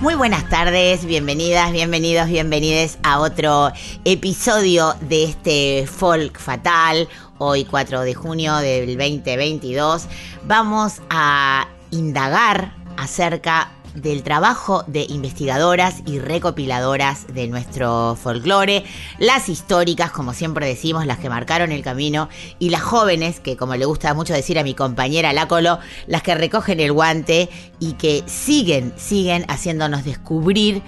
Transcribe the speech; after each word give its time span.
Muy 0.00 0.14
buenas 0.14 0.48
tardes, 0.48 1.04
bienvenidas, 1.04 1.72
bienvenidos, 1.72 2.26
bienvenides 2.26 2.98
a 3.02 3.20
otro 3.20 3.70
episodio 4.06 4.94
de 5.02 5.24
este 5.24 5.86
Folk 5.86 6.38
Fatal. 6.38 7.06
Hoy 7.36 7.66
4 7.66 8.00
de 8.00 8.14
junio 8.14 8.56
del 8.56 8.96
2022 8.96 10.06
vamos 10.44 11.02
a 11.10 11.68
indagar 11.90 12.72
acerca 12.96 13.72
del 13.94 14.22
trabajo 14.22 14.84
de 14.86 15.06
investigadoras 15.08 16.02
y 16.06 16.18
recopiladoras 16.18 17.26
de 17.32 17.48
nuestro 17.48 18.16
folclore, 18.20 18.84
las 19.18 19.48
históricas, 19.48 20.10
como 20.10 20.34
siempre 20.34 20.66
decimos, 20.66 21.06
las 21.06 21.18
que 21.18 21.28
marcaron 21.28 21.72
el 21.72 21.82
camino, 21.82 22.28
y 22.58 22.70
las 22.70 22.82
jóvenes, 22.82 23.40
que 23.40 23.56
como 23.56 23.76
le 23.76 23.84
gusta 23.84 24.14
mucho 24.14 24.32
decir 24.32 24.58
a 24.58 24.64
mi 24.64 24.74
compañera 24.74 25.32
Lácolo, 25.32 25.78
las 26.06 26.22
que 26.22 26.34
recogen 26.34 26.80
el 26.80 26.92
guante 26.92 27.48
y 27.78 27.92
que 27.94 28.22
siguen, 28.26 28.92
siguen 28.96 29.44
haciéndonos 29.48 30.04
descubrir 30.04 30.82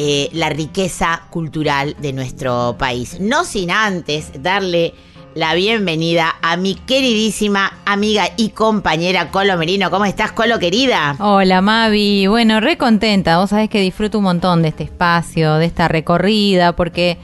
eh, 0.00 0.28
la 0.32 0.48
riqueza 0.48 1.22
cultural 1.30 1.96
de 1.98 2.12
nuestro 2.12 2.76
país. 2.78 3.18
No 3.18 3.44
sin 3.44 3.72
antes 3.72 4.30
darle 4.40 4.94
la 5.38 5.54
bienvenida 5.54 6.34
a 6.42 6.56
mi 6.56 6.74
queridísima 6.74 7.72
amiga 7.84 8.24
y 8.36 8.48
compañera 8.48 9.30
Colo 9.30 9.56
Merino. 9.56 9.88
¿Cómo 9.88 10.04
estás, 10.04 10.32
Colo, 10.32 10.58
querida? 10.58 11.14
Hola 11.20 11.60
Mavi, 11.60 12.26
bueno, 12.26 12.58
re 12.58 12.76
contenta, 12.76 13.38
vos 13.38 13.50
sabés 13.50 13.70
que 13.70 13.80
disfruto 13.80 14.18
un 14.18 14.24
montón 14.24 14.62
de 14.62 14.70
este 14.70 14.82
espacio, 14.82 15.54
de 15.58 15.66
esta 15.66 15.86
recorrida, 15.86 16.74
porque 16.74 17.18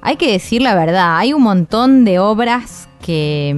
hay 0.00 0.16
que 0.16 0.32
decir 0.32 0.60
la 0.60 0.74
verdad, 0.74 1.18
hay 1.18 1.34
un 1.34 1.42
montón 1.44 2.04
de 2.04 2.18
obras 2.18 2.88
que, 3.02 3.54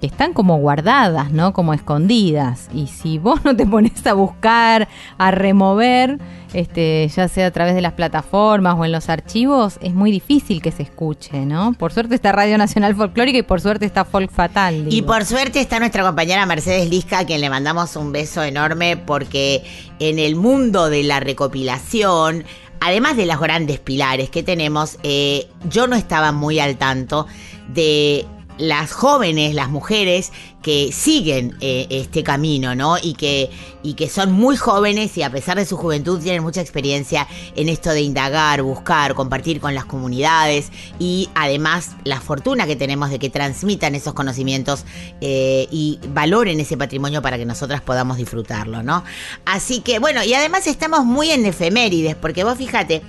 están 0.00 0.32
como 0.32 0.56
guardadas, 0.56 1.30
¿no? 1.30 1.52
Como 1.52 1.74
escondidas. 1.74 2.68
Y 2.74 2.88
si 2.88 3.18
vos 3.18 3.40
no 3.44 3.54
te 3.54 3.66
pones 3.66 4.04
a 4.06 4.14
buscar, 4.14 4.88
a 5.18 5.30
remover, 5.30 6.18
este, 6.54 7.06
ya 7.14 7.28
sea 7.28 7.46
a 7.46 7.50
través 7.52 7.74
de 7.74 7.82
las 7.82 7.92
plataformas 7.92 8.76
o 8.76 8.84
en 8.84 8.90
los 8.90 9.08
archivos, 9.08 9.78
es 9.82 9.94
muy 9.94 10.10
difícil 10.10 10.60
que 10.60 10.72
se 10.72 10.82
escuche, 10.82 11.46
¿no? 11.46 11.74
Por 11.74 11.92
suerte 11.92 12.16
está 12.16 12.32
Radio 12.32 12.58
Nacional 12.58 12.96
Folclórica 12.96 13.38
y 13.38 13.42
por 13.42 13.60
suerte 13.60 13.86
está 13.86 14.04
Folk 14.04 14.32
Fatal. 14.32 14.86
Y 14.90 15.02
por 15.02 15.24
suerte 15.24 15.60
está 15.60 15.78
nuestra 15.78 16.02
compañera 16.02 16.44
Mercedes 16.46 16.88
Lisca, 16.88 17.20
a 17.20 17.26
quien 17.26 17.40
le 17.40 17.50
mandamos 17.50 17.94
un 17.96 18.10
beso 18.10 18.42
enorme 18.42 18.96
porque 18.96 19.62
en 20.00 20.18
el 20.18 20.34
mundo 20.34 20.88
de 20.88 21.02
la 21.02 21.20
recopilación, 21.20 22.44
además 22.80 23.16
de 23.16 23.26
los 23.26 23.38
grandes 23.38 23.78
pilares 23.78 24.30
que 24.30 24.42
tenemos, 24.42 24.98
eh, 25.02 25.48
yo 25.68 25.86
no 25.86 25.96
estaba 25.96 26.32
muy 26.32 26.58
al 26.58 26.76
tanto 26.78 27.26
de 27.68 28.26
las 28.58 28.92
jóvenes, 28.92 29.54
las 29.54 29.68
mujeres 29.68 30.32
que 30.62 30.90
siguen 30.92 31.56
eh, 31.60 31.86
este 31.90 32.22
camino, 32.22 32.74
¿no? 32.74 32.98
Y 33.00 33.14
que, 33.14 33.50
y 33.82 33.94
que 33.94 34.08
son 34.08 34.32
muy 34.32 34.56
jóvenes 34.56 35.16
y 35.16 35.22
a 35.22 35.30
pesar 35.30 35.56
de 35.56 35.64
su 35.64 35.76
juventud 35.76 36.20
tienen 36.20 36.42
mucha 36.42 36.60
experiencia 36.60 37.28
en 37.54 37.68
esto 37.68 37.90
de 37.90 38.00
indagar, 38.00 38.62
buscar, 38.62 39.14
compartir 39.14 39.60
con 39.60 39.74
las 39.74 39.84
comunidades 39.84 40.70
y 40.98 41.30
además 41.34 41.92
la 42.04 42.20
fortuna 42.20 42.66
que 42.66 42.76
tenemos 42.76 43.10
de 43.10 43.18
que 43.18 43.30
transmitan 43.30 43.94
esos 43.94 44.14
conocimientos 44.14 44.84
eh, 45.20 45.68
y 45.70 46.00
valoren 46.08 46.58
ese 46.60 46.76
patrimonio 46.76 47.22
para 47.22 47.38
que 47.38 47.46
nosotras 47.46 47.80
podamos 47.80 48.16
disfrutarlo, 48.16 48.82
¿no? 48.82 49.04
Así 49.44 49.80
que 49.80 50.00
bueno, 50.00 50.24
y 50.24 50.34
además 50.34 50.66
estamos 50.66 51.04
muy 51.04 51.30
en 51.30 51.46
efemérides, 51.46 52.16
porque 52.16 52.42
vos 52.42 52.58
fíjate, 52.58 53.02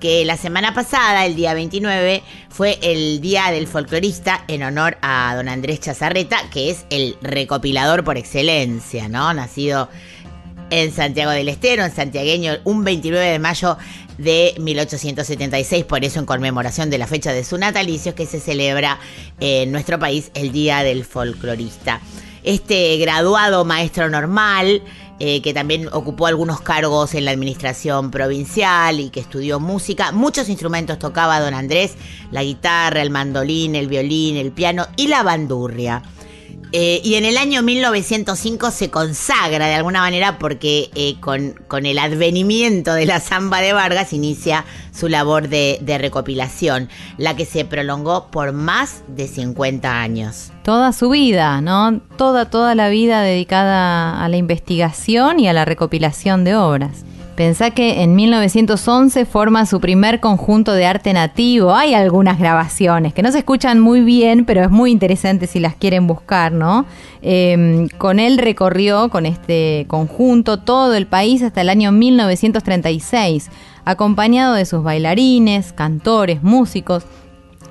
que 0.00 0.24
la 0.24 0.36
semana 0.36 0.74
pasada, 0.74 1.26
el 1.26 1.34
día 1.34 1.54
29, 1.54 2.22
fue 2.48 2.78
el 2.82 3.20
Día 3.20 3.50
del 3.50 3.66
Folclorista 3.66 4.44
en 4.48 4.62
honor 4.62 4.98
a 5.02 5.34
don 5.36 5.48
Andrés 5.48 5.80
Chazarreta, 5.80 6.38
que 6.50 6.70
es 6.70 6.86
el 6.90 7.16
recopilador 7.20 8.04
por 8.04 8.16
excelencia, 8.16 9.08
¿no? 9.08 9.32
Nacido 9.34 9.88
en 10.70 10.92
Santiago 10.92 11.30
del 11.30 11.48
Estero, 11.48 11.84
en 11.84 11.94
santiagueño, 11.94 12.58
un 12.64 12.84
29 12.84 13.24
de 13.24 13.38
mayo 13.38 13.78
de 14.18 14.54
1876, 14.58 15.84
por 15.84 16.04
eso 16.04 16.18
en 16.18 16.26
conmemoración 16.26 16.90
de 16.90 16.98
la 16.98 17.06
fecha 17.06 17.32
de 17.32 17.44
su 17.44 17.56
natalicio, 17.56 18.14
que 18.14 18.26
se 18.26 18.40
celebra 18.40 18.98
en 19.40 19.72
nuestro 19.72 19.98
país 19.98 20.30
el 20.34 20.52
Día 20.52 20.82
del 20.82 21.04
Folclorista. 21.04 22.00
Este 22.44 22.96
graduado 22.98 23.64
maestro 23.64 24.08
normal, 24.08 24.82
eh, 25.20 25.42
que 25.42 25.52
también 25.52 25.88
ocupó 25.92 26.26
algunos 26.26 26.60
cargos 26.60 27.14
en 27.14 27.24
la 27.24 27.32
administración 27.32 28.10
provincial 28.10 29.00
y 29.00 29.10
que 29.10 29.20
estudió 29.20 29.58
música. 29.58 30.12
Muchos 30.12 30.48
instrumentos 30.48 30.98
tocaba 30.98 31.40
don 31.40 31.54
Andrés, 31.54 31.94
la 32.30 32.42
guitarra, 32.42 33.02
el 33.02 33.10
mandolín, 33.10 33.74
el 33.74 33.88
violín, 33.88 34.36
el 34.36 34.52
piano 34.52 34.86
y 34.96 35.08
la 35.08 35.22
bandurria. 35.22 36.02
Eh, 36.72 37.00
y 37.02 37.14
en 37.14 37.24
el 37.24 37.38
año 37.38 37.62
1905 37.62 38.70
se 38.70 38.90
consagra 38.90 39.66
de 39.66 39.74
alguna 39.74 40.00
manera 40.00 40.38
porque 40.38 40.90
eh, 40.94 41.16
con, 41.20 41.54
con 41.66 41.86
el 41.86 41.98
advenimiento 41.98 42.92
de 42.92 43.06
la 43.06 43.20
samba 43.20 43.60
de 43.60 43.72
Vargas 43.72 44.12
inicia 44.12 44.66
su 44.92 45.08
labor 45.08 45.48
de, 45.48 45.78
de 45.80 45.96
recopilación, 45.96 46.88
la 47.16 47.36
que 47.36 47.46
se 47.46 47.64
prolongó 47.64 48.30
por 48.30 48.52
más 48.52 49.02
de 49.08 49.28
50 49.28 50.00
años. 50.00 50.52
Toda 50.62 50.92
su 50.92 51.08
vida, 51.08 51.62
¿no? 51.62 52.00
Toda, 52.18 52.50
toda 52.50 52.74
la 52.74 52.90
vida 52.90 53.22
dedicada 53.22 54.22
a 54.22 54.28
la 54.28 54.36
investigación 54.36 55.40
y 55.40 55.48
a 55.48 55.54
la 55.54 55.64
recopilación 55.64 56.44
de 56.44 56.56
obras. 56.56 57.04
Pensá 57.38 57.70
que 57.70 58.02
en 58.02 58.16
1911 58.16 59.24
forma 59.24 59.64
su 59.64 59.78
primer 59.78 60.18
conjunto 60.18 60.72
de 60.72 60.86
arte 60.86 61.12
nativo. 61.12 61.72
Hay 61.72 61.94
algunas 61.94 62.40
grabaciones 62.40 63.14
que 63.14 63.22
no 63.22 63.30
se 63.30 63.38
escuchan 63.38 63.78
muy 63.78 64.00
bien, 64.00 64.44
pero 64.44 64.64
es 64.64 64.70
muy 64.70 64.90
interesante 64.90 65.46
si 65.46 65.60
las 65.60 65.76
quieren 65.76 66.08
buscar, 66.08 66.50
¿no? 66.50 66.84
Eh, 67.22 67.86
con 67.96 68.18
él 68.18 68.38
recorrió, 68.38 69.08
con 69.08 69.24
este 69.24 69.84
conjunto, 69.86 70.58
todo 70.58 70.94
el 70.94 71.06
país 71.06 71.40
hasta 71.44 71.60
el 71.60 71.68
año 71.68 71.92
1936, 71.92 73.50
acompañado 73.84 74.54
de 74.54 74.66
sus 74.66 74.82
bailarines, 74.82 75.72
cantores, 75.72 76.42
músicos, 76.42 77.04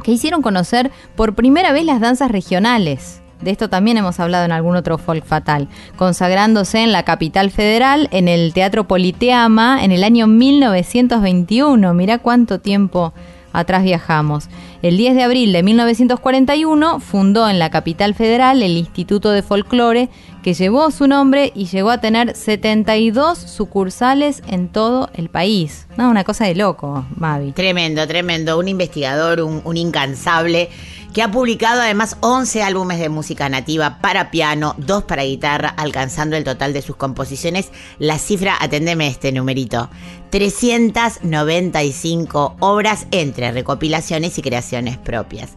que 0.02 0.14
hicieron 0.14 0.42
conocer 0.42 0.92
por 1.18 1.36
primera 1.36 1.74
vez 1.74 1.84
las 1.84 2.00
danzas 2.00 2.32
regionales. 2.32 3.22
De 3.42 3.52
esto 3.52 3.70
también 3.70 3.98
hemos 3.98 4.20
hablado 4.20 4.46
en 4.46 4.52
algún 4.52 4.76
otro 4.76 4.98
folk 4.98 5.26
fatal, 5.26 5.68
consagrándose 5.96 6.84
en 6.84 6.92
la 6.92 7.04
capital 7.04 7.52
federal, 7.52 8.08
en 8.12 8.28
el 8.28 8.54
Teatro 8.54 8.88
Politeama, 8.88 9.84
en 9.84 9.92
el 9.92 10.04
año 10.04 10.28
1921. 10.28 11.94
Mirá 11.94 12.18
cuánto 12.18 12.60
tiempo 12.60 13.14
atrás 13.54 13.84
viajamos. 13.84 14.50
El 14.82 14.98
10 14.98 15.16
de 15.16 15.24
abril 15.24 15.54
de 15.54 15.64
1941 15.64 17.00
fundó 17.00 17.50
en 17.50 17.60
la 17.60 17.70
capital 17.72 18.14
federal 18.14 18.62
el 18.62 18.78
Instituto 18.78 19.32
de 19.32 19.42
Folclore, 19.42 20.10
que 20.44 20.54
llevó 20.54 20.92
su 20.92 21.08
nombre 21.08 21.52
y 21.56 21.66
llegó 21.66 21.90
a 21.90 22.00
tener 22.00 22.36
72 22.36 23.38
sucursales 23.38 24.44
en 24.48 24.70
todo 24.70 25.10
el 25.14 25.30
país. 25.30 25.88
No, 25.98 26.10
una 26.10 26.24
cosa 26.24 26.46
de 26.46 26.56
loco, 26.56 27.06
Mavi. 27.16 27.52
Tremendo, 27.52 28.08
tremendo. 28.08 28.60
Un 28.60 28.68
investigador, 28.68 29.42
un, 29.42 29.62
un 29.64 29.76
incansable, 29.78 30.70
que 31.14 31.24
ha 31.24 31.32
publicado 31.32 31.82
además 31.82 32.18
11 32.22 32.64
álbumes 32.64 33.00
de 33.00 33.10
música 33.10 33.50
nativa 33.50 34.00
para 34.02 34.32
piano, 34.32 34.76
dos 34.78 35.04
para 35.04 35.24
guitarra, 35.24 35.70
alcanzando 35.70 36.36
el 36.36 36.44
total 36.44 36.74
de 36.74 36.82
sus 36.82 36.96
composiciones. 36.96 37.70
La 38.00 38.18
cifra, 38.20 38.56
atendeme 38.60 39.08
este 39.08 39.32
numerito, 39.32 39.90
395 40.30 42.58
obras 42.60 43.08
entre 43.12 43.52
recopilaciones 43.52 44.38
y 44.38 44.42
creaciones 44.42 44.98
propias. 44.98 45.52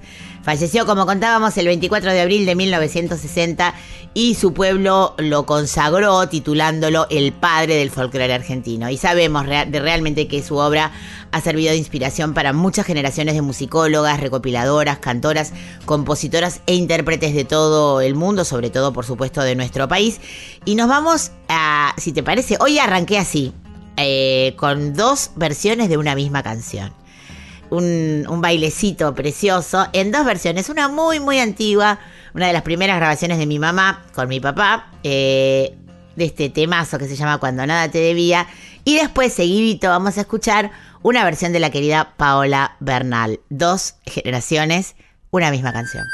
Falleció, 0.50 0.85
como 0.85 1.06
contábamos, 1.06 1.56
el 1.58 1.67
24 1.67 2.11
de 2.11 2.23
abril 2.23 2.44
de 2.44 2.56
1960 2.56 3.73
y 4.14 4.35
su 4.35 4.52
pueblo 4.52 5.14
lo 5.17 5.47
consagró 5.47 6.29
titulándolo 6.29 7.06
el 7.08 7.32
padre 7.32 7.76
del 7.76 7.93
folclore 7.93 8.35
argentino. 8.35 8.91
Y 8.91 8.97
sabemos 8.97 9.47
de 9.47 9.79
realmente 9.79 10.26
que 10.26 10.43
su 10.43 10.56
obra 10.56 10.91
ha 11.31 11.41
servido 11.41 11.70
de 11.70 11.76
inspiración 11.76 12.35
para 12.35 12.52
muchas 12.52 12.85
generaciones 12.85 13.37
de 13.37 13.43
musicólogas, 13.43 14.19
recopiladoras, 14.19 14.99
cantoras, 14.99 15.52
compositoras 15.85 16.62
e 16.67 16.75
intérpretes 16.75 17.32
de 17.32 17.44
todo 17.44 18.00
el 18.00 18.17
mundo, 18.17 18.44
sobre 18.44 18.70
todo, 18.70 18.93
por 18.93 19.05
supuesto, 19.05 19.43
de 19.43 19.55
nuestro 19.55 19.87
país. 19.87 20.20
Y 20.64 20.75
nos 20.75 20.88
vamos 20.88 21.31
a, 21.49 21.94
si 21.97 22.11
te 22.11 22.25
parece, 22.25 22.56
hoy 22.58 22.81
arranqué 22.81 23.19
así, 23.19 23.52
eh, 23.97 24.55
con 24.56 24.94
dos 24.94 25.31
versiones 25.37 25.88
de 25.88 25.97
una 25.97 26.17
misma 26.17 26.43
canción 26.43 26.93
un, 27.71 28.41
bailecito 28.41 29.15
precioso 29.15 29.87
en 29.93 30.13
dos 30.13 30.25
versiones. 30.25 30.69
Una 30.69 30.89
muy, 30.89 31.21
muy 31.21 31.39
antigua, 31.39 31.99
una 32.35 32.47
de 32.47 32.53
las 32.53 32.63
primeras 32.63 32.97
grabaciones 32.97 33.39
de 33.39 33.47
mi 33.47 33.59
mamá 33.59 34.05
con 34.15 34.29
mi 34.29 34.41
papá, 34.41 34.91
eh, 35.03 35.77
de 36.17 36.25
este 36.25 36.51
temazo 36.51 36.99
que 36.99 37.07
se 37.07 37.17
llama 37.17 37.39
Cuando 37.39 37.67
nada 37.67 37.91
te 37.91 37.99
debía. 37.99 38.47
Y 38.85 38.97
después, 38.97 39.33
seguidito, 39.33 39.89
vamos 39.89 40.19
a 40.19 40.23
escuchar 40.23 40.71
una 41.03 41.25
versión 41.25 41.53
de 41.53 41.61
la 41.61 41.71
querida 41.71 42.15
Paola 42.17 42.77
Bernal. 42.81 43.41
Dos 43.49 43.95
generaciones, 44.05 44.97
una 45.31 45.51
misma 45.51 45.73
canción. 45.73 46.05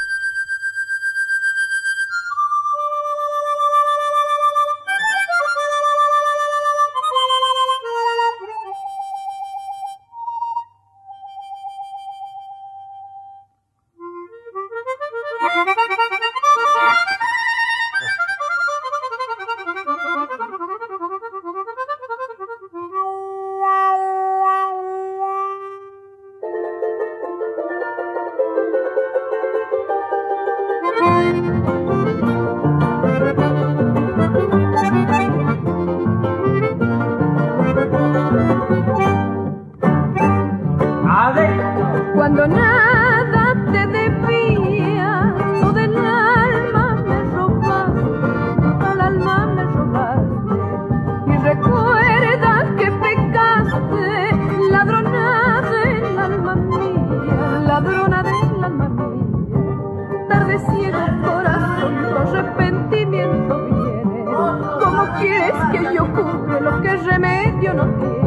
love 67.87 68.17
you. 68.17 68.26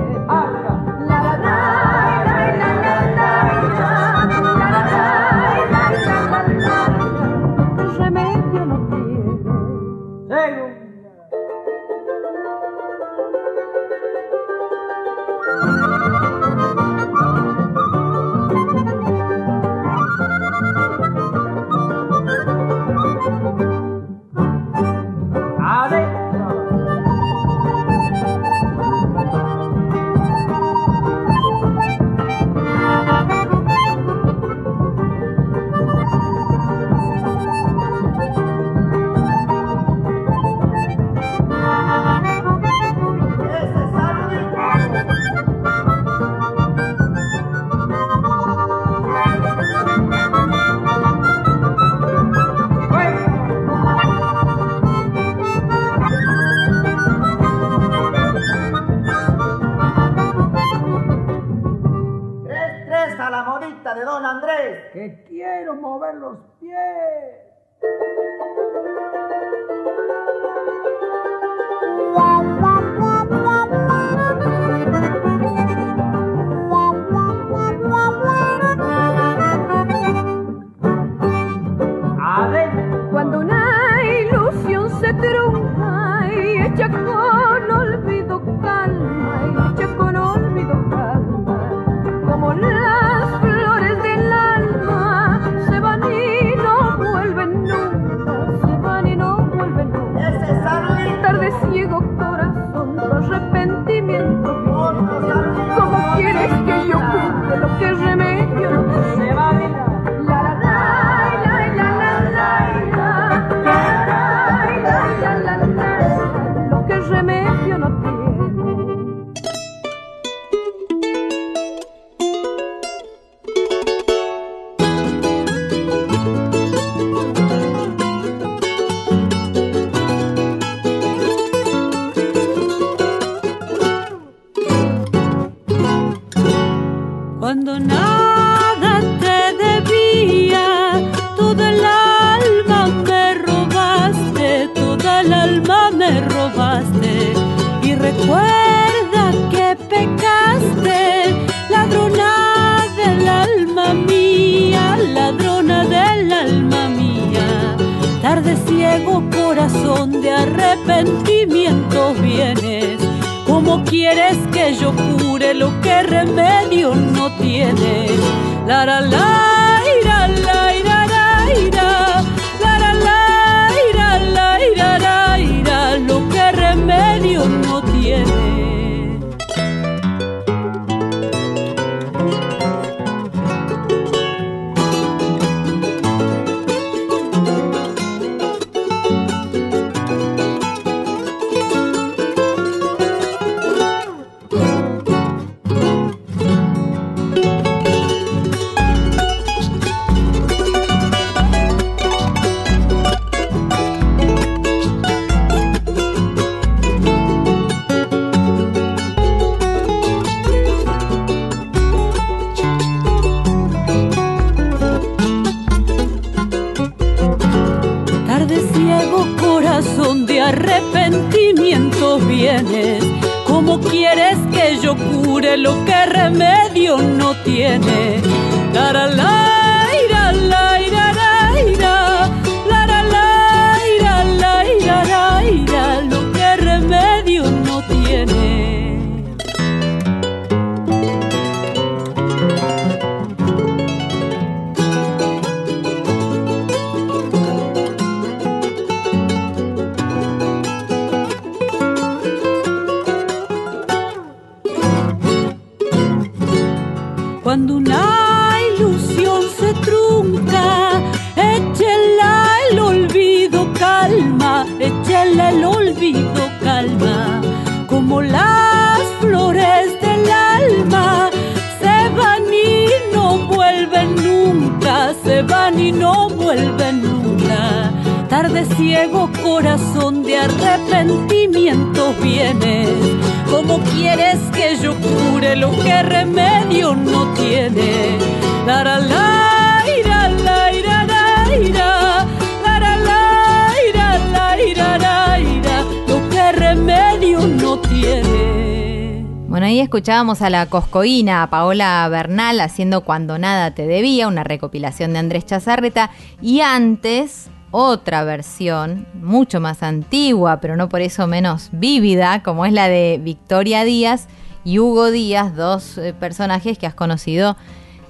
Escuchábamos 300.00 300.40
a 300.40 300.48
la 300.48 300.64
coscoína, 300.64 301.42
a 301.42 301.50
Paola 301.50 302.08
Bernal, 302.08 302.58
haciendo 302.60 303.02
Cuando 303.02 303.38
nada 303.38 303.72
te 303.74 303.86
debía, 303.86 304.28
una 304.28 304.44
recopilación 304.44 305.12
de 305.12 305.18
Andrés 305.18 305.44
Chazarreta, 305.44 306.10
y 306.40 306.62
antes 306.62 307.50
otra 307.70 308.24
versión, 308.24 309.06
mucho 309.12 309.60
más 309.60 309.82
antigua, 309.82 310.58
pero 310.62 310.74
no 310.76 310.88
por 310.88 311.02
eso 311.02 311.26
menos 311.26 311.68
vívida, 311.72 312.42
como 312.42 312.64
es 312.64 312.72
la 312.72 312.88
de 312.88 313.20
Victoria 313.22 313.84
Díaz 313.84 314.26
y 314.64 314.78
Hugo 314.78 315.10
Díaz, 315.10 315.54
dos 315.54 315.98
eh, 315.98 316.14
personajes 316.14 316.78
que 316.78 316.86
has 316.86 316.94
conocido 316.94 317.58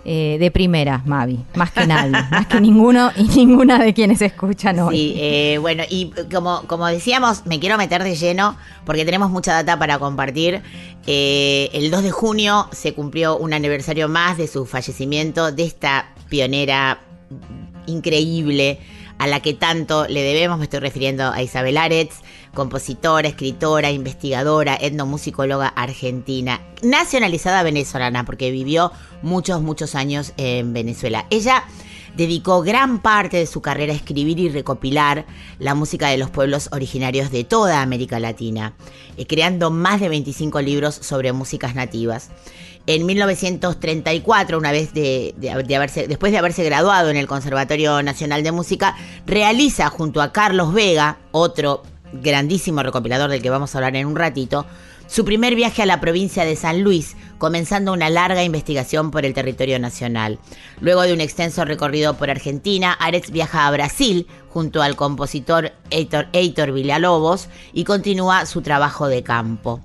eh, 0.05 0.39
de 0.41 0.51
primera, 0.51 1.03
Mavi, 1.05 1.45
más 1.55 1.73
que 1.73 1.87
nadie, 1.87 2.13
más 2.31 2.47
que 2.47 2.61
ninguno 2.61 3.11
y 3.17 3.25
ninguna 3.25 3.79
de 3.79 3.93
quienes 3.93 4.23
escuchan 4.23 4.79
hoy. 4.79 4.97
Sí, 4.97 5.15
eh, 5.19 5.59
bueno, 5.61 5.83
y 5.89 6.13
como, 6.33 6.63
como 6.67 6.87
decíamos, 6.87 7.45
me 7.45 7.61
quiero 7.61 7.77
meter 7.77 8.03
de 8.03 8.15
lleno 8.15 8.57
porque 8.87 9.05
tenemos 9.05 9.31
mucha 9.31 9.53
data 9.53 9.79
para 9.79 9.99
compartir. 9.99 10.63
Eh, 11.07 11.71
el 11.75 11.91
2 11.91 12.03
de 12.03 12.11
junio 12.11 12.69
se 12.73 12.95
cumplió 12.95 13.37
un 13.37 13.53
aniversario 13.53 14.09
más 14.09 14.39
de 14.39 14.47
su 14.47 14.65
fallecimiento, 14.65 15.53
de 15.53 15.65
esta 15.65 16.15
pionera 16.29 17.01
increíble 17.87 18.79
a 19.19 19.27
la 19.27 19.41
que 19.41 19.53
tanto 19.53 20.07
le 20.09 20.23
debemos. 20.23 20.59
Me 20.59 20.65
estoy 20.65 20.81
refiriendo 20.81 21.31
a 21.31 21.43
Isabel 21.43 21.77
Aretz, 21.77 22.23
compositora, 22.55 23.29
escritora, 23.29 23.91
investigadora, 23.91 24.77
etnomusicóloga 24.81 25.69
argentina, 25.69 26.61
nacionalizada 26.83 27.63
venezolana, 27.63 28.25
porque 28.25 28.51
vivió 28.51 28.93
muchos, 29.23 29.63
muchos 29.63 29.95
años 29.95 30.33
en 30.37 30.73
Venezuela. 30.73 31.27
Ella 31.31 31.65
dedicó 32.17 32.63
gran 32.63 33.01
parte 33.01 33.37
de 33.37 33.47
su 33.47 33.61
carrera 33.61 33.93
a 33.93 33.97
escribir 33.97 34.39
y 34.39 34.49
recopilar 34.49 35.27
la 35.59 35.75
música 35.75 36.09
de 36.09 36.19
los 36.19 36.31
pueblos 36.31 36.69
originarios 36.73 37.31
de 37.31 37.45
toda 37.45 37.83
América 37.83 38.19
Latina, 38.19 38.75
eh, 39.17 39.27
creando 39.27 39.71
más 39.71 40.01
de 40.01 40.09
25 40.09 40.61
libros 40.61 40.95
sobre 40.95 41.33
músicas 41.33 41.75
nativas. 41.75 42.31
En 42.87 43.07
1934, 43.07 44.59
una 44.59 44.73
vez 44.73 44.93
de, 44.95 45.35
haberse, 45.75 46.09
después 46.09 46.33
de 46.33 46.39
haberse 46.39 46.65
graduado 46.65 47.11
en 47.11 47.17
el 47.17 47.27
Conservatorio 47.27 48.03
Nacional 48.03 48.43
de 48.43 48.53
Música, 48.53 48.97
realiza 49.27 49.91
junto 49.91 50.23
a 50.23 50.33
Carlos 50.33 50.73
Vega, 50.73 51.19
otro 51.31 51.83
grandísimo 52.13 52.83
recopilador 52.83 53.31
del 53.31 53.43
que 53.43 53.51
vamos 53.51 53.75
a 53.75 53.79
hablar 53.79 53.97
en 53.97 54.07
un 54.07 54.17
ratito, 54.17 54.67
su 55.11 55.25
primer 55.25 55.57
viaje 55.57 55.83
a 55.83 55.87
la 55.87 56.01
provincia 56.01 56.45
de 56.45 56.55
San 56.55 56.83
Luis, 56.83 57.17
comenzando 57.39 57.93
una 57.93 58.11
larga 58.11 58.45
investigación 58.45 59.11
por 59.11 59.25
el 59.25 59.35
territorio 59.35 59.81
nacional. 59.81 60.39
Luego 60.81 61.03
de 61.03 61.13
un 61.13 61.21
extenso 61.21 61.65
recorrido 61.65 62.15
por 62.15 62.31
Argentina, 62.31 62.93
Aretz 62.93 63.33
viaja 63.33 63.67
a 63.67 63.71
Brasil 63.73 64.29
junto 64.51 64.83
al 64.83 64.95
compositor 64.95 65.73
Heitor, 65.91 66.73
Villalobos 66.73 67.49
y 67.73 67.83
continúa 67.83 68.47
su 68.47 68.63
trabajo 68.63 69.09
de 69.09 69.25
campo. 69.25 69.81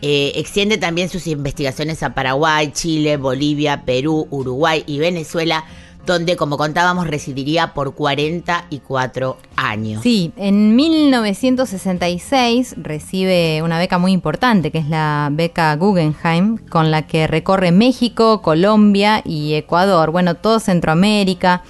Eh, 0.00 0.32
extiende 0.36 0.78
también 0.78 1.08
sus 1.10 1.26
investigaciones 1.26 2.02
a 2.02 2.14
Paraguay, 2.14 2.72
Chile, 2.72 3.18
Bolivia, 3.18 3.84
Perú, 3.84 4.26
Uruguay 4.30 4.82
y 4.86 4.98
Venezuela, 4.98 5.64
donde, 6.04 6.36
como 6.36 6.56
contábamos, 6.56 7.06
residiría 7.06 7.74
por 7.74 7.94
44 7.94 9.36
años. 9.56 10.02
Sí, 10.02 10.32
en 10.36 10.74
1966 10.74 12.74
recibe 12.78 13.62
una 13.62 13.78
beca 13.78 13.98
muy 13.98 14.12
importante, 14.12 14.72
que 14.72 14.78
es 14.78 14.88
la 14.88 15.28
beca 15.30 15.74
Guggenheim, 15.76 16.58
con 16.58 16.90
la 16.90 17.06
que 17.06 17.26
recorre 17.26 17.70
México, 17.70 18.42
Colombia 18.42 19.22
y 19.24 19.54
Ecuador, 19.54 20.10
bueno, 20.10 20.34
todo 20.34 20.58
Centroamérica, 20.58 21.62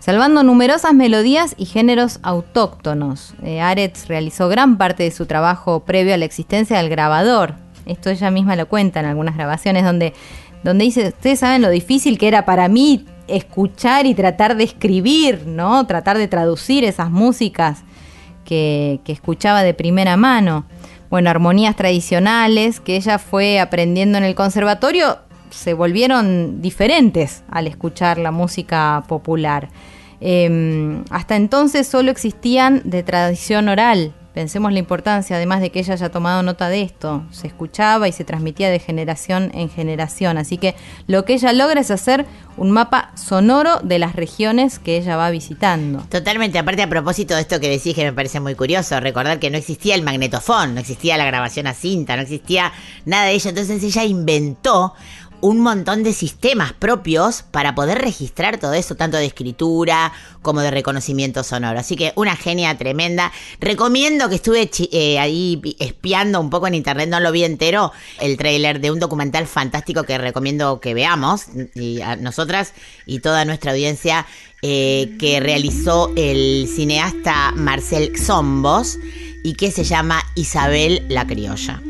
salvando 0.00 0.42
numerosas 0.42 0.92
melodías 0.92 1.54
y 1.56 1.64
géneros 1.64 2.20
autóctonos. 2.22 3.34
Eh, 3.42 3.62
Aretz 3.62 4.06
realizó 4.06 4.48
gran 4.48 4.76
parte 4.76 5.04
de 5.04 5.10
su 5.10 5.24
trabajo 5.24 5.80
previo 5.80 6.12
a 6.12 6.18
la 6.18 6.26
existencia 6.26 6.76
del 6.76 6.90
grabador. 6.90 7.54
Esto 7.86 8.10
ella 8.10 8.30
misma 8.30 8.54
lo 8.54 8.68
cuenta 8.68 9.00
en 9.00 9.06
algunas 9.06 9.34
grabaciones 9.34 9.82
donde, 9.82 10.12
donde 10.62 10.84
dice, 10.84 11.08
ustedes 11.08 11.38
saben 11.38 11.62
lo 11.62 11.70
difícil 11.70 12.18
que 12.18 12.28
era 12.28 12.44
para 12.44 12.68
mí 12.68 13.06
escuchar 13.28 14.06
y 14.06 14.14
tratar 14.14 14.56
de 14.56 14.64
escribir, 14.64 15.46
¿no? 15.46 15.86
Tratar 15.86 16.18
de 16.18 16.28
traducir 16.28 16.84
esas 16.84 17.10
músicas 17.10 17.82
que, 18.44 19.00
escuchaba 19.06 19.62
de 19.62 19.74
primera 19.74 20.16
mano. 20.16 20.64
Bueno, 21.10 21.30
armonías 21.30 21.76
tradicionales 21.76 22.80
que 22.80 22.96
ella 22.96 23.18
fue 23.18 23.60
aprendiendo 23.60 24.18
en 24.18 24.24
el 24.24 24.34
conservatorio 24.34 25.18
se 25.50 25.72
volvieron 25.72 26.60
diferentes 26.60 27.42
al 27.50 27.66
escuchar 27.66 28.18
la 28.18 28.30
música 28.30 29.04
popular. 29.08 29.70
Eh, 30.20 31.02
hasta 31.10 31.36
entonces 31.36 31.86
solo 31.86 32.10
existían 32.10 32.82
de 32.84 33.02
tradición 33.02 33.68
oral. 33.68 34.12
Pensemos 34.38 34.72
la 34.72 34.78
importancia, 34.78 35.34
además 35.34 35.60
de 35.60 35.70
que 35.70 35.80
ella 35.80 35.94
haya 35.94 36.10
tomado 36.10 36.44
nota 36.44 36.68
de 36.68 36.82
esto. 36.82 37.24
Se 37.32 37.48
escuchaba 37.48 38.06
y 38.06 38.12
se 38.12 38.22
transmitía 38.22 38.70
de 38.70 38.78
generación 38.78 39.50
en 39.52 39.68
generación. 39.68 40.38
Así 40.38 40.58
que 40.58 40.76
lo 41.08 41.24
que 41.24 41.34
ella 41.34 41.52
logra 41.52 41.80
es 41.80 41.90
hacer 41.90 42.24
un 42.56 42.70
mapa 42.70 43.10
sonoro 43.16 43.80
de 43.82 43.98
las 43.98 44.14
regiones 44.14 44.78
que 44.78 44.96
ella 44.96 45.16
va 45.16 45.30
visitando. 45.30 46.04
Totalmente, 46.08 46.56
aparte 46.56 46.82
a 46.82 46.88
propósito 46.88 47.34
de 47.34 47.40
esto 47.40 47.58
que 47.58 47.68
decís 47.68 47.96
que 47.96 48.04
me 48.04 48.12
parece 48.12 48.38
muy 48.38 48.54
curioso, 48.54 49.00
recordar 49.00 49.40
que 49.40 49.50
no 49.50 49.58
existía 49.58 49.96
el 49.96 50.02
magnetofón, 50.02 50.72
no 50.72 50.80
existía 50.80 51.16
la 51.16 51.24
grabación 51.24 51.66
a 51.66 51.74
cinta, 51.74 52.14
no 52.14 52.22
existía 52.22 52.72
nada 53.06 53.24
de 53.24 53.32
ello, 53.32 53.50
entonces 53.50 53.82
ella 53.82 54.04
inventó 54.04 54.94
un 55.40 55.60
montón 55.60 56.02
de 56.02 56.12
sistemas 56.12 56.72
propios 56.72 57.42
para 57.42 57.74
poder 57.74 57.98
registrar 57.98 58.58
todo 58.58 58.72
eso, 58.74 58.96
tanto 58.96 59.16
de 59.16 59.26
escritura 59.26 60.12
como 60.42 60.60
de 60.60 60.70
reconocimiento 60.70 61.44
sonoro. 61.44 61.78
Así 61.78 61.96
que 61.96 62.12
una 62.16 62.36
genia 62.36 62.76
tremenda. 62.76 63.32
Recomiendo 63.60 64.28
que 64.28 64.36
estuve 64.36 64.70
eh, 64.92 65.18
ahí 65.18 65.60
espiando 65.78 66.40
un 66.40 66.50
poco 66.50 66.66
en 66.66 66.74
internet, 66.74 67.08
no 67.08 67.20
lo 67.20 67.32
vi 67.32 67.44
entero, 67.44 67.92
el 68.20 68.36
tráiler 68.36 68.80
de 68.80 68.90
un 68.90 68.98
documental 68.98 69.46
fantástico 69.46 70.04
que 70.04 70.18
recomiendo 70.18 70.80
que 70.80 70.94
veamos, 70.94 71.46
y 71.74 72.00
a 72.00 72.16
nosotras 72.16 72.72
y 73.06 73.20
toda 73.20 73.44
nuestra 73.44 73.72
audiencia, 73.72 74.26
eh, 74.62 75.16
que 75.20 75.38
realizó 75.40 76.12
el 76.16 76.68
cineasta 76.74 77.52
Marcel 77.52 78.18
Xombos 78.18 78.98
y 79.44 79.54
que 79.54 79.70
se 79.70 79.84
llama 79.84 80.20
Isabel 80.34 81.06
la 81.08 81.26
Criolla. 81.26 81.80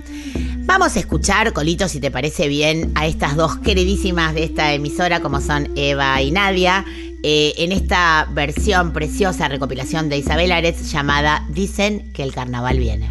Vamos 0.68 0.96
a 0.96 1.00
escuchar, 1.00 1.54
Colito, 1.54 1.88
si 1.88 1.98
te 1.98 2.10
parece 2.10 2.46
bien, 2.46 2.92
a 2.94 3.06
estas 3.06 3.36
dos 3.36 3.56
queridísimas 3.56 4.34
de 4.34 4.44
esta 4.44 4.74
emisora, 4.74 5.20
como 5.20 5.40
son 5.40 5.70
Eva 5.76 6.20
y 6.20 6.30
Nadia, 6.30 6.84
eh, 7.22 7.54
en 7.56 7.72
esta 7.72 8.28
versión 8.32 8.92
preciosa 8.92 9.48
recopilación 9.48 10.10
de 10.10 10.18
Isabel 10.18 10.52
Aretz 10.52 10.92
llamada 10.92 11.42
Dicen 11.48 12.12
que 12.12 12.22
el 12.22 12.34
carnaval 12.34 12.78
viene. 12.78 13.10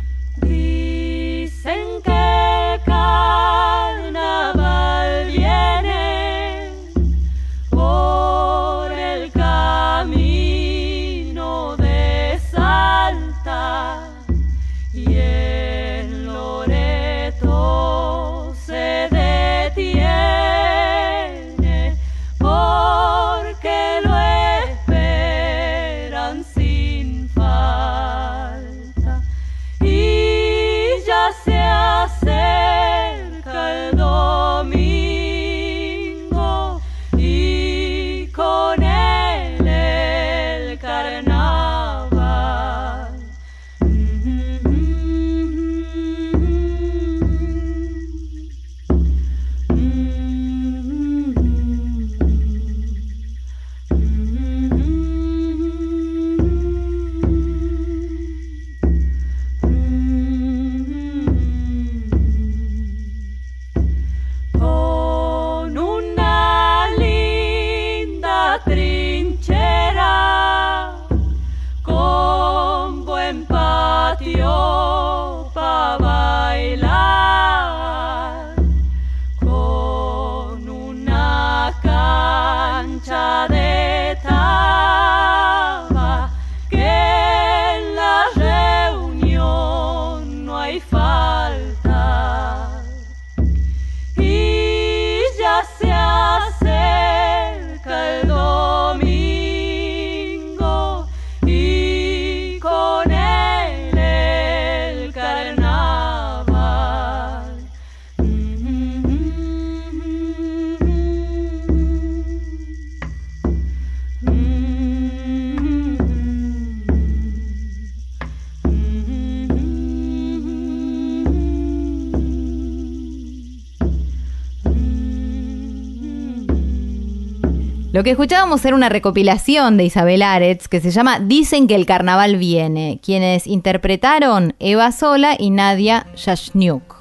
Lo 127.97 128.03
que 128.03 128.11
escuchábamos 128.11 128.63
era 128.63 128.75
una 128.75 128.89
recopilación 128.89 129.75
de 129.75 129.85
Isabel 129.85 130.21
Aretz 130.21 130.67
que 130.67 130.79
se 130.81 130.91
llama 130.91 131.19
Dicen 131.19 131.65
que 131.65 131.73
el 131.73 131.87
carnaval 131.87 132.37
viene, 132.37 132.99
quienes 133.03 133.47
interpretaron 133.47 134.53
Eva 134.59 134.91
Sola 134.91 135.35
y 135.35 135.49
Nadia 135.49 136.05
Yashniuk. 136.15 136.95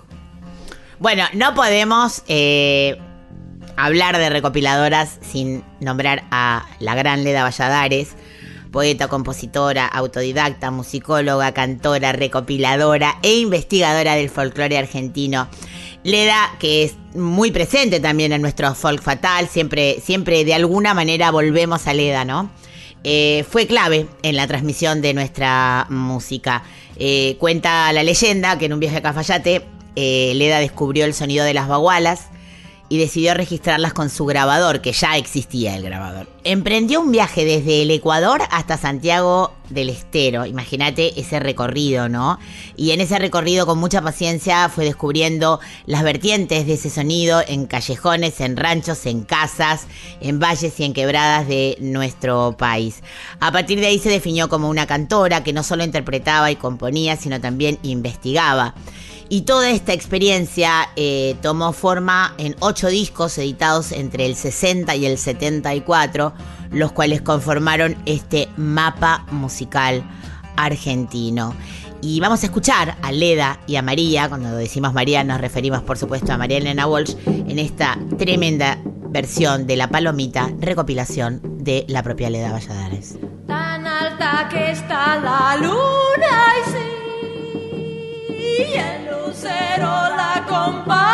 Bueno, 0.98 1.24
no 1.34 1.54
podemos 1.54 2.22
eh, 2.28 2.98
hablar 3.76 4.16
de 4.16 4.30
recopiladoras 4.30 5.18
sin 5.20 5.62
nombrar 5.80 6.24
a 6.30 6.64
la 6.80 6.94
gran 6.94 7.24
Leda 7.24 7.42
Valladares, 7.42 8.16
poeta, 8.72 9.06
compositora, 9.06 9.86
autodidacta, 9.86 10.70
musicóloga, 10.70 11.52
cantora, 11.52 12.12
recopiladora 12.12 13.18
e 13.22 13.36
investigadora 13.36 14.14
del 14.14 14.30
folclore 14.30 14.78
argentino. 14.78 15.46
Leda, 16.06 16.54
que 16.60 16.84
es 16.84 16.94
muy 17.16 17.50
presente 17.50 17.98
también 17.98 18.32
en 18.32 18.40
nuestro 18.40 18.72
folk 18.76 19.02
fatal, 19.02 19.48
siempre, 19.48 20.00
siempre 20.00 20.44
de 20.44 20.54
alguna 20.54 20.94
manera 20.94 21.32
volvemos 21.32 21.88
a 21.88 21.94
Leda, 21.94 22.24
¿no? 22.24 22.48
Eh, 23.02 23.44
fue 23.50 23.66
clave 23.66 24.06
en 24.22 24.36
la 24.36 24.46
transmisión 24.46 25.02
de 25.02 25.14
nuestra 25.14 25.86
música. 25.90 26.62
Eh, 26.96 27.36
cuenta 27.40 27.92
la 27.92 28.04
leyenda 28.04 28.56
que 28.56 28.66
en 28.66 28.72
un 28.72 28.80
viaje 28.80 28.98
a 28.98 29.02
Cafayate, 29.02 29.64
eh, 29.96 30.32
Leda 30.36 30.60
descubrió 30.60 31.04
el 31.06 31.12
sonido 31.12 31.44
de 31.44 31.54
las 31.54 31.66
bagualas 31.66 32.28
y 32.88 32.98
decidió 32.98 33.34
registrarlas 33.34 33.92
con 33.92 34.10
su 34.10 34.26
grabador, 34.26 34.80
que 34.80 34.92
ya 34.92 35.16
existía 35.16 35.76
el 35.76 35.82
grabador. 35.82 36.28
Emprendió 36.44 37.00
un 37.00 37.10
viaje 37.10 37.44
desde 37.44 37.82
el 37.82 37.90
Ecuador 37.90 38.42
hasta 38.50 38.76
Santiago 38.76 39.52
del 39.70 39.90
Estero. 39.90 40.46
Imagínate 40.46 41.18
ese 41.18 41.40
recorrido, 41.40 42.08
¿no? 42.08 42.38
Y 42.76 42.92
en 42.92 43.00
ese 43.00 43.18
recorrido 43.18 43.66
con 43.66 43.78
mucha 43.78 44.00
paciencia 44.00 44.68
fue 44.68 44.84
descubriendo 44.84 45.58
las 45.86 46.04
vertientes 46.04 46.66
de 46.66 46.74
ese 46.74 46.90
sonido 46.90 47.42
en 47.46 47.66
callejones, 47.66 48.40
en 48.40 48.56
ranchos, 48.56 49.06
en 49.06 49.22
casas, 49.22 49.86
en 50.20 50.38
valles 50.38 50.78
y 50.78 50.84
en 50.84 50.92
quebradas 50.92 51.48
de 51.48 51.76
nuestro 51.80 52.56
país. 52.56 53.02
A 53.40 53.50
partir 53.50 53.80
de 53.80 53.86
ahí 53.86 53.98
se 53.98 54.10
definió 54.10 54.48
como 54.48 54.68
una 54.68 54.86
cantora 54.86 55.42
que 55.42 55.52
no 55.52 55.62
solo 55.62 55.82
interpretaba 55.82 56.50
y 56.50 56.56
componía, 56.56 57.16
sino 57.16 57.40
también 57.40 57.78
investigaba. 57.82 58.74
Y 59.28 59.42
toda 59.42 59.70
esta 59.70 59.92
experiencia 59.92 60.88
eh, 60.94 61.36
tomó 61.42 61.72
forma 61.72 62.34
en 62.38 62.54
ocho 62.60 62.88
discos 62.88 63.36
editados 63.38 63.90
entre 63.90 64.24
el 64.24 64.36
60 64.36 64.94
y 64.94 65.06
el 65.06 65.18
74, 65.18 66.32
los 66.70 66.92
cuales 66.92 67.22
conformaron 67.22 67.96
este 68.06 68.48
mapa 68.56 69.26
musical 69.32 70.04
argentino. 70.56 71.54
Y 72.00 72.20
vamos 72.20 72.42
a 72.42 72.46
escuchar 72.46 72.96
a 73.02 73.10
Leda 73.10 73.58
y 73.66 73.76
a 73.76 73.82
María, 73.82 74.28
cuando 74.28 74.54
decimos 74.54 74.92
María 74.92 75.24
nos 75.24 75.40
referimos 75.40 75.82
por 75.82 75.98
supuesto 75.98 76.32
a 76.32 76.38
María 76.38 76.58
Elena 76.58 76.86
Walsh, 76.86 77.16
en 77.26 77.58
esta 77.58 77.98
tremenda 78.16 78.78
versión 79.08 79.66
de 79.66 79.76
La 79.76 79.88
Palomita, 79.88 80.50
recopilación 80.60 81.40
de 81.64 81.84
la 81.88 82.02
propia 82.04 82.30
Leda 82.30 82.52
Valladares. 82.52 83.16
Tan 83.48 83.86
alta 83.86 84.48
que 84.50 84.70
está 84.70 85.16
la 85.16 85.56
luna 85.56 86.52
y 86.60 86.70
sí, 86.70 87.05
y 88.58 88.78
el 88.78 89.06
lucero 89.06 89.86
la 90.16 90.34
acompaña 90.36 91.05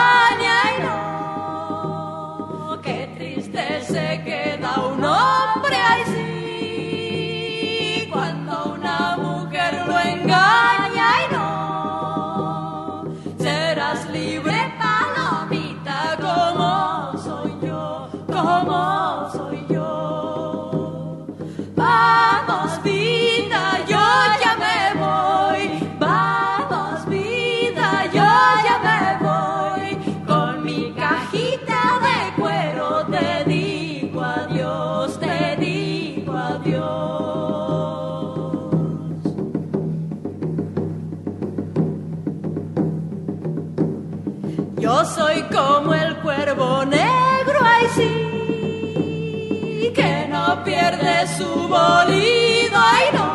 su 51.42 51.52
bolido, 51.68 52.76
ay 52.76 53.06
no. 53.14 53.30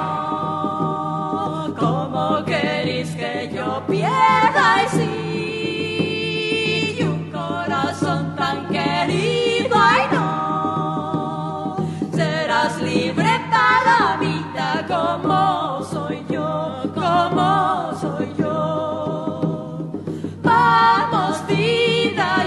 Como 1.77 2.45
queréis 2.45 3.09
que 3.15 3.49
yo 3.53 3.83
pierda, 3.87 4.75
ay 4.75 4.87
sí, 4.97 5.09
y 6.99 7.01
un 7.03 7.31
corazón 7.31 8.35
tan 8.35 8.67
querido, 8.67 9.75
ay 9.77 10.05
no. 10.13 11.77
Serás 12.13 12.81
libre 12.81 13.31
palomita 13.51 14.69
como 14.87 15.83
soy 15.83 16.25
yo, 16.29 16.83
como 16.95 17.91
soy 18.01 18.29
yo. 18.39 19.91
Vamos 20.41 21.45
vida, 21.47 22.46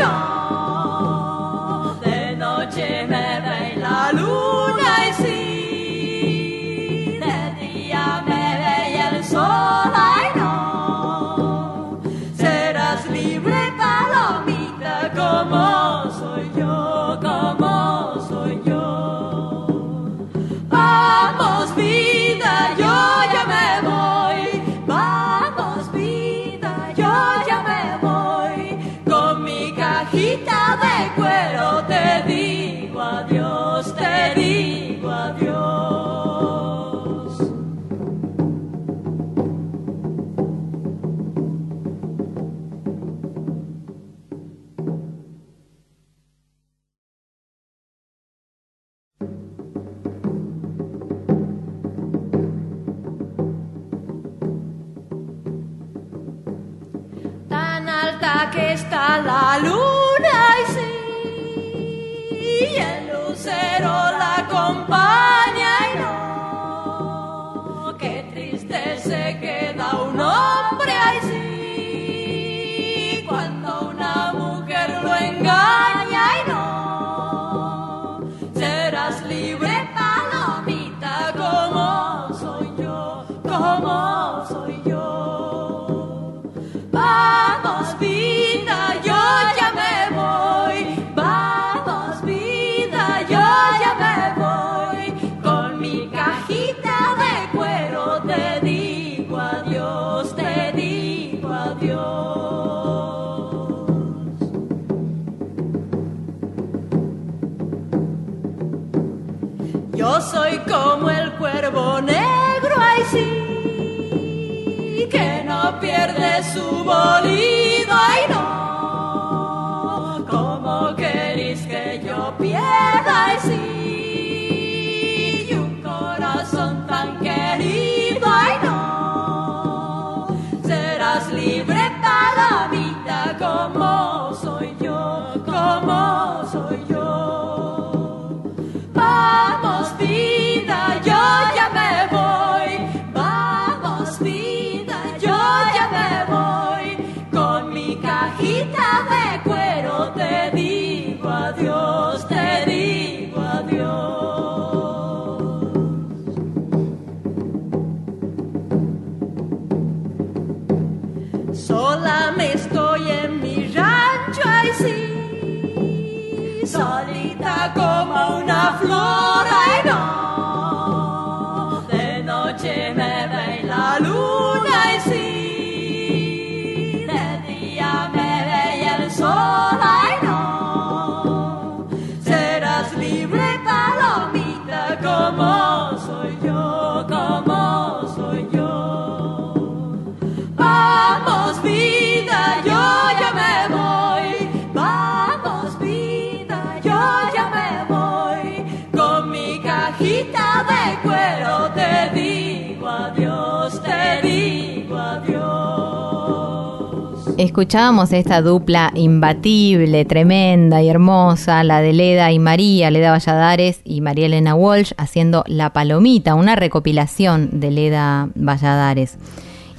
Escuchábamos 207.41 208.13
esta 208.13 208.43
dupla 208.43 208.91
imbatible, 208.93 210.05
tremenda 210.05 210.83
y 210.83 210.89
hermosa, 210.89 211.63
la 211.63 211.81
de 211.81 211.91
Leda 211.91 212.31
y 212.31 212.37
María, 212.37 212.91
Leda 212.91 213.09
Valladares 213.09 213.81
y 213.83 214.01
María 214.01 214.27
Elena 214.27 214.53
Walsh, 214.53 214.91
haciendo 214.97 215.43
La 215.47 215.73
Palomita, 215.73 216.35
una 216.35 216.55
recopilación 216.55 217.59
de 217.59 217.71
Leda 217.71 218.29
Valladares. 218.35 219.17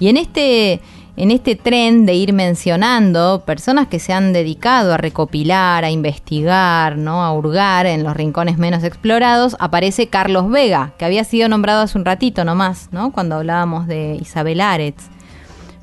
Y 0.01 0.09
en 0.09 0.17
este, 0.17 0.81
en 1.17 1.31
este 1.31 1.55
tren 1.55 2.05
de 2.05 2.15
ir 2.15 2.33
mencionando 2.33 3.45
personas 3.47 3.87
que 3.87 4.01
se 4.01 4.13
han 4.13 4.33
dedicado 4.33 4.93
a 4.93 4.97
recopilar, 4.97 5.85
a 5.85 5.91
investigar, 5.93 6.99
¿no? 6.99 7.23
a 7.23 7.33
hurgar 7.33 7.87
en 7.87 8.03
los 8.03 8.17
rincones 8.17 8.59
menos 8.59 8.83
explorados, 8.83 9.55
aparece 9.61 10.09
Carlos 10.09 10.51
Vega, 10.51 10.95
que 10.99 11.05
había 11.05 11.23
sido 11.23 11.49
nombrado 11.49 11.83
hace 11.83 11.97
un 11.97 12.05
ratito 12.05 12.45
nomás, 12.45 12.89
¿no? 12.91 13.13
cuando 13.13 13.37
hablábamos 13.37 13.87
de 13.87 14.19
Isabel 14.21 14.61
Aretz 14.61 15.12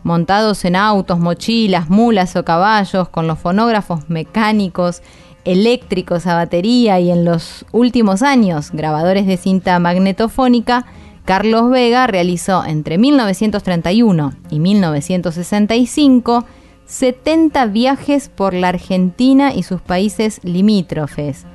montados 0.03 0.65
en 0.65 0.75
autos, 0.75 1.19
mochilas, 1.19 1.89
mulas 1.89 2.35
o 2.35 2.45
caballos, 2.45 3.09
con 3.09 3.27
los 3.27 3.39
fonógrafos 3.39 4.09
mecánicos, 4.09 5.01
eléctricos 5.45 6.27
a 6.27 6.35
batería 6.35 6.99
y 6.99 7.11
en 7.11 7.25
los 7.25 7.65
últimos 7.71 8.21
años 8.21 8.71
grabadores 8.71 9.25
de 9.25 9.37
cinta 9.37 9.79
magnetofónica, 9.79 10.85
Carlos 11.25 11.69
Vega 11.69 12.07
realizó 12.07 12.65
entre 12.65 12.97
1931 12.97 14.33
y 14.49 14.59
1965 14.59 16.45
70 16.89 17.67
viajes 17.67 18.29
por 18.29 18.55
la 18.55 18.69
Argentina 18.69 19.53
y 19.53 19.61
sus 19.61 19.79
países 19.79 20.39
limítrofes. 20.43 21.45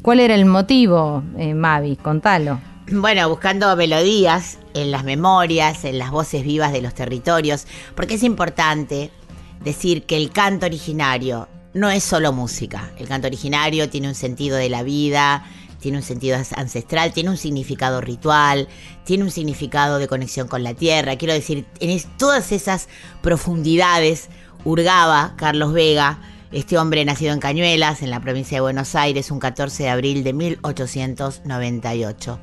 ¿Cuál 0.00 0.18
era 0.18 0.34
el 0.34 0.46
motivo, 0.46 1.22
eh, 1.36 1.52
Mavi? 1.52 1.96
Contalo. 1.96 2.58
Bueno, 2.90 3.28
buscando 3.28 3.76
melodías 3.76 4.56
en 4.72 4.90
las 4.90 5.04
memorias, 5.04 5.84
en 5.84 5.98
las 5.98 6.10
voces 6.10 6.42
vivas 6.42 6.72
de 6.72 6.80
los 6.80 6.94
territorios, 6.94 7.66
porque 7.94 8.14
es 8.14 8.22
importante 8.22 9.10
decir 9.62 10.04
que 10.04 10.16
el 10.16 10.30
canto 10.30 10.64
originario 10.64 11.48
no 11.74 11.90
es 11.90 12.02
solo 12.02 12.32
música. 12.32 12.90
El 12.96 13.06
canto 13.06 13.26
originario 13.26 13.90
tiene 13.90 14.08
un 14.08 14.14
sentido 14.14 14.56
de 14.56 14.70
la 14.70 14.84
vida, 14.84 15.44
tiene 15.80 15.98
un 15.98 16.02
sentido 16.02 16.38
ancestral, 16.56 17.12
tiene 17.12 17.28
un 17.28 17.36
significado 17.36 18.00
ritual, 18.00 18.68
tiene 19.04 19.24
un 19.24 19.30
significado 19.30 19.98
de 19.98 20.08
conexión 20.08 20.48
con 20.48 20.62
la 20.62 20.72
tierra. 20.72 21.16
Quiero 21.16 21.34
decir, 21.34 21.66
en 21.80 22.00
todas 22.16 22.52
esas 22.52 22.88
profundidades 23.20 24.30
hurgaba 24.64 25.34
Carlos 25.36 25.74
Vega, 25.74 26.20
este 26.52 26.78
hombre 26.78 27.04
nacido 27.04 27.34
en 27.34 27.40
Cañuelas, 27.40 28.00
en 28.00 28.08
la 28.08 28.20
provincia 28.20 28.56
de 28.56 28.62
Buenos 28.62 28.94
Aires, 28.94 29.30
un 29.30 29.40
14 29.40 29.82
de 29.82 29.90
abril 29.90 30.24
de 30.24 30.32
1898. 30.32 32.38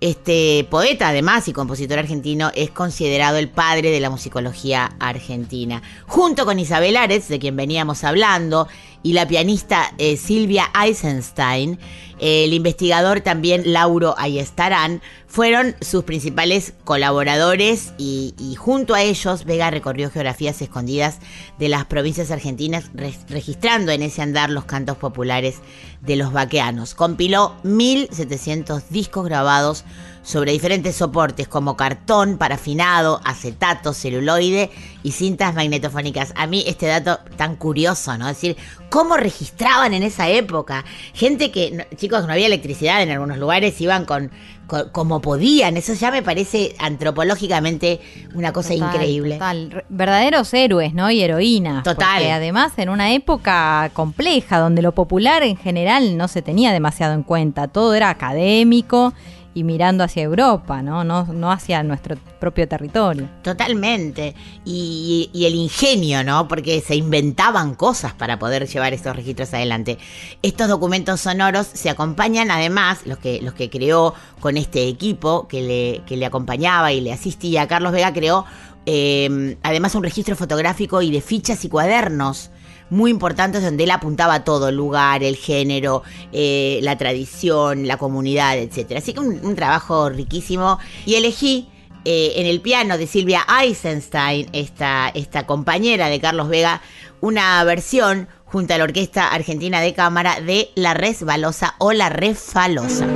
Este 0.00 0.66
poeta, 0.70 1.08
además, 1.08 1.46
y 1.48 1.52
compositor 1.52 1.98
argentino, 1.98 2.50
es 2.54 2.70
considerado 2.70 3.36
el 3.36 3.50
padre 3.50 3.90
de 3.90 4.00
la 4.00 4.08
musicología 4.08 4.92
argentina. 4.98 5.82
Junto 6.06 6.46
con 6.46 6.58
Isabel 6.58 6.96
Aretz, 6.96 7.28
de 7.28 7.38
quien 7.38 7.54
veníamos 7.54 8.02
hablando, 8.02 8.66
y 9.02 9.12
la 9.14 9.26
pianista 9.26 9.92
eh, 9.98 10.16
Silvia 10.16 10.70
Eisenstein, 10.78 11.78
eh, 12.18 12.44
el 12.44 12.52
investigador 12.52 13.20
también 13.22 13.72
Lauro 13.72 14.14
Ayestarán, 14.18 15.00
fueron 15.26 15.74
sus 15.80 16.04
principales 16.04 16.74
colaboradores 16.84 17.92
y, 17.98 18.34
junto 18.58 18.94
a 18.94 19.02
ellos 19.02 19.44
Vega 19.44 19.70
recorrió 19.70 20.10
geografías 20.10 20.60
escondidas 20.60 21.18
de 21.58 21.68
las 21.68 21.84
provincias 21.86 22.30
argentinas, 22.30 22.90
re- 22.94 23.14
registrando 23.28 23.92
en 23.92 24.02
ese 24.02 24.22
andar 24.22 24.50
los 24.50 24.64
cantos 24.64 24.96
populares 24.98 25.56
de 26.02 26.16
los 26.16 26.32
vaqueanos. 26.32 26.94
Compiló 26.94 27.54
1.700 27.64 28.82
discos 28.90 29.24
grabados 29.24 29.84
sobre 30.30 30.52
diferentes 30.52 30.96
soportes 30.96 31.48
como 31.48 31.76
cartón, 31.76 32.38
parafinado, 32.38 33.20
acetato, 33.24 33.92
celuloide 33.92 34.70
y 35.02 35.12
cintas 35.12 35.54
magnetofónicas. 35.54 36.32
A 36.36 36.46
mí 36.46 36.64
este 36.66 36.86
dato 36.86 37.18
tan 37.36 37.56
curioso, 37.56 38.16
¿no? 38.16 38.28
Es 38.28 38.36
decir, 38.36 38.56
cómo 38.88 39.16
registraban 39.16 39.92
en 39.92 40.02
esa 40.02 40.28
época. 40.28 40.84
Gente 41.12 41.50
que, 41.50 41.70
no- 41.72 41.84
chicos, 41.96 42.26
no 42.26 42.32
había 42.32 42.46
electricidad 42.46 43.02
en 43.02 43.10
algunos 43.10 43.38
lugares, 43.38 43.80
iban 43.80 44.04
con, 44.04 44.30
con- 44.66 44.88
como 44.90 45.20
podían. 45.20 45.76
Eso 45.76 45.92
ya 45.94 46.10
me 46.10 46.22
parece 46.22 46.74
antropológicamente 46.78 48.00
una 48.34 48.52
cosa 48.52 48.70
Total, 48.74 48.88
increíble. 48.94 49.34
total. 49.34 49.84
Verdaderos 49.88 50.52
héroes, 50.54 50.94
¿no? 50.94 51.10
Y 51.10 51.20
heroínas. 51.22 51.82
Total. 51.82 52.18
Porque 52.18 52.32
además 52.32 52.72
en 52.76 52.88
una 52.88 53.12
época 53.12 53.90
compleja, 53.94 54.58
donde 54.58 54.82
lo 54.82 54.92
popular 54.92 55.42
en 55.42 55.56
general 55.56 56.16
no 56.16 56.28
se 56.28 56.42
tenía 56.42 56.72
demasiado 56.72 57.14
en 57.14 57.22
cuenta. 57.22 57.68
Todo 57.68 57.94
era 57.94 58.10
académico 58.10 59.12
y 59.54 59.64
mirando 59.64 60.04
hacia 60.04 60.22
Europa, 60.22 60.82
¿no? 60.82 61.02
No, 61.04 61.24
no 61.26 61.50
hacia 61.50 61.82
nuestro 61.82 62.16
propio 62.38 62.68
territorio. 62.68 63.28
Totalmente. 63.42 64.34
Y, 64.64 65.30
y 65.32 65.46
el 65.46 65.54
ingenio, 65.54 66.22
¿no? 66.22 66.46
Porque 66.48 66.80
se 66.80 66.94
inventaban 66.94 67.74
cosas 67.74 68.12
para 68.12 68.38
poder 68.38 68.66
llevar 68.68 68.92
estos 68.92 69.16
registros 69.16 69.52
adelante. 69.52 69.98
Estos 70.42 70.68
documentos 70.68 71.20
sonoros 71.20 71.66
se 71.66 71.90
acompañan, 71.90 72.50
además, 72.50 73.00
los 73.06 73.18
que, 73.18 73.40
los 73.42 73.54
que 73.54 73.70
creó 73.70 74.14
con 74.40 74.56
este 74.56 74.88
equipo 74.88 75.48
que 75.48 75.62
le, 75.62 76.02
que 76.06 76.16
le 76.16 76.26
acompañaba 76.26 76.92
y 76.92 77.00
le 77.00 77.12
asistía, 77.12 77.66
Carlos 77.66 77.92
Vega 77.92 78.12
creó 78.12 78.44
eh, 78.86 79.56
además 79.62 79.94
un 79.94 80.02
registro 80.02 80.36
fotográfico 80.36 81.02
y 81.02 81.10
de 81.10 81.20
fichas 81.20 81.64
y 81.64 81.68
cuadernos 81.68 82.50
muy 82.90 83.10
importantes 83.10 83.62
donde 83.62 83.84
él 83.84 83.90
apuntaba 83.90 84.44
todo, 84.44 84.68
el 84.68 84.76
lugar, 84.76 85.22
el 85.22 85.36
género, 85.36 86.02
eh, 86.32 86.80
la 86.82 86.98
tradición, 86.98 87.86
la 87.86 87.96
comunidad, 87.96 88.58
etc. 88.58 88.96
Así 88.98 89.14
que 89.14 89.20
un, 89.20 89.40
un 89.44 89.54
trabajo 89.54 90.10
riquísimo. 90.10 90.78
Y 91.06 91.14
elegí 91.14 91.68
eh, 92.04 92.32
en 92.36 92.46
el 92.46 92.60
piano 92.60 92.96
de 92.96 93.06
Silvia 93.06 93.46
Eisenstein, 93.60 94.48
esta, 94.52 95.10
esta 95.10 95.46
compañera 95.46 96.08
de 96.08 96.18
Carlos 96.18 96.48
Vega, 96.48 96.80
una 97.20 97.62
versión 97.64 98.28
junto 98.46 98.72
a 98.72 98.78
la 98.78 98.84
Orquesta 98.84 99.28
Argentina 99.28 99.80
de 99.80 99.92
Cámara 99.92 100.40
de 100.40 100.70
La 100.74 100.94
Resbalosa 100.94 101.74
o 101.78 101.92
La 101.92 102.08
Refalosa. 102.08 103.06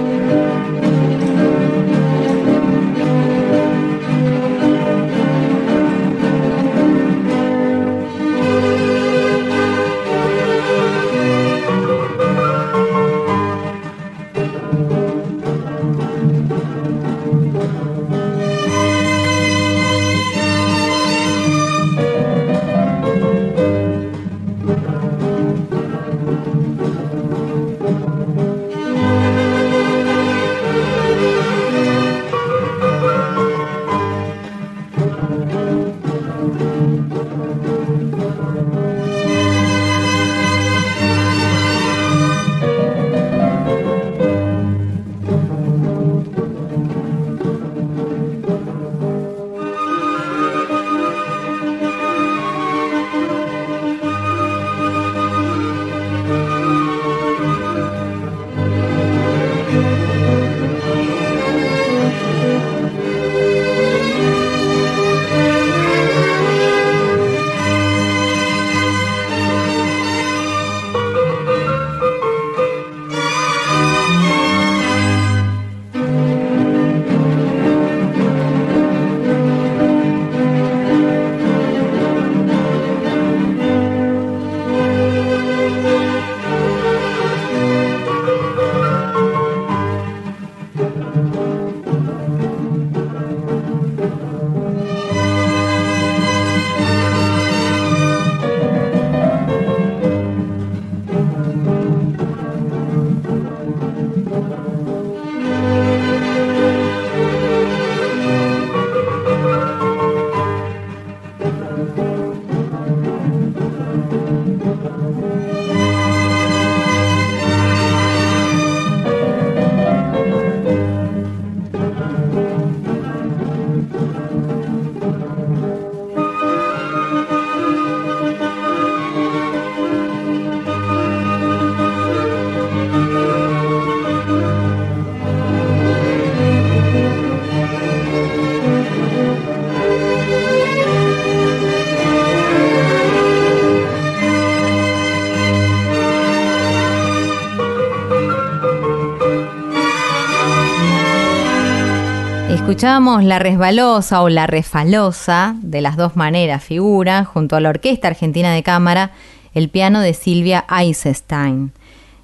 Escuchábamos 152.84 153.24
La 153.24 153.38
Resbalosa 153.38 154.20
o 154.20 154.28
La 154.28 154.46
Refalosa, 154.46 155.56
de 155.62 155.80
las 155.80 155.96
dos 155.96 156.16
maneras 156.16 156.62
figura, 156.62 157.24
junto 157.24 157.56
a 157.56 157.60
la 157.60 157.70
Orquesta 157.70 158.08
Argentina 158.08 158.52
de 158.52 158.62
Cámara, 158.62 159.12
el 159.54 159.70
piano 159.70 160.00
de 160.00 160.12
Silvia 160.12 160.66
Eisenstein. 160.68 161.72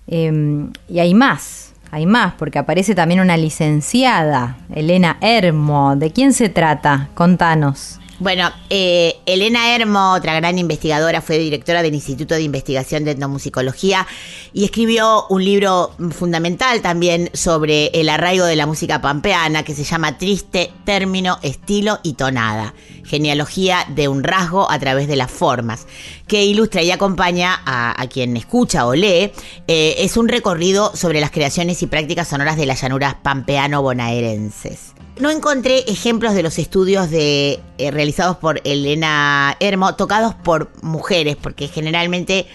Em, 0.06 0.70
y 0.86 0.98
hay 0.98 1.14
más, 1.14 1.72
hay 1.90 2.04
más, 2.04 2.34
porque 2.34 2.58
aparece 2.58 2.94
también 2.94 3.20
una 3.20 3.38
licenciada, 3.38 4.58
Elena 4.74 5.16
Hermo. 5.22 5.96
¿De 5.96 6.10
quién 6.10 6.34
se 6.34 6.50
trata? 6.50 7.08
Contanos. 7.14 7.98
Bueno, 8.20 8.50
eh, 8.68 9.16
Elena 9.24 9.74
Hermo, 9.74 10.12
otra 10.12 10.34
gran 10.34 10.58
investigadora, 10.58 11.22
fue 11.22 11.38
directora 11.38 11.82
del 11.82 11.94
Instituto 11.94 12.34
de 12.34 12.42
Investigación 12.42 13.02
de 13.02 13.12
Etnomusicología 13.12 14.06
y 14.52 14.66
escribió 14.66 15.24
un 15.30 15.42
libro 15.42 15.92
fundamental 16.10 16.82
también 16.82 17.30
sobre 17.32 17.86
el 17.98 18.10
arraigo 18.10 18.44
de 18.44 18.56
la 18.56 18.66
música 18.66 19.00
pampeana 19.00 19.62
que 19.62 19.74
se 19.74 19.84
llama 19.84 20.18
Triste, 20.18 20.70
Término, 20.84 21.38
Estilo 21.40 21.98
y 22.02 22.12
Tonada. 22.12 22.74
Genealogía 23.10 23.84
de 23.88 24.06
un 24.06 24.22
rasgo 24.22 24.70
a 24.70 24.78
través 24.78 25.08
de 25.08 25.16
las 25.16 25.30
formas, 25.32 25.86
que 26.28 26.44
ilustra 26.44 26.80
y 26.82 26.92
acompaña 26.92 27.60
a, 27.66 28.06
quien 28.06 28.36
escucha 28.36 28.86
o 28.86 28.94
lee. 28.94 29.32
Eh, 29.66 29.96
es 29.98 30.16
un 30.16 30.28
recorrido 30.28 30.94
sobre 30.94 31.20
las 31.20 31.32
creaciones 31.32 31.82
y 31.82 31.86
prácticas 31.88 32.28
sonoras 32.28 32.56
de 32.56 32.66
las 32.66 32.80
llanuras 32.80 33.16
pampeano-bonaerenses. 33.22 34.92
No 35.18 35.28
encontré 35.30 35.80
ejemplos 35.90 36.34
de 36.34 36.42
los 36.44 36.58
estudios 36.58 37.08
eh, 37.12 37.60
realizados 37.78 38.36
por 38.36 38.60
Elena 38.64 39.56
Hermo 39.58 39.96
tocados 39.96 40.34
por 40.36 40.70
mujeres, 40.82 41.36
porque 41.36 41.66
generalmente, 41.68 42.46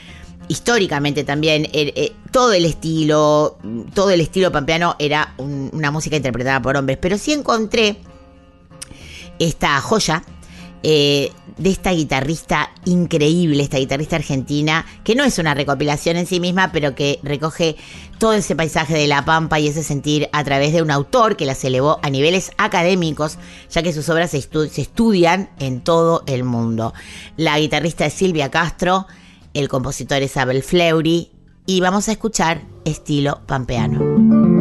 históricamente 0.48 1.24
también, 1.26 1.68
eh, 1.74 2.14
todo 2.32 2.54
el 2.54 2.64
estilo, 2.66 3.58
todo 3.94 4.10
el 4.10 4.22
estilo 4.22 4.52
pampeano 4.52 4.96
era 5.00 5.34
un- 5.38 5.70
una 5.74 5.92
música 5.92 6.16
interpretada 6.16 6.62
por 6.62 6.76
hombres. 6.78 6.98
Pero 7.00 7.18
sí 7.18 7.34
encontré 7.34 7.98
esta 9.38 9.80
joya 9.82 10.24
eh, 10.88 11.32
de 11.58 11.72
esta 11.72 11.94
guitarrista 11.94 12.70
increíble, 12.86 13.64
esta 13.64 13.80
guitarrista 13.80 14.18
argentina, 14.18 14.86
que 15.04 15.16
no 15.16 15.24
es 15.24 15.40
una 15.40 15.56
recopilación 15.56 16.16
en 16.16 16.28
sí 16.28 16.40
misma, 16.40 16.72
pero 16.72 16.94
que 16.94 17.20
recoge 17.24 17.76
todo 18.20 18.34
ese 18.34 18.56
paisaje 18.56 18.94
de 18.94 19.08
la 19.08 19.26
pampa 19.26 19.60
y 19.60 19.68
ese 19.68 19.82
sentir 19.82 20.30
a 20.32 20.44
través 20.44 20.74
de 20.74 20.84
un 20.84 20.92
autor 20.92 21.38
que 21.38 21.48
las 21.48 21.64
elevó 21.64 21.98
a 22.04 22.12
niveles 22.12 22.52
académicos, 22.60 23.40
ya 23.72 23.82
que 23.82 23.94
sus 23.94 24.08
obras 24.10 24.30
se, 24.30 24.42
se 24.42 24.82
estudian 24.82 25.50
en 25.58 25.82
todo 25.82 26.22
el 26.28 26.44
mundo. 26.44 26.94
La 27.36 27.58
guitarrista 27.58 28.06
es 28.06 28.14
Silvia 28.14 28.52
Castro, 28.52 29.08
el 29.56 29.70
compositor 29.70 30.22
es 30.22 30.38
Abel 30.38 30.62
Fleury, 30.62 31.32
y 31.66 31.82
vamos 31.82 32.10
a 32.10 32.12
escuchar 32.12 32.62
estilo 32.84 33.42
pampeano. 33.48 34.55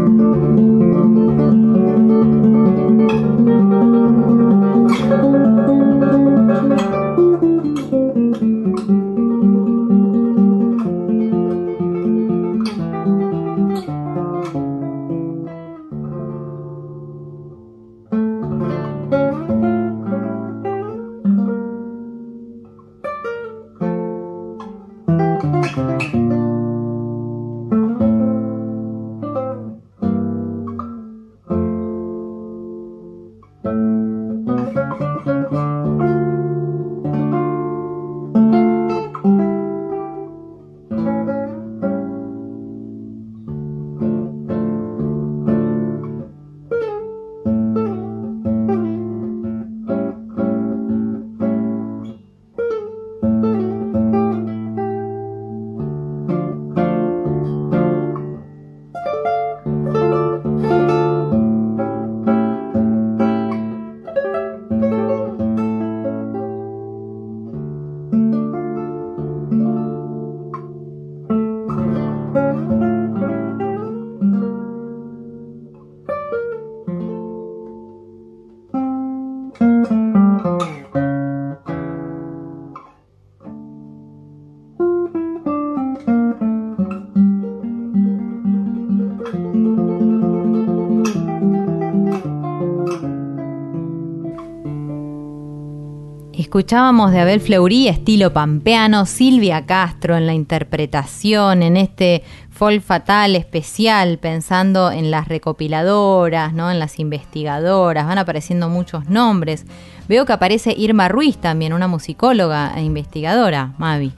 Escuchábamos 96.65 97.13
de 97.13 97.21
Abel 97.21 97.43
Fleury, 97.43 97.89
estilo 97.89 98.33
pampeano, 98.33 99.05
Silvia 99.05 99.67
Castro 99.67 100.17
en 100.17 100.27
la 100.27 100.33
interpretación, 100.33 101.63
en 101.63 101.77
este 101.77 102.25
folk 102.49 102.83
fatal 102.83 103.37
especial, 103.37 104.17
pensando 104.17 104.91
en 104.91 105.11
las 105.11 105.29
recopiladoras, 105.29 106.55
¿no? 106.55 106.71
en 106.71 106.79
las 106.79 106.99
investigadoras, 106.99 108.07
van 108.07 108.17
apareciendo 108.17 108.71
muchos 108.71 109.11
nombres. 109.11 109.67
Veo 110.09 110.25
que 110.25 110.33
aparece 110.33 110.73
Irma 110.75 111.09
Ruiz 111.09 111.37
también, 111.37 111.75
una 111.75 111.87
musicóloga 111.87 112.73
e 112.75 112.83
investigadora, 112.83 113.75
Mavi. 113.77 114.13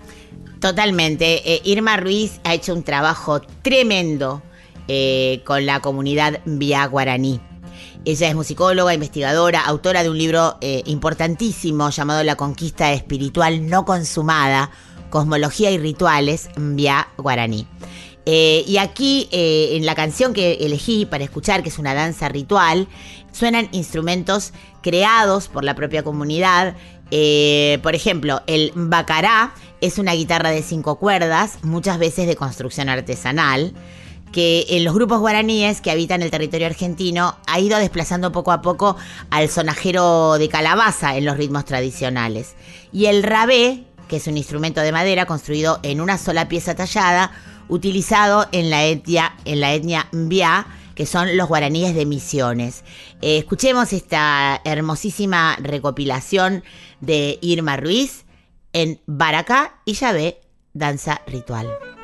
Totalmente. 0.60 1.52
Eh, 1.52 1.62
Irma 1.64 1.96
Ruiz 1.96 2.40
ha 2.44 2.54
hecho 2.54 2.74
un 2.74 2.84
trabajo 2.84 3.40
tremendo 3.40 4.40
eh, 4.86 5.42
con 5.44 5.66
la 5.66 5.80
comunidad 5.80 6.38
vía 6.44 6.86
guaraní. 6.86 7.40
Ella 8.06 8.28
es 8.28 8.36
musicóloga, 8.36 8.94
investigadora, 8.94 9.62
autora 9.62 10.04
de 10.04 10.10
un 10.10 10.16
libro 10.16 10.58
eh, 10.60 10.84
importantísimo 10.86 11.90
llamado 11.90 12.22
La 12.22 12.36
conquista 12.36 12.92
espiritual 12.92 13.68
no 13.68 13.84
consumada, 13.84 14.70
Cosmología 15.10 15.72
y 15.72 15.78
Rituales 15.78 16.48
vía 16.56 17.08
guaraní. 17.18 17.66
Eh, 18.24 18.62
y 18.64 18.76
aquí, 18.76 19.28
eh, 19.32 19.70
en 19.72 19.86
la 19.86 19.96
canción 19.96 20.34
que 20.34 20.52
elegí 20.60 21.04
para 21.04 21.24
escuchar, 21.24 21.64
que 21.64 21.68
es 21.68 21.80
una 21.80 21.94
danza 21.94 22.28
ritual, 22.28 22.86
suenan 23.32 23.68
instrumentos 23.72 24.52
creados 24.82 25.48
por 25.48 25.64
la 25.64 25.74
propia 25.74 26.04
comunidad. 26.04 26.76
Por 27.10 27.94
ejemplo, 27.96 28.40
el 28.46 28.70
bacará 28.76 29.52
es 29.80 29.98
una 29.98 30.12
guitarra 30.12 30.50
de 30.50 30.62
cinco 30.62 31.00
cuerdas, 31.00 31.58
muchas 31.62 31.98
veces 31.98 32.28
de 32.28 32.36
construcción 32.36 32.88
artesanal 32.88 33.74
que 34.36 34.66
en 34.68 34.84
los 34.84 34.92
grupos 34.92 35.20
guaraníes 35.20 35.80
que 35.80 35.90
habitan 35.90 36.20
el 36.20 36.30
territorio 36.30 36.66
argentino 36.66 37.38
ha 37.46 37.58
ido 37.58 37.78
desplazando 37.78 38.32
poco 38.32 38.52
a 38.52 38.60
poco 38.60 38.94
al 39.30 39.48
sonajero 39.48 40.36
de 40.36 40.50
calabaza 40.50 41.16
en 41.16 41.24
los 41.24 41.38
ritmos 41.38 41.64
tradicionales. 41.64 42.54
Y 42.92 43.06
el 43.06 43.22
rabé, 43.22 43.84
que 44.08 44.16
es 44.16 44.26
un 44.26 44.36
instrumento 44.36 44.82
de 44.82 44.92
madera 44.92 45.24
construido 45.24 45.80
en 45.82 46.02
una 46.02 46.18
sola 46.18 46.48
pieza 46.48 46.74
tallada, 46.74 47.32
utilizado 47.70 48.46
en 48.52 48.68
la 48.68 48.84
etnia, 48.84 49.34
en 49.46 49.60
la 49.60 49.72
etnia 49.72 50.06
que 50.94 51.06
son 51.06 51.34
los 51.38 51.48
guaraníes 51.48 51.94
de 51.94 52.04
Misiones. 52.04 52.84
Eh, 53.22 53.38
escuchemos 53.38 53.94
esta 53.94 54.60
hermosísima 54.66 55.56
recopilación 55.62 56.62
de 57.00 57.38
Irma 57.40 57.78
Ruiz 57.78 58.26
en 58.74 59.00
Baracá 59.06 59.80
y 59.86 59.94
Yahvé, 59.94 60.42
danza 60.74 61.22
ritual. 61.26 61.95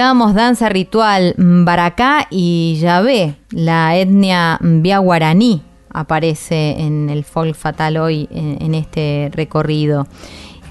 Danza 0.00 0.70
ritual 0.70 1.34
Baracá 1.36 2.26
y 2.30 2.78
Yahvé, 2.80 3.34
la 3.50 3.96
etnia 3.96 4.58
Via 4.62 4.96
Guaraní 4.96 5.62
aparece 5.92 6.80
en 6.80 7.10
el 7.10 7.22
folk 7.22 7.54
fatal 7.54 7.98
hoy 7.98 8.26
en, 8.30 8.56
en 8.62 8.74
este 8.74 9.30
recorrido. 9.34 10.06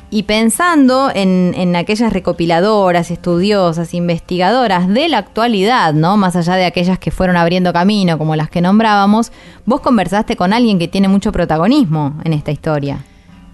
Y 0.10 0.24
pensando 0.24 1.12
en, 1.14 1.54
en, 1.56 1.76
aquellas 1.76 2.12
recopiladoras, 2.12 3.12
estudiosas, 3.12 3.94
investigadoras 3.94 4.88
de 4.88 5.08
la 5.08 5.20
actualidad, 5.20 5.94
¿no? 5.94 6.18
Más 6.18 6.36
allá 6.36 6.56
de 6.56 6.66
aquellas 6.66 6.98
que 6.98 7.12
fueron 7.12 7.38
abriendo 7.38 7.72
camino, 7.72 8.18
como 8.18 8.36
las 8.36 8.50
que 8.50 8.62
nombrábamos, 8.62 9.32
vos 9.66 9.82
conversaste 9.82 10.36
con 10.38 10.54
alguien 10.54 10.80
que 10.80 10.88
tiene 10.88 11.08
mucho 11.08 11.32
protagonismo 11.32 12.16
en 12.24 12.34
esta 12.34 12.50
historia. 12.50 13.06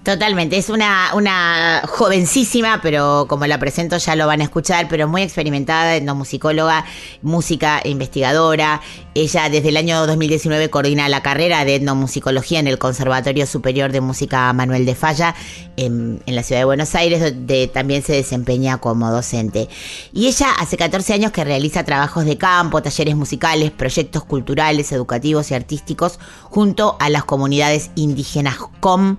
Totalmente, 0.05 0.55
es 0.55 0.69
una, 0.69 1.15
una 1.15 1.81
jovencísima, 1.87 2.79
pero 2.83 3.25
como 3.27 3.47
la 3.47 3.57
presento 3.57 3.97
ya 3.97 4.15
lo 4.15 4.27
van 4.27 4.39
a 4.41 4.43
escuchar, 4.43 4.87
pero 4.87 5.07
muy 5.07 5.23
experimentada, 5.23 5.95
etnomusicóloga, 5.95 6.85
música 7.23 7.81
investigadora. 7.83 8.81
Ella 9.17 9.47
desde 9.47 9.69
el 9.69 9.77
año 9.77 10.05
2019 10.07 10.69
coordina 10.69 11.07
la 11.07 11.23
carrera 11.23 11.63
de 11.63 11.75
etnomusicología 11.75 12.59
en 12.59 12.67
el 12.67 12.77
Conservatorio 12.77 13.45
Superior 13.47 13.93
de 13.93 14.01
Música 14.01 14.51
Manuel 14.51 14.85
de 14.85 14.93
Falla 14.93 15.35
en, 15.77 16.21
la 16.25 16.43
ciudad 16.43 16.59
de 16.59 16.65
Buenos 16.65 16.95
Aires, 16.95 17.21
donde 17.21 17.67
también 17.69 18.03
se 18.03 18.11
desempeña 18.11 18.79
como 18.79 19.09
docente. 19.09 19.69
Y 20.11 20.27
ella 20.27 20.47
hace 20.59 20.75
14 20.75 21.13
años 21.13 21.31
que 21.31 21.45
realiza 21.45 21.85
trabajos 21.85 22.25
de 22.25 22.37
campo, 22.37 22.81
talleres 22.81 23.15
musicales, 23.15 23.71
proyectos 23.71 24.25
culturales, 24.25 24.91
educativos 24.91 25.49
y 25.49 25.53
artísticos 25.53 26.19
junto 26.43 26.97
a 26.99 27.09
las 27.09 27.23
comunidades 27.23 27.91
indígenas 27.95 28.57
COM 28.81 29.15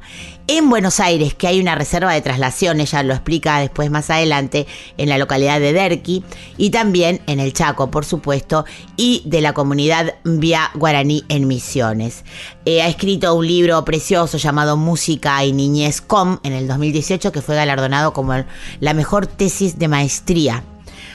en 0.49 0.71
Buenos 0.71 1.01
Aires, 1.01 1.35
que 1.35 1.49
hay 1.49 1.59
una 1.59 1.75
reserva 1.75 2.13
de 2.13 2.21
traslación, 2.21 2.81
ella 2.81 3.03
lo 3.03 3.15
explica 3.15 3.59
después 3.59 3.91
más 3.91 4.11
adelante, 4.11 4.69
en 4.97 5.09
la 5.09 5.19
localidad 5.19 5.59
de 5.59 5.73
Derqui, 5.73 6.23
y 6.57 6.71
también 6.71 7.21
en 7.27 7.41
el 7.41 7.53
Chaco, 7.53 7.91
por 7.91 8.05
supuesto, 8.05 8.65
y 8.97 9.23
de 9.25 9.41
la 9.41 9.55
comunidad 9.55 9.86
Vía 10.25 10.71
Guaraní 10.75 11.25
en 11.29 11.47
Misiones. 11.47 12.25
Eh, 12.65 12.83
ha 12.83 12.89
escrito 12.89 13.35
un 13.35 13.47
libro 13.47 13.85
precioso 13.85 14.39
llamado 14.39 14.77
Música 14.77 15.45
y 15.45 15.53
Niñez 15.53 16.01
Com 16.01 16.39
en 16.43 16.53
el 16.53 16.69
2018, 16.69 17.33
que 17.33 17.43
fue 17.43 17.57
galardonado 17.57 18.13
como 18.13 18.35
la 18.81 18.95
mejor 18.95 19.27
tesis 19.27 19.79
de 19.79 19.89
maestría. 19.89 20.65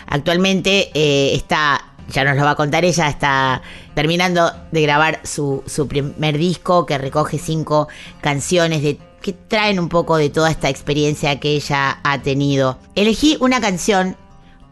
Actualmente 0.07 0.91
eh, 0.93 1.35
está 1.35 1.85
ya 2.09 2.25
nos 2.25 2.35
lo 2.35 2.43
va 2.43 2.51
a 2.51 2.55
contar 2.55 2.83
ella, 2.83 3.07
está 3.07 3.61
terminando 3.93 4.51
de 4.71 4.81
grabar 4.81 5.21
su, 5.23 5.63
su, 5.65 5.87
primer 5.87 6.37
disco 6.37 6.85
que 6.85 6.97
recoge 6.97 7.37
cinco 7.37 7.87
canciones 8.19 8.81
que 9.21 9.33
traen 9.33 9.79
un 9.79 9.87
poco 9.87 10.17
de 10.17 10.29
toda 10.29 10.49
esta 10.51 10.69
experiencia 10.69 11.39
que 11.39 11.55
ella 11.55 11.99
ha 12.03 12.21
tenido. 12.21 12.79
Elegí 12.95 13.37
una 13.39 13.61
canción 13.61 14.17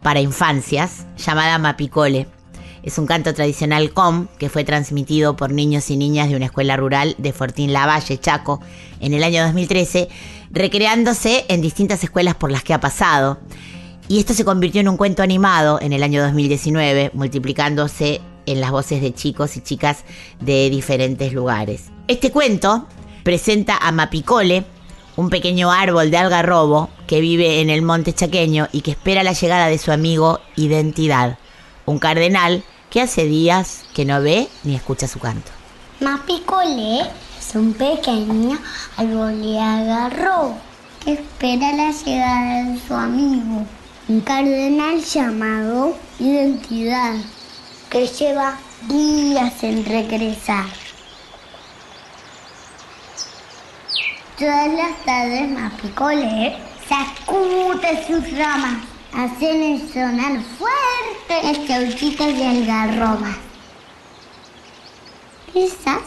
para 0.02 0.20
infancias 0.20 1.06
llamada 1.16 1.58
Mapicole. 1.58 2.26
Es 2.82 2.96
un 2.96 3.06
canto 3.06 3.34
tradicional 3.34 3.92
com 3.92 4.26
que 4.38 4.48
fue 4.48 4.64
transmitido 4.64 5.36
por 5.36 5.52
niños 5.52 5.90
y 5.90 5.96
niñas 5.96 6.30
de 6.30 6.36
una 6.36 6.46
escuela 6.46 6.76
rural 6.76 7.14
de 7.18 7.32
Fortín 7.32 7.72
Lavalle, 7.72 8.18
Chaco, 8.18 8.60
en 9.00 9.12
el 9.12 9.22
año 9.22 9.42
2013, 9.44 10.08
recreándose 10.50 11.44
en 11.48 11.60
distintas 11.60 12.02
escuelas 12.02 12.36
por 12.36 12.50
las 12.50 12.64
que 12.64 12.72
ha 12.72 12.80
pasado. 12.80 13.38
Y 14.08 14.18
esto 14.18 14.32
se 14.32 14.44
convirtió 14.44 14.80
en 14.80 14.88
un 14.88 14.96
cuento 14.96 15.22
animado 15.22 15.78
en 15.80 15.92
el 15.92 16.02
año 16.02 16.22
2019, 16.22 17.10
multiplicándose 17.12 18.20
en 18.46 18.60
las 18.60 18.70
voces 18.70 19.02
de 19.02 19.12
chicos 19.12 19.56
y 19.56 19.60
chicas 19.60 20.04
de 20.40 20.70
diferentes 20.70 21.32
lugares. 21.32 21.90
Este 22.08 22.32
cuento 22.32 22.86
presenta 23.22 23.76
a 23.76 23.92
Mapicole, 23.92 24.64
un 25.16 25.28
pequeño 25.28 25.70
árbol 25.70 26.10
de 26.10 26.16
algarrobo 26.16 26.88
que 27.06 27.20
vive 27.20 27.60
en 27.60 27.68
el 27.68 27.82
monte 27.82 28.14
chaqueño 28.14 28.68
y 28.72 28.80
que 28.80 28.92
espera 28.92 29.22
la 29.22 29.34
llegada 29.34 29.66
de 29.66 29.78
su 29.78 29.92
amigo 29.92 30.40
Identidad, 30.56 31.38
un 31.90 31.98
cardenal 31.98 32.62
que 32.88 33.00
hace 33.00 33.24
días 33.24 33.82
que 33.94 34.04
no 34.04 34.22
ve 34.22 34.48
ni 34.62 34.76
escucha 34.76 35.08
su 35.08 35.18
canto. 35.18 35.50
Mapicole 36.00 37.00
es 37.00 37.54
un 37.54 37.72
pequeño 37.72 38.58
algarrobo 38.96 40.56
que 41.04 41.14
espera 41.14 41.72
la 41.72 41.90
llegada 41.90 42.64
de 42.64 42.80
su 42.86 42.94
amigo, 42.94 43.66
un 44.08 44.20
cardenal 44.20 45.02
llamado 45.02 45.96
Identidad, 46.20 47.16
que 47.90 48.06
lleva 48.06 48.56
días 48.88 49.62
en 49.64 49.84
regresar. 49.84 50.66
Todas 54.38 54.72
las 54.72 55.04
tardes 55.04 55.50
Mapicole 55.50 56.56
sacude 56.88 58.06
sus 58.06 58.38
ramas, 58.38 58.78
hacen 59.12 59.88
sonar 59.92 60.40
fuerte 60.58 61.46
los 61.46 61.66
chauchitos 61.66 62.36
de 62.36 62.46
algarrobas. 62.46 63.36
Quizás 65.52 66.00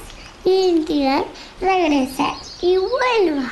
Identidad 0.45 1.23
regresa 1.61 2.35
y 2.61 2.77
vuelva. 2.77 3.51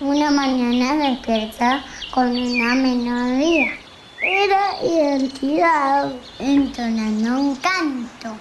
Una 0.00 0.30
mañana 0.30 1.10
despierta 1.10 1.84
con 2.12 2.36
una 2.36 2.74
melodía. 2.74 3.72
Era 4.20 4.82
Identidad 4.82 6.12
entonando 6.38 7.40
un 7.40 7.56
canto. 7.56 8.36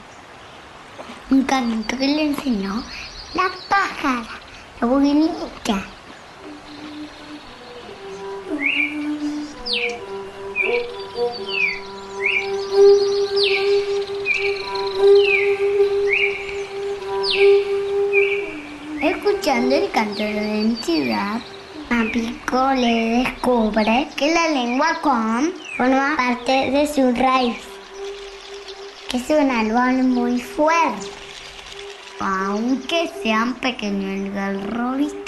Un 1.29 1.43
canto 1.43 1.97
que 1.97 2.07
le 2.07 2.25
enseñó 2.25 2.83
la 3.33 3.51
pájara 3.69 4.25
la 4.81 4.87
bonita. 4.87 5.85
Escuchando 19.01 19.75
el 19.75 19.91
canto 19.91 20.23
de 20.23 20.33
la 20.33 20.41
identidad, 20.41 21.41
Mapico 21.89 22.73
le 22.75 23.23
descubre 23.23 24.07
que 24.15 24.33
la 24.33 24.49
lengua 24.49 24.99
com 25.01 25.51
forma 25.77 26.15
parte 26.15 26.71
de 26.71 26.87
su 26.87 27.11
raíz, 27.13 27.57
que 29.09 29.17
es 29.17 29.29
un 29.29 29.51
árbol 29.51 30.03
muy 30.03 30.39
fuerte 30.39 31.23
aunque 32.19 33.11
sean 33.21 33.55
pequeños 33.55 34.11
el 34.11 34.31
garrobito. 34.31 35.22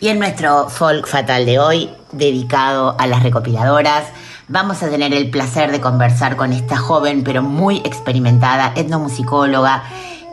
Y 0.00 0.08
en 0.08 0.18
nuestro 0.18 0.68
folk 0.68 1.06
fatal 1.06 1.46
de 1.46 1.58
hoy, 1.58 1.90
dedicado 2.12 2.96
a 2.98 3.06
las 3.06 3.22
recopiladoras, 3.22 4.04
vamos 4.48 4.82
a 4.82 4.90
tener 4.90 5.12
el 5.14 5.30
placer 5.30 5.72
de 5.72 5.80
conversar 5.80 6.36
con 6.36 6.52
esta 6.52 6.76
joven 6.76 7.24
pero 7.24 7.42
muy 7.42 7.78
experimentada 7.78 8.72
etnomusicóloga 8.76 9.82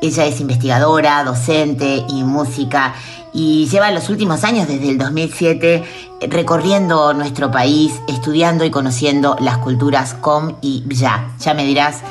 ella 0.03 0.25
es 0.25 0.41
investigadora, 0.41 1.23
docente 1.23 2.03
y 2.09 2.25
música 2.25 2.93
y 3.33 3.67
lleva 3.67 3.89
los 3.89 4.09
últimos 4.09 4.43
años, 4.43 4.67
desde 4.67 4.89
el 4.89 4.97
2007, 4.97 5.81
recorriendo 6.27 7.13
nuestro 7.13 7.51
país, 7.51 7.93
estudiando 8.09 8.65
y 8.65 8.69
conociendo 8.69 9.37
las 9.39 9.59
culturas 9.59 10.13
com 10.13 10.57
y 10.61 10.83
ya. 10.89 11.33
Ya 11.39 11.53
me 11.53 11.63
dirás, 11.63 12.01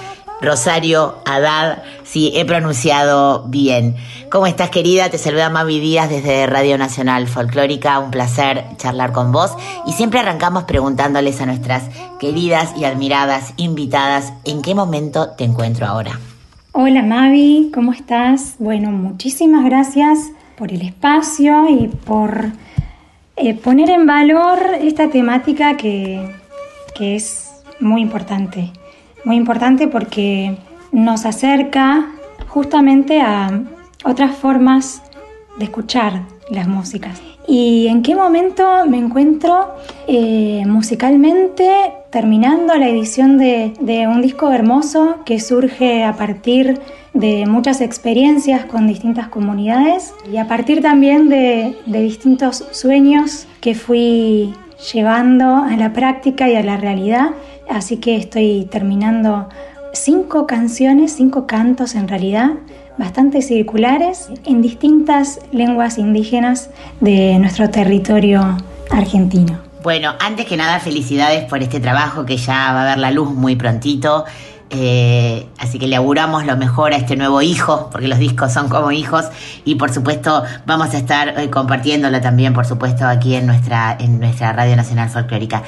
Rosario 0.43 1.19
Haddad, 1.25 1.83
si 2.03 2.37
he 2.37 2.45
pronunciado 2.45 3.45
bien. 3.47 3.95
¿Cómo 4.29 4.47
estás, 4.47 4.71
querida? 4.71 5.09
Te 5.09 5.17
saluda 5.17 5.49
Mavi 5.51 5.79
Díaz 5.79 6.11
desde 6.11 6.47
Radio 6.47 6.77
Nacional 6.77 7.29
Folclórica. 7.29 8.01
Un 8.01 8.11
placer 8.11 8.65
charlar 8.77 9.13
con 9.13 9.31
vos. 9.31 9.53
Y 9.87 9.93
siempre 9.93 10.19
arrancamos 10.19 10.65
preguntándoles 10.65 11.41
a 11.41 11.47
nuestras 11.47 11.85
queridas 12.19 12.75
y 12.77 12.85
admiradas 12.85 13.55
invitadas 13.57 14.33
en 14.45 14.63
qué 14.63 14.75
momento 14.75 15.31
te 15.31 15.45
encuentro 15.45 15.87
ahora. 15.87 16.19
Hola 16.73 17.03
Mavi, 17.03 17.71
¿cómo 17.73 17.93
estás? 17.93 18.57
Bueno, 18.59 18.91
muchísimas 18.91 19.65
gracias 19.65 20.19
por 20.57 20.73
el 20.73 20.83
espacio 20.83 21.69
y 21.69 21.89
por 21.89 22.47
eh, 23.37 23.55
poner 23.55 23.91
en 23.91 24.07
valor 24.07 24.59
esta 24.81 25.09
temática 25.09 25.77
que, 25.77 26.35
que 26.95 27.15
es 27.15 27.51
muy 27.79 28.01
importante. 28.01 28.73
Muy 29.25 29.37
importante 29.37 29.89
porque 29.89 30.57
nos 30.91 31.25
acerca 31.27 32.11
justamente 32.49 33.21
a 33.21 33.63
otras 34.05 34.37
formas 34.37 35.03
de 35.59 35.65
escuchar 35.65 36.23
las 36.51 36.69
músicas. 36.69 37.21
¿Y 37.47 37.89
en 37.89 38.03
qué 38.03 38.15
momento 38.15 38.87
me 38.87 38.99
encuentro 38.99 39.75
eh, 40.07 40.63
musicalmente 40.67 41.93
terminando 42.11 42.77
la 42.77 42.89
edición 42.89 43.39
de, 43.39 43.73
de, 43.81 44.07
un 44.07 44.23
disco 44.23 44.53
hermoso 44.53 45.19
que 45.25 45.41
surge 45.41 46.05
a 46.05 46.15
partir 46.15 46.81
de 47.15 47.47
muchas 47.47 47.81
experiencias 47.81 48.65
con 48.67 48.87
distintas 48.87 49.29
comunidades 49.29 50.15
y 50.31 50.37
a 50.37 50.47
partir 50.47 50.83
también 50.83 51.29
de, 51.29 51.77
de 51.87 52.03
distintos 52.03 52.65
sueños 52.71 53.47
que 53.61 53.75
fui 53.75 54.55
llevando 54.93 55.57
a 55.57 55.77
la 55.77 55.93
práctica 55.93 56.49
y 56.49 56.57
a 56.57 56.63
la 56.63 56.77
realidad. 56.77 57.31
Así 57.69 57.99
que 57.99 58.17
estoy 58.17 58.69
terminando 58.71 59.49
cinco 59.93 60.47
canciones, 60.47 61.15
cinco 61.15 61.47
cantos 61.47 61.95
en 61.95 62.09
realidad, 62.09 62.51
bastante 62.99 63.43
circulares 63.43 64.29
en 64.45 64.63
distintas 64.63 65.41
lenguas 65.53 65.99
indígenas 65.99 66.71
de 67.01 67.39
nuestro 67.39 67.71
territorio 67.71 68.57
argentino. 68.91 69.59
Bueno, 69.83 70.15
antes 70.21 70.47
que 70.47 70.57
nada, 70.57 70.79
felicidades 70.79 71.45
por 71.45 71.61
este 71.61 71.81
trabajo 71.81 72.25
que 72.25 72.37
ya 72.37 72.73
va 72.73 72.83
a 72.83 72.85
ver 72.85 72.99
la 72.99 73.11
luz 73.11 73.31
muy 73.31 73.57
prontito. 73.57 74.25
Así 74.73 75.79
que 75.79 75.87
le 75.87 75.97
auguramos 75.97 76.47
lo 76.47 76.57
mejor 76.57 76.95
a 76.95 76.97
este 76.97 77.15
nuevo 77.15 77.43
hijo, 77.43 77.91
porque 77.93 78.09
los 78.09 78.19
discos 78.19 78.53
son 78.53 78.69
como 78.71 78.91
hijos, 78.91 79.27
y 79.65 79.75
por 79.75 79.93
supuesto 79.93 80.43
vamos 80.65 80.95
a 80.95 80.99
estar 80.99 81.39
eh, 81.39 81.51
compartiéndolo 81.51 82.21
también, 82.23 82.55
por 82.55 82.65
supuesto, 82.65 83.07
aquí 83.07 83.35
en 83.35 83.47
nuestra, 83.47 83.97
en 84.01 84.19
nuestra 84.19 84.53
Radio 84.53 84.75
Nacional 84.77 85.11
Folclórica. 85.11 85.63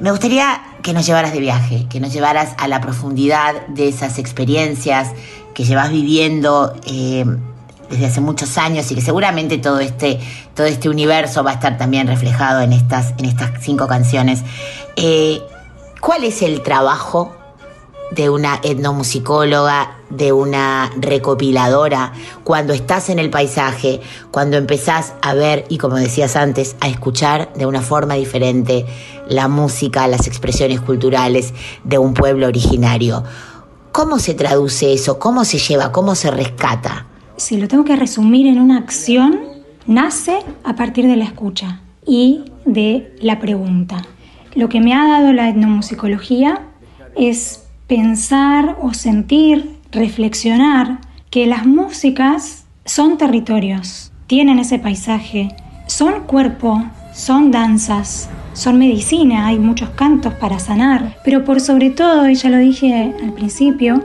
Me 0.00 0.10
gustaría 0.10 0.60
que 0.82 0.92
nos 0.92 1.06
llevaras 1.06 1.32
de 1.32 1.38
viaje, 1.38 1.86
que 1.88 2.00
nos 2.00 2.12
llevaras 2.12 2.54
a 2.58 2.66
la 2.66 2.80
profundidad 2.80 3.66
de 3.68 3.88
esas 3.88 4.18
experiencias 4.18 5.12
que 5.54 5.64
llevas 5.64 5.90
viviendo 5.90 6.74
eh, 6.86 7.24
desde 7.90 8.06
hace 8.06 8.20
muchos 8.20 8.58
años 8.58 8.90
y 8.90 8.96
que 8.96 9.02
seguramente 9.02 9.58
todo 9.58 9.78
este, 9.78 10.18
todo 10.54 10.66
este 10.66 10.88
universo 10.88 11.44
va 11.44 11.52
a 11.52 11.54
estar 11.54 11.78
también 11.78 12.08
reflejado 12.08 12.62
en 12.62 12.72
estas, 12.72 13.14
en 13.18 13.26
estas 13.26 13.50
cinco 13.60 13.86
canciones. 13.86 14.42
Eh, 14.96 15.40
¿Cuál 16.00 16.24
es 16.24 16.42
el 16.42 16.62
trabajo 16.62 17.36
de 18.14 18.30
una 18.30 18.60
etnomusicóloga, 18.62 19.98
de 20.10 20.32
una 20.32 20.90
recopiladora, 20.98 22.12
cuando 22.44 22.72
estás 22.72 23.08
en 23.08 23.18
el 23.18 23.30
paisaje, 23.30 24.00
cuando 24.30 24.56
empezás 24.56 25.14
a 25.22 25.34
ver 25.34 25.64
y 25.68 25.78
como 25.78 25.96
decías 25.96 26.36
antes, 26.36 26.76
a 26.80 26.88
escuchar 26.88 27.52
de 27.54 27.66
una 27.66 27.80
forma 27.80 28.14
diferente 28.14 28.84
la 29.28 29.48
música, 29.48 30.06
las 30.08 30.26
expresiones 30.26 30.80
culturales 30.80 31.54
de 31.84 31.98
un 31.98 32.14
pueblo 32.14 32.46
originario. 32.46 33.24
¿Cómo 33.92 34.18
se 34.18 34.34
traduce 34.34 34.92
eso? 34.92 35.18
¿Cómo 35.18 35.44
se 35.44 35.58
lleva? 35.58 35.92
¿Cómo 35.92 36.14
se 36.14 36.30
rescata? 36.30 37.06
Si 37.36 37.56
lo 37.56 37.68
tengo 37.68 37.84
que 37.84 37.96
resumir 37.96 38.46
en 38.46 38.60
una 38.60 38.78
acción, 38.78 39.40
nace 39.86 40.38
a 40.64 40.76
partir 40.76 41.06
de 41.06 41.16
la 41.16 41.24
escucha 41.24 41.80
y 42.06 42.44
de 42.64 43.16
la 43.20 43.40
pregunta. 43.40 44.02
Lo 44.54 44.68
que 44.68 44.80
me 44.80 44.94
ha 44.94 45.06
dado 45.06 45.32
la 45.32 45.48
etnomusicología 45.48 46.62
es 47.16 47.61
pensar 47.94 48.78
o 48.80 48.94
sentir, 48.94 49.76
reflexionar 49.90 51.00
que 51.28 51.44
las 51.44 51.66
músicas 51.66 52.64
son 52.86 53.18
territorios, 53.18 54.12
tienen 54.26 54.58
ese 54.58 54.78
paisaje, 54.78 55.50
son 55.88 56.22
cuerpo, 56.22 56.82
son 57.12 57.50
danzas, 57.50 58.30
son 58.54 58.78
medicina, 58.78 59.46
hay 59.46 59.58
muchos 59.58 59.90
cantos 59.90 60.32
para 60.32 60.58
sanar, 60.58 61.18
pero 61.22 61.44
por 61.44 61.60
sobre 61.60 61.90
todo, 61.90 62.30
y 62.30 62.34
ya 62.34 62.48
lo 62.48 62.56
dije 62.56 63.12
al 63.22 63.34
principio, 63.34 64.02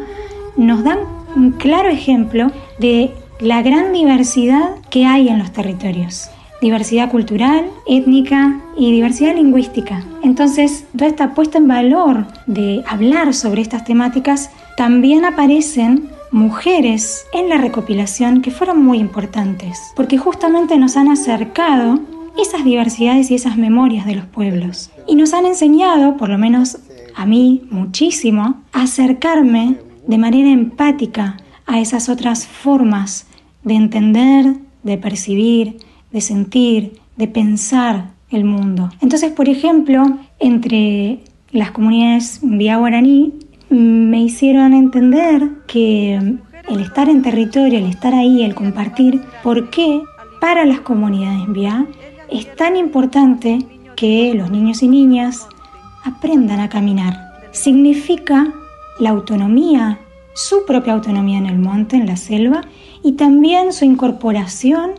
nos 0.58 0.84
dan 0.84 1.00
un 1.38 1.52
claro 1.52 1.88
ejemplo 1.88 2.52
de 2.80 3.14
la 3.40 3.62
gran 3.62 3.94
diversidad 3.94 4.72
que 4.90 5.06
hay 5.06 5.30
en 5.30 5.40
los 5.40 5.54
territorios. 5.54 6.30
Diversidad 6.62 7.12
cultural, 7.12 7.70
étnica 7.86 8.60
y 8.76 8.92
diversidad 8.92 9.36
lingüística. 9.36 10.04
Entonces, 10.24 10.86
toda 10.94 11.08
esta 11.08 11.36
puesta 11.36 11.60
en 11.60 11.68
valor 11.68 12.26
de 12.48 12.84
hablar 12.88 13.34
sobre 13.36 13.62
estas 13.62 13.86
temáticas, 13.86 14.50
también 14.76 15.24
aparecen 15.24 16.10
mujeres 16.32 17.26
en 17.34 17.50
la 17.50 17.58
recopilación 17.58 18.42
que 18.42 18.52
fueron 18.52 18.84
muy 18.84 18.98
importantes, 18.98 19.80
porque 19.96 20.18
justamente 20.18 20.78
nos 20.78 20.98
han 20.98 21.10
acercado 21.10 22.00
esas 22.42 22.64
diversidades 22.64 23.32
y 23.32 23.36
esas 23.36 23.58
memorias 23.58 24.06
de 24.06 24.16
los 24.16 24.26
pueblos. 24.26 24.92
Y 25.08 25.16
nos 25.16 25.34
han 25.34 25.46
enseñado, 25.46 26.18
por 26.18 26.30
lo 26.30 26.38
menos 26.38 26.80
a 27.16 27.26
mí 27.26 27.68
muchísimo, 27.70 28.62
a 28.74 28.84
acercarme 28.84 29.78
de 30.06 30.18
manera 30.18 30.50
empática 30.50 31.38
a 31.66 31.80
esas 31.80 32.10
otras 32.10 32.48
formas 32.48 33.28
de 33.64 33.76
entender, 33.76 34.56
de 34.84 34.98
percibir, 34.98 35.78
de 36.12 36.22
sentir, 36.22 37.00
de 37.16 37.28
pensar 37.28 38.12
el 38.30 38.44
mundo. 38.44 38.90
Entonces, 39.02 39.32
por 39.32 39.50
ejemplo, 39.50 40.18
entre 40.40 41.20
las 41.52 41.72
comunidades 41.72 42.40
vía 42.42 42.78
guaraní 42.78 43.34
me 43.70 44.22
hicieron 44.22 44.74
entender 44.74 45.50
que 45.68 46.16
el 46.16 46.80
estar 46.80 47.10
en 47.10 47.22
territorio, 47.22 47.80
el 47.80 47.86
estar 47.86 48.14
ahí, 48.14 48.44
el 48.44 48.56
compartir, 48.56 49.22
por 49.44 49.70
qué 49.70 50.02
para 50.42 50.66
las 50.66 50.82
comunidades 50.82 51.48
vía 51.52 51.88
es 52.30 52.54
tan 52.56 52.76
importante 52.76 53.66
que 53.96 54.34
los 54.34 54.52
niños 54.52 54.84
y 54.84 54.88
niñas 54.88 55.48
aprendan 56.04 56.60
a 56.60 56.70
caminar. 56.70 57.34
Significa 57.52 58.54
la 59.00 59.10
autonomía, 59.12 60.00
su 60.34 60.66
propia 60.66 60.94
autonomía 60.94 61.38
en 61.38 61.48
el 61.48 61.58
monte, 61.58 61.96
en 61.96 62.06
la 62.06 62.18
selva, 62.18 62.62
y 63.04 63.14
también 63.14 63.74
su 63.74 63.86
incorporación 63.86 64.92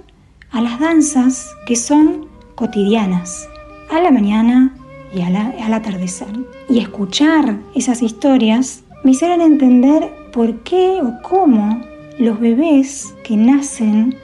a 0.50 0.60
las 0.60 0.80
danzas 0.80 1.54
que 1.66 1.76
son 1.76 2.26
cotidianas, 2.54 3.48
a 3.90 4.00
la 4.00 4.10
mañana 4.10 4.74
y 5.14 5.20
al 5.22 5.74
atardecer. 5.74 6.28
Y 6.68 6.78
escuchar 6.78 7.56
esas 7.74 8.02
historias 8.02 8.82
me 9.04 9.12
hicieron 9.12 9.40
entender 9.40 10.12
por 10.32 10.60
qué 10.60 11.00
o 11.02 11.22
cómo 11.22 11.80
los 12.18 12.40
bebés 12.40 13.14
que 13.24 13.36
nacen 13.36 14.16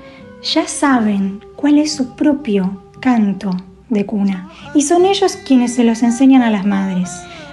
ya 0.42 0.66
saben 0.66 1.44
cuál 1.56 1.78
es 1.78 1.92
su 1.92 2.14
propio 2.16 2.82
canto 3.00 3.50
de 3.88 4.04
cuna. 4.04 4.50
Y 4.74 4.82
son 4.82 5.06
ellos 5.06 5.36
quienes 5.36 5.74
se 5.74 5.84
los 5.84 6.02
enseñan 6.02 6.42
a 6.42 6.50
las 6.50 6.66
madres. 6.66 7.10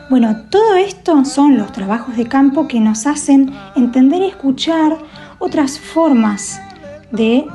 Bueno, 0.09 0.35
todo 0.49 0.75
esto 0.75 1.23
son 1.23 1.57
los 1.57 1.71
trabajos 1.71 2.17
de 2.17 2.25
campo 2.25 2.67
que 2.67 2.79
nos 2.79 3.07
hacen 3.07 3.53
entender 3.75 4.21
y 4.21 4.25
escuchar 4.25 4.97
otras 5.39 5.79
formas 5.79 6.59
de 7.11 7.45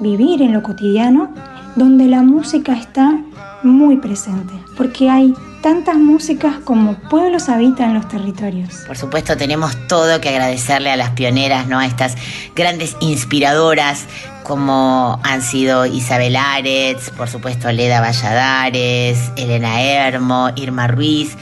vivir 0.00 0.42
en 0.42 0.52
lo 0.52 0.62
cotidiano, 0.62 1.32
donde 1.76 2.06
la 2.06 2.22
música 2.22 2.74
está 2.74 3.18
muy 3.62 3.96
presente, 3.96 4.54
porque 4.76 5.10
hay 5.10 5.34
tantas 5.62 5.96
músicas 5.96 6.56
como 6.64 6.94
pueblos 6.94 7.48
habitan 7.48 7.94
los 7.94 8.08
territorios. 8.08 8.84
Por 8.86 8.96
supuesto, 8.96 9.36
tenemos 9.36 9.76
todo 9.88 10.20
que 10.20 10.28
agradecerle 10.28 10.90
a 10.90 10.96
las 10.96 11.10
pioneras, 11.10 11.66
¿no? 11.66 11.78
A 11.78 11.86
estas 11.86 12.14
grandes 12.54 12.96
inspiradoras 13.00 14.06
como 14.44 15.20
han 15.24 15.42
sido 15.42 15.84
Isabel 15.84 16.34
Aretz, 16.36 17.10
por 17.10 17.28
supuesto 17.28 17.70
Leda 17.70 18.00
Valladares, 18.00 19.30
Elena 19.36 19.82
Hermo, 19.82 20.50
Irma 20.56 20.86
Ruiz. 20.86 21.36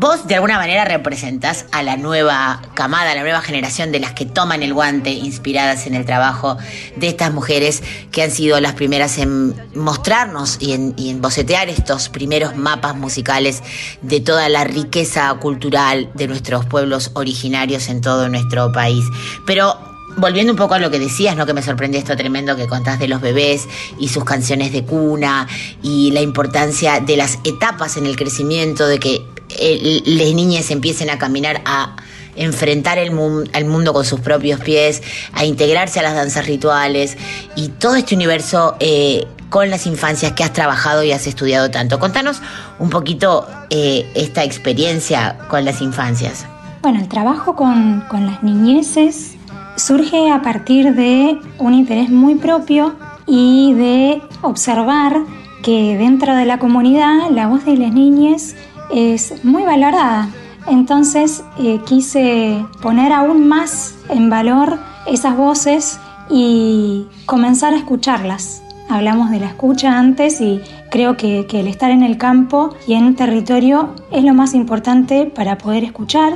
Vos 0.00 0.26
de 0.26 0.34
alguna 0.34 0.56
manera 0.56 0.86
representás 0.86 1.66
a 1.72 1.82
la 1.82 1.98
nueva 1.98 2.62
camada, 2.72 3.10
a 3.10 3.14
la 3.14 3.20
nueva 3.20 3.42
generación 3.42 3.92
de 3.92 4.00
las 4.00 4.12
que 4.12 4.24
toman 4.24 4.62
el 4.62 4.72
guante 4.72 5.10
inspiradas 5.10 5.86
en 5.86 5.94
el 5.94 6.06
trabajo 6.06 6.56
de 6.96 7.08
estas 7.08 7.34
mujeres 7.34 7.82
que 8.10 8.22
han 8.22 8.30
sido 8.30 8.58
las 8.60 8.72
primeras 8.72 9.18
en 9.18 9.54
mostrarnos 9.74 10.56
y 10.58 10.72
en, 10.72 11.20
bocetear 11.20 11.68
estos 11.68 12.08
primeros 12.08 12.56
mapas 12.56 12.96
musicales 12.96 13.62
de 14.00 14.20
toda 14.20 14.48
la 14.48 14.64
riqueza 14.64 15.34
cultural 15.34 16.10
de 16.14 16.28
nuestros 16.28 16.64
pueblos 16.64 17.10
originarios 17.12 17.90
en 17.90 18.00
todo 18.00 18.30
nuestro 18.30 18.72
país. 18.72 19.04
Pero 19.46 19.76
volviendo 20.16 20.54
un 20.54 20.56
poco 20.56 20.72
a 20.72 20.78
lo 20.78 20.90
que 20.90 20.98
decías, 20.98 21.36
¿no? 21.36 21.44
Que 21.44 21.52
me 21.52 21.62
sorprendió 21.62 22.00
esto 22.00 22.16
tremendo 22.16 22.56
que 22.56 22.68
contás 22.68 22.98
de 23.00 23.06
los 23.06 23.20
bebés 23.20 23.68
y 23.98 24.08
sus 24.08 24.24
canciones 24.24 24.72
de 24.72 24.82
cuna 24.82 25.46
y 25.82 26.10
la 26.12 26.22
importancia 26.22 27.00
de 27.00 27.18
las 27.18 27.38
etapas 27.44 27.98
en 27.98 28.06
el 28.06 28.16
crecimiento, 28.16 28.86
de 28.86 28.98
que 28.98 29.39
eh, 29.58 30.02
las 30.04 30.32
niñas 30.34 30.70
empiecen 30.70 31.10
a 31.10 31.18
caminar 31.18 31.62
a 31.64 31.96
enfrentar 32.36 32.98
el, 32.98 33.10
mundo 33.10 33.92
con 33.92 34.04
sus 34.04 34.20
propios 34.20 34.60
pies, 34.60 35.02
a 35.32 35.44
integrarse 35.44 36.00
a 36.00 36.02
las 36.02 36.14
danzas 36.14 36.46
rituales 36.46 37.16
y 37.56 37.68
todo 37.68 37.96
este 37.96 38.14
universo 38.14 38.76
eh, 38.80 39.26
con 39.48 39.68
las 39.68 39.86
infancias 39.86 40.32
que 40.32 40.44
has 40.44 40.52
trabajado 40.52 41.02
y 41.02 41.12
has 41.12 41.26
estudiado 41.26 41.70
tanto. 41.70 41.98
Contanos 41.98 42.40
un 42.78 42.88
poquito 42.88 43.46
eh, 43.68 44.10
esta 44.14 44.44
experiencia 44.44 45.38
con 45.48 45.64
las 45.64 45.82
infancias. 45.82 46.46
Bueno, 46.82 47.00
el 47.00 47.08
trabajo 47.08 47.56
con, 47.56 48.04
con 48.08 48.26
las 48.26 48.42
niñeces 48.42 49.34
surge 49.76 50.30
a 50.30 50.42
partir 50.42 50.94
de 50.94 51.38
un 51.58 51.74
interés 51.74 52.10
muy 52.10 52.36
propio 52.36 52.94
y 53.26 53.74
de 53.74 54.22
observar 54.42 55.16
que 55.62 55.96
dentro 55.98 56.34
de 56.34 56.46
la 56.46 56.58
comunidad 56.58 57.30
la 57.30 57.46
voz 57.48 57.64
de 57.64 57.76
las 57.76 57.92
niñas 57.92 58.54
es 58.92 59.44
muy 59.44 59.62
valorada. 59.62 60.28
Entonces 60.66 61.42
eh, 61.58 61.80
quise 61.86 62.64
poner 62.82 63.12
aún 63.12 63.48
más 63.48 63.94
en 64.08 64.30
valor 64.30 64.78
esas 65.06 65.36
voces 65.36 65.98
y 66.28 67.06
comenzar 67.26 67.74
a 67.74 67.78
escucharlas. 67.78 68.62
Hablamos 68.88 69.30
de 69.30 69.40
la 69.40 69.46
escucha 69.46 69.98
antes 69.98 70.40
y 70.40 70.60
creo 70.90 71.16
que, 71.16 71.46
el 71.50 71.68
estar 71.68 71.90
en 71.90 72.02
el 72.02 72.18
campo 72.18 72.74
y 72.86 72.94
en 72.94 73.04
un 73.04 73.16
territorio 73.16 73.94
es 74.10 74.24
lo 74.24 74.34
más 74.34 74.54
importante 74.54 75.26
para 75.26 75.58
poder 75.58 75.84
escuchar 75.84 76.34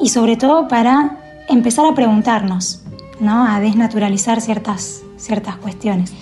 y 0.00 0.10
sobre 0.10 0.36
todo 0.36 0.68
para 0.68 1.18
empezar 1.48 1.86
a 1.86 1.94
preguntarnos 1.94 2.82
¿no? 3.20 3.44
a 3.44 3.60
desnaturalizar 3.60 4.40
ciertas, 4.40 5.02
ciertas 5.16 5.56
cuestiones. 5.56 6.12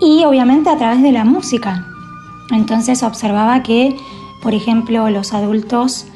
Y 0.00 0.24
obviamente 0.24 0.70
a 0.70 0.76
través 0.76 1.02
de 1.02 1.12
la 1.12 1.24
música, 1.24 1.86
Entonces 2.50 3.02
observaba 3.02 3.62
que, 3.62 3.96
por 4.44 4.54
ejemplo, 4.54 5.08
los 5.08 5.32
adultos 5.32 6.06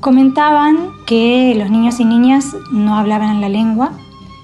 comentaban 0.00 0.88
que 1.06 1.54
los 1.56 1.70
niños 1.70 2.00
y 2.00 2.06
niñas 2.06 2.56
no 2.72 2.96
hablaban 2.96 3.42
la 3.42 3.50
lengua. 3.50 3.92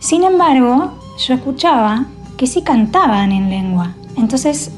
Sin 0.01 0.23
embargo, 0.23 0.93
yo 1.19 1.35
escuchaba 1.35 2.05
que 2.37 2.47
sí 2.47 2.63
cantaban 2.63 3.33
en 3.33 3.49
lengua. 3.49 3.95
Entonces 4.17 4.71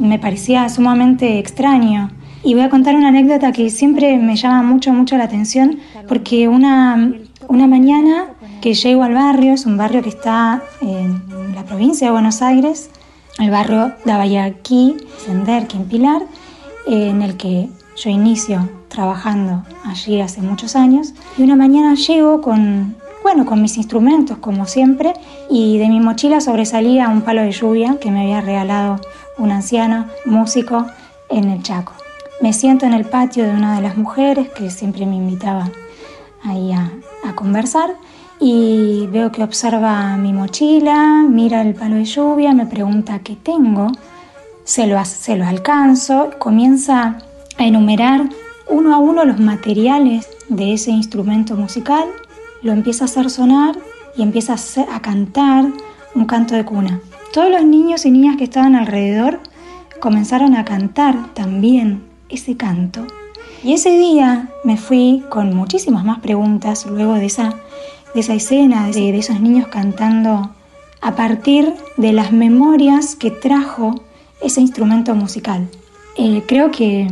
me 0.00 0.18
parecía 0.18 0.68
sumamente 0.68 1.38
extraño. 1.38 2.10
Y 2.42 2.54
voy 2.54 2.64
a 2.64 2.68
contar 2.68 2.96
una 2.96 3.08
anécdota 3.08 3.52
que 3.52 3.70
siempre 3.70 4.18
me 4.18 4.34
llama 4.34 4.62
mucho, 4.62 4.92
mucho 4.92 5.16
la 5.16 5.24
atención, 5.24 5.78
porque 6.08 6.48
una, 6.48 7.12
una 7.46 7.66
mañana 7.68 8.26
que 8.60 8.74
llego 8.74 9.04
al 9.04 9.14
barrio, 9.14 9.54
es 9.54 9.66
un 9.66 9.76
barrio 9.76 10.02
que 10.02 10.08
está 10.08 10.62
en 10.80 11.22
la 11.54 11.64
provincia 11.64 12.08
de 12.08 12.12
Buenos 12.12 12.42
Aires, 12.42 12.90
el 13.38 13.50
barrio 13.50 13.92
de 14.04 14.12
Abayaquí, 14.12 14.96
Sender, 15.24 15.68
en 15.74 15.84
Pilar, 15.84 16.22
en 16.88 17.22
el 17.22 17.36
que 17.36 17.68
yo 17.96 18.10
inicio 18.10 18.68
trabajando 18.88 19.62
allí 19.84 20.20
hace 20.20 20.40
muchos 20.40 20.74
años. 20.74 21.12
Y 21.36 21.42
una 21.42 21.56
mañana 21.56 21.94
llego 21.94 22.40
con, 22.40 22.96
bueno, 23.22 23.44
con 23.44 23.60
mis 23.60 23.76
instrumentos, 23.76 24.38
como 24.38 24.66
siempre, 24.66 25.12
y 25.50 25.78
de 25.78 25.88
mi 25.88 26.00
mochila 26.00 26.40
sobresalía 26.40 27.08
un 27.08 27.22
palo 27.22 27.42
de 27.42 27.52
lluvia 27.52 27.98
que 28.00 28.10
me 28.10 28.22
había 28.22 28.40
regalado 28.40 29.00
un 29.36 29.50
anciano 29.50 30.06
músico 30.24 30.86
en 31.28 31.50
el 31.50 31.62
Chaco. 31.62 31.92
Me 32.40 32.52
siento 32.52 32.86
en 32.86 32.94
el 32.94 33.04
patio 33.04 33.44
de 33.44 33.50
una 33.50 33.76
de 33.76 33.82
las 33.82 33.96
mujeres 33.96 34.48
que 34.48 34.70
siempre 34.70 35.06
me 35.06 35.16
invitaba 35.16 35.70
ahí 36.44 36.72
a, 36.72 36.92
a 37.24 37.34
conversar 37.34 37.96
y 38.40 39.08
veo 39.10 39.32
que 39.32 39.42
observa 39.42 40.16
mi 40.16 40.32
mochila, 40.32 41.24
mira 41.28 41.62
el 41.62 41.74
palo 41.74 41.96
de 41.96 42.04
lluvia, 42.04 42.54
me 42.54 42.66
pregunta 42.66 43.18
qué 43.18 43.34
tengo, 43.34 43.90
se 44.68 44.86
lo, 44.86 45.02
se 45.06 45.34
lo 45.36 45.46
alcanzo, 45.46 46.28
comienza 46.38 47.16
a 47.56 47.64
enumerar 47.64 48.28
uno 48.68 48.94
a 48.94 48.98
uno 48.98 49.24
los 49.24 49.40
materiales 49.40 50.28
de 50.50 50.74
ese 50.74 50.90
instrumento 50.90 51.56
musical, 51.56 52.04
lo 52.60 52.72
empieza 52.72 53.04
a 53.04 53.06
hacer 53.06 53.30
sonar 53.30 53.78
y 54.14 54.20
empieza 54.20 54.56
a, 54.56 54.94
a 54.94 55.00
cantar 55.00 55.64
un 56.14 56.26
canto 56.26 56.54
de 56.54 56.66
cuna. 56.66 57.00
Todos 57.32 57.50
los 57.50 57.64
niños 57.64 58.04
y 58.04 58.10
niñas 58.10 58.36
que 58.36 58.44
estaban 58.44 58.74
alrededor 58.74 59.40
comenzaron 60.00 60.54
a 60.54 60.66
cantar 60.66 61.32
también 61.32 62.04
ese 62.28 62.58
canto. 62.58 63.06
Y 63.64 63.72
ese 63.72 63.98
día 63.98 64.50
me 64.64 64.76
fui 64.76 65.24
con 65.30 65.56
muchísimas 65.56 66.04
más 66.04 66.18
preguntas 66.20 66.84
luego 66.84 67.14
de 67.14 67.24
esa 67.24 67.54
de 68.12 68.20
esa 68.20 68.34
escena, 68.34 68.88
de, 68.88 69.18
esos 69.18 69.40
niños 69.40 69.68
cantando 69.68 70.50
a 71.00 71.14
partir 71.14 71.74
de 71.96 72.12
las 72.12 72.32
memorias 72.32 73.16
que 73.16 73.30
trajo 73.30 74.02
ese 74.40 74.60
instrumento 74.60 75.14
musical. 75.14 75.68
Eh, 76.16 76.42
creo 76.46 76.70
que, 76.70 77.08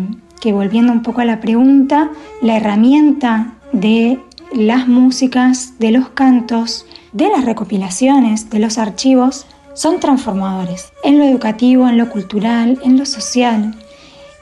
volviendo 0.52 0.92
un 0.92 1.02
poco 1.02 1.20
a 1.20 1.24
la 1.24 1.40
pregunta, 1.40 2.10
la 2.40 2.56
herramienta 2.56 3.54
de 3.72 4.20
las 4.54 4.86
músicas, 4.86 5.78
de 5.80 5.90
los 5.90 6.10
cantos, 6.10 6.86
de 7.12 7.28
las 7.28 7.44
recopilaciones, 7.44 8.48
de 8.48 8.60
los 8.60 8.78
archivos, 8.78 9.46
son 9.74 9.98
transformadores 9.98 10.92
en 11.02 11.18
lo 11.18 11.24
educativo, 11.24 11.88
en 11.88 11.98
lo 11.98 12.08
cultural, 12.10 12.78
en 12.84 12.96
lo 12.96 13.06
social 13.06 13.74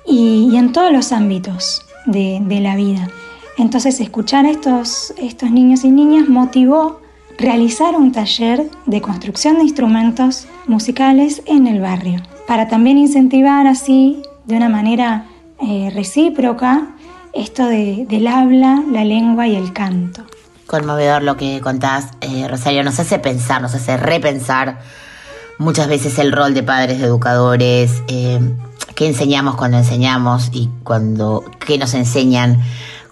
y, 0.06 0.54
en 0.56 0.72
todos 0.72 0.92
los 0.92 1.10
ámbitos 1.10 1.86
de, 2.06 2.40
de 2.42 2.60
la 2.60 2.76
vida. 2.76 3.08
Entonces 3.56 4.00
escuchar 4.00 4.44
a 4.44 4.50
estos, 4.50 5.14
estos 5.16 5.50
niños 5.50 5.84
y 5.84 5.90
niñas 5.90 6.28
motivó 6.28 7.00
realizar 7.38 7.96
un 7.96 8.12
taller 8.12 8.68
de 8.86 9.00
construcción 9.00 9.56
de 9.56 9.62
instrumentos 9.62 10.46
musicales 10.66 11.42
en 11.46 11.66
el 11.66 11.80
barrio, 11.80 12.22
para 12.46 12.68
también 12.68 12.98
incentivar 12.98 13.66
así 13.66 14.22
de 14.44 14.56
una 14.56 14.68
manera 14.68 15.26
eh, 15.60 15.90
recíproca 15.94 16.88
esto 17.32 17.66
de, 17.66 18.06
del 18.08 18.26
habla, 18.26 18.82
la 18.90 19.04
lengua 19.04 19.46
y 19.46 19.56
el 19.56 19.72
canto. 19.72 20.22
Conmovedor 20.66 21.22
lo 21.22 21.36
que 21.36 21.60
contás, 21.60 22.08
eh, 22.20 22.46
Rosario, 22.48 22.84
nos 22.84 22.98
hace 22.98 23.18
pensar, 23.18 23.60
nos 23.60 23.74
hace 23.74 23.96
repensar 23.96 24.78
muchas 25.58 25.88
veces 25.88 26.18
el 26.18 26.32
rol 26.32 26.54
de 26.54 26.62
padres, 26.62 26.98
de 26.98 27.06
educadores, 27.06 28.02
eh, 28.08 28.40
qué 28.94 29.06
enseñamos 29.06 29.56
cuando 29.56 29.78
enseñamos 29.78 30.50
y 30.52 30.70
cuando, 30.82 31.44
qué 31.66 31.78
nos 31.78 31.94
enseñan 31.94 32.60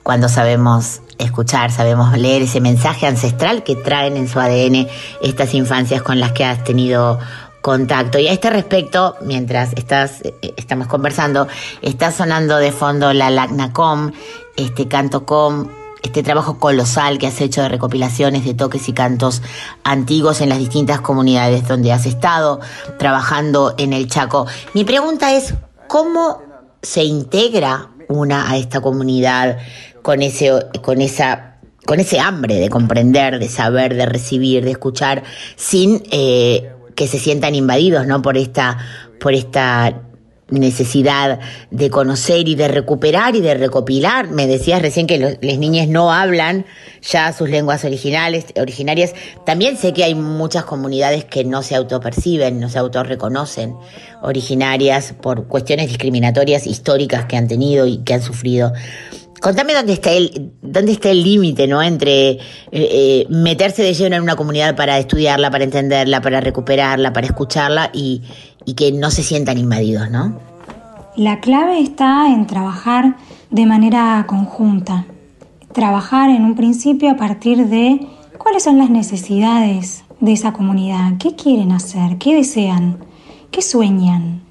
cuando 0.03 0.28
sabemos 0.28 1.01
escuchar, 1.18 1.70
sabemos 1.70 2.16
leer 2.16 2.43
ese 2.43 2.61
mensaje 2.61 3.07
ancestral 3.07 3.62
que 3.62 3.76
traen 3.76 4.16
en 4.16 4.28
su 4.28 4.41
ADN 4.41 4.89
estas 5.22 5.55
infancias 5.55 6.03
con 6.03 6.18
las 6.18 6.33
que 6.33 6.45
has 6.45 6.64
tenido 6.64 7.20
contacto. 7.63 8.19
Y 8.19 8.29
a 8.29 8.33
este 8.33 8.51
respecto, 8.51 9.17
mientras 9.23 9.73
estás, 9.75 10.21
eh, 10.23 10.55
estamos 10.57 10.89
conversando, 10.89 11.49
está 11.81 12.13
sonando 12.13 12.59
de 12.59 12.73
fondo 12.73 13.13
la 13.15 13.31
LACNACOM, 13.31 14.13
este 14.57 14.89
canto 14.89 15.25
com, 15.25 15.69
este 16.03 16.23
trabajo 16.23 16.59
colosal 16.59 17.19
que 17.19 17.29
has 17.29 17.41
hecho 17.41 17.63
de 17.63 17.69
recopilaciones 17.69 18.45
de 18.45 18.55
toques 18.55 18.89
y 18.89 18.93
cantos 18.93 19.41
antiguos 19.85 20.41
en 20.41 20.49
las 20.49 20.59
distintas 20.59 21.01
comunidades 21.01 21.67
donde 21.67 21.93
has 21.93 22.05
estado 22.05 22.61
trabajando 22.99 23.75
en 23.79 23.93
el 23.93 24.09
Chaco. 24.09 24.47
Mi 24.75 24.85
pregunta 24.85 25.33
es, 25.33 25.55
¿cómo 25.87 26.43
se 26.83 27.05
integra 27.05 27.91
una 28.09 28.51
a 28.51 28.57
esta 28.57 28.81
comunidad 28.81 29.59
con 30.03 30.23
ese, 30.23 30.51
con 30.83 31.01
esa, 31.01 31.61
con 31.87 32.01
ese 32.01 32.19
hambre 32.19 32.57
de 32.57 32.69
comprender, 32.69 33.39
de 33.39 33.49
saber, 33.49 33.95
de 33.95 34.07
recibir, 34.07 34.65
de 34.65 34.73
escuchar, 34.73 35.23
sin 35.57 36.03
eh, 36.11 36.73
que 37.03 37.09
se 37.09 37.18
sientan 37.18 37.57
invadidos, 37.57 38.07
¿no? 38.07 38.22
Por 38.22 38.36
esta, 38.36 38.78
por 39.18 39.34
esta 39.34 40.03
necesidad 40.50 41.40
de 41.72 41.90
conocer 41.90 42.46
y 42.46 42.55
de 42.55 42.68
recuperar 42.68 43.34
y 43.34 43.40
de 43.40 43.55
recopilar. 43.55 44.30
Me 44.30 44.46
decías 44.46 44.80
recién 44.80 45.09
que 45.09 45.18
las 45.18 45.59
niñas 45.59 45.88
no 45.88 46.12
hablan 46.12 46.64
ya 47.03 47.32
sus 47.32 47.50
lenguas 47.50 47.84
originales, 47.84 48.44
originarias. 48.57 49.14
También 49.44 49.76
sé 49.76 49.92
que 49.92 50.05
hay 50.05 50.14
muchas 50.14 50.62
comunidades 50.62 51.24
que 51.24 51.42
no 51.42 51.64
se 51.64 51.74
autoperciben, 51.74 52.61
no 52.61 52.68
se 52.68 52.78
autorreconocen 52.78 53.74
originarias 54.22 55.12
por 55.20 55.48
cuestiones 55.48 55.88
discriminatorias 55.88 56.68
históricas 56.68 57.24
que 57.24 57.36
han 57.36 57.48
tenido 57.48 57.84
y 57.88 57.98
que 58.05 58.14
han 58.14 58.22
sufrido. 58.22 58.72
Contame 59.43 59.74
dónde 59.74 59.95
está 59.95 60.12
el, 60.12 60.53
dónde 60.62 60.93
está 60.93 61.11
el 61.11 61.24
límite, 61.24 61.66
¿no? 61.66 61.82
Entre 61.82 62.30
eh, 62.30 62.38
eh, 62.70 63.26
meterse 63.28 63.82
de 63.82 63.93
lleno 63.93 64.14
en 64.14 64.22
una 64.22 64.36
comunidad 64.36 64.76
para 64.76 64.97
estudiarla, 64.99 65.51
para 65.51 65.64
entenderla, 65.64 66.20
para 66.20 66.40
recuperarla, 66.40 67.12
para 67.12 67.26
escucharla 67.26 67.90
y, 67.93 68.22
que 68.76 68.93
no 68.93 69.11
se 69.11 69.24
sientan 69.24 69.59
invadidos, 69.59 70.09
¿no? 70.12 70.38
La 71.16 71.40
clave 71.40 71.80
está 71.80 72.28
en 72.28 72.47
trabajar 72.47 73.16
de 73.51 73.66
manera 73.66 74.24
conjunta. 74.28 75.07
Trabajar 75.72 76.30
en 76.30 76.45
un 76.45 76.55
principio 76.55 77.11
a 77.11 77.16
partir 77.16 77.66
de 77.66 78.07
cuáles 78.38 78.62
son 78.62 78.78
las 78.78 78.90
necesidades 78.90 80.05
de 80.20 80.32
esa 80.32 80.53
comunidad, 80.53 81.18
qué 81.18 81.34
quieren 81.34 81.72
hacer, 81.72 82.16
qué 82.18 82.36
desean, 82.36 82.99
qué 83.51 83.61
sueñan. 83.61 84.43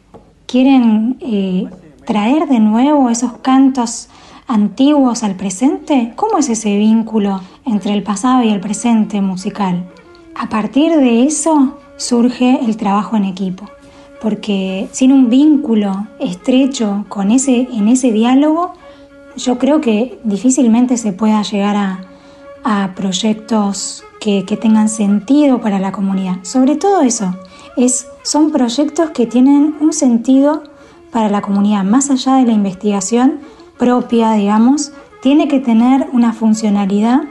¿Quieren 0.48 1.18
eh, 1.22 1.68
traer 2.06 2.50
de 2.50 2.60
nuevo 2.60 3.10
esos 3.10 3.38
cantos 3.38 4.10
antiguos 4.52 5.24
al 5.24 5.36
presente? 5.36 6.14
¿Cómo 6.16 6.38
es 6.38 6.50
ese 6.50 6.78
vínculo 6.78 7.42
entre 7.66 7.94
el 7.94 8.04
pasado 8.04 8.44
y 8.44 8.50
el 8.50 8.60
presente 8.60 9.22
musical? 9.22 9.90
A 10.36 10.50
partir 10.50 10.96
de 10.96 11.24
eso 11.24 11.78
surge 11.98 12.60
el 12.66 12.76
trabajo 12.78 13.16
en 13.16 13.24
equipo, 13.24 13.66
porque 14.22 14.90
sin 14.92 15.14
un 15.14 15.30
vínculo 15.30 16.08
estrecho 16.20 17.06
con 17.08 17.32
ese, 17.32 17.70
en 17.72 17.88
ese 17.88 18.12
diálogo, 18.12 18.74
yo 19.38 19.58
creo 19.58 19.80
que 19.80 20.20
difícilmente 20.24 20.98
se 20.98 21.14
pueda 21.14 21.42
llegar 21.44 21.78
a, 21.78 22.06
a 22.64 22.94
proyectos 22.94 24.04
que, 24.20 24.46
que, 24.46 24.58
tengan 24.58 24.90
sentido 24.90 25.62
para 25.62 25.80
la 25.80 25.92
comunidad. 25.92 26.36
Sobre 26.44 26.76
todo 26.76 27.02
eso, 27.02 27.34
es, 27.78 28.08
son 28.24 28.52
proyectos 28.52 29.12
que 29.12 29.26
tienen 29.26 29.76
un 29.80 29.94
sentido 29.94 30.64
para 31.12 31.30
la 31.30 31.42
comunidad, 31.42 31.84
más 31.84 32.10
allá 32.10 32.36
de 32.36 32.46
la 32.46 32.54
investigación 32.54 33.40
propia, 33.82 34.34
digamos, 34.34 34.94
tiene 35.24 35.48
que 35.48 35.60
tener 35.60 36.08
una 36.14 36.34
funcionalidad 36.34 37.24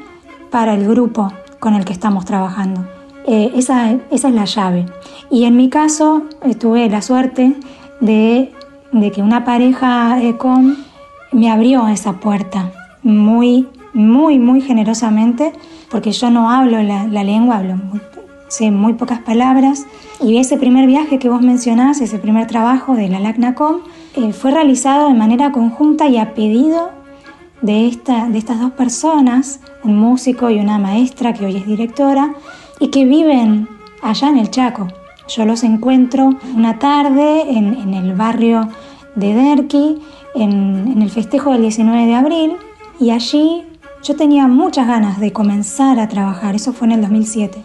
para 0.51 0.75
el 0.75 0.85
grupo 0.85 1.33
con 1.61 1.75
el 1.75 1.85
que 1.85 1.93
estamos 1.93 2.25
trabajando. 2.25 2.89
Eh, 3.25 3.53
esa, 3.55 3.93
es 4.11 4.25
la 4.25 4.47
llave. 4.47 4.87
Y 5.31 5.45
en 5.45 5.57
mi 5.57 5.69
caso 5.69 6.25
eh, 6.43 6.57
tuve 6.57 6.91
la 6.91 7.03
suerte 7.03 7.55
de, 8.01 8.53
que 9.15 9.23
una 9.23 9.45
pareja 9.45 10.21
ECOM 10.21 10.75
me 11.31 11.53
abrió 11.53 11.87
esa 11.87 12.15
puerta 12.15 12.73
muy, 13.05 13.69
muy, 13.93 14.41
muy 14.41 14.61
generosamente, 14.61 15.53
porque 15.89 16.11
yo 16.11 16.31
no 16.31 16.51
hablo 16.51 16.83
la, 16.83 17.07
la 17.07 17.23
lengua, 17.23 17.59
hablo 17.59 17.77
muy, 17.77 18.01
sé 18.51 18.71
muy 18.71 18.95
pocas 18.95 19.21
palabras. 19.21 19.87
Y 20.21 20.37
ese 20.37 20.59
primer 20.59 20.87
viaje 20.87 21.19
que 21.19 21.31
vos 21.31 21.41
mencionás, 21.41 22.01
ese 22.01 22.19
primer 22.19 22.47
trabajo 22.47 22.95
de 22.95 23.09
la 23.09 23.21
LACNACOM, 23.21 23.79
eh, 24.17 24.33
fue 24.33 24.51
realizado 24.51 25.09
de 25.09 25.15
manera 25.15 25.53
conjunta 25.53 26.09
y 26.09 26.19
a 26.19 26.35
pedido 26.35 26.91
de, 27.63 27.87
esta, 27.87 28.29
de 28.29 28.39
estas 28.39 28.61
dos 28.61 28.73
personas, 28.73 29.61
un 29.85 29.97
músico 29.97 30.51
y 30.51 30.59
una 30.59 30.79
maestra 30.79 31.33
que 31.33 31.47
hoy 31.47 31.57
es 31.57 31.67
directora, 31.67 32.35
y 32.81 32.89
que 32.89 33.05
viven 33.05 33.69
allá 34.03 34.29
en 34.29 34.39
el 34.39 34.51
Chaco. 34.51 34.89
Yo 35.29 35.45
los 35.45 35.63
encuentro 35.63 36.31
una 36.57 36.79
tarde 36.79 37.43
en, 37.51 37.75
en 37.75 37.95
el 37.95 38.15
barrio 38.15 38.69
de 39.15 39.33
Derqui 39.33 40.01
en, 40.35 40.93
en 40.93 41.03
el 41.03 41.11
festejo 41.11 41.53
del 41.53 41.63
19 41.63 42.07
de 42.07 42.15
abril 42.15 42.57
y 42.99 43.11
allí 43.11 43.65
yo 44.03 44.17
tenía 44.17 44.47
muchas 44.49 44.87
ganas 44.87 45.21
de 45.21 45.33
comenzar 45.33 45.99
a 45.99 46.09
trabajar, 46.09 46.55
eso 46.55 46.73
fue 46.73 46.87
en 46.89 46.93
el 46.93 47.01
2007. 47.03 47.63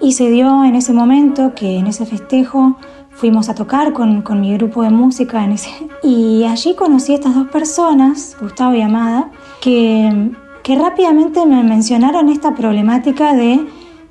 Y 0.00 0.12
se 0.12 0.30
dio 0.30 0.64
en 0.64 0.74
ese 0.74 0.92
momento 0.92 1.54
que 1.54 1.78
en 1.78 1.86
ese 1.86 2.06
festejo 2.06 2.76
fuimos 3.10 3.48
a 3.48 3.54
tocar 3.54 3.92
con, 3.92 4.22
con 4.22 4.40
mi 4.40 4.56
grupo 4.56 4.82
de 4.82 4.90
música 4.90 5.44
en 5.44 5.52
ese, 5.52 5.70
y 6.04 6.44
allí 6.44 6.76
conocí 6.76 7.12
a 7.12 7.16
estas 7.16 7.34
dos 7.34 7.48
personas, 7.48 8.36
Gustavo 8.40 8.74
y 8.74 8.80
Amada, 8.80 9.30
que, 9.60 10.30
que 10.62 10.76
rápidamente 10.76 11.44
me 11.44 11.64
mencionaron 11.64 12.28
esta 12.28 12.54
problemática 12.54 13.34
de, 13.34 13.66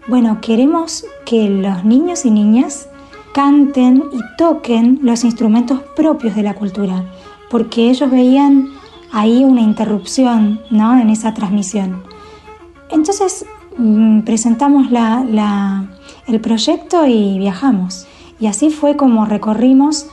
bueno, 0.07 0.39
queremos 0.41 1.05
que 1.25 1.49
los 1.49 1.85
niños 1.85 2.25
y 2.25 2.31
niñas 2.31 2.89
canten 3.33 4.03
y 4.11 4.19
toquen 4.38 4.99
los 5.03 5.23
instrumentos 5.23 5.79
propios 5.95 6.35
de 6.35 6.43
la 6.43 6.55
cultura, 6.55 7.05
porque 7.49 7.89
ellos 7.89 8.11
veían 8.11 8.73
ahí 9.13 9.45
una 9.45 9.61
interrupción 9.61 10.59
¿no? 10.69 10.99
en 10.99 11.09
esa 11.09 11.33
transmisión. 11.33 12.03
Entonces 12.89 13.45
presentamos 14.25 14.91
la, 14.91 15.23
la, 15.23 15.89
el 16.28 16.39
proyecto 16.41 17.05
y 17.05 17.38
viajamos. 17.39 18.07
Y 18.39 18.47
así 18.47 18.69
fue 18.69 18.95
como 18.95 19.25
recorrimos 19.25 20.07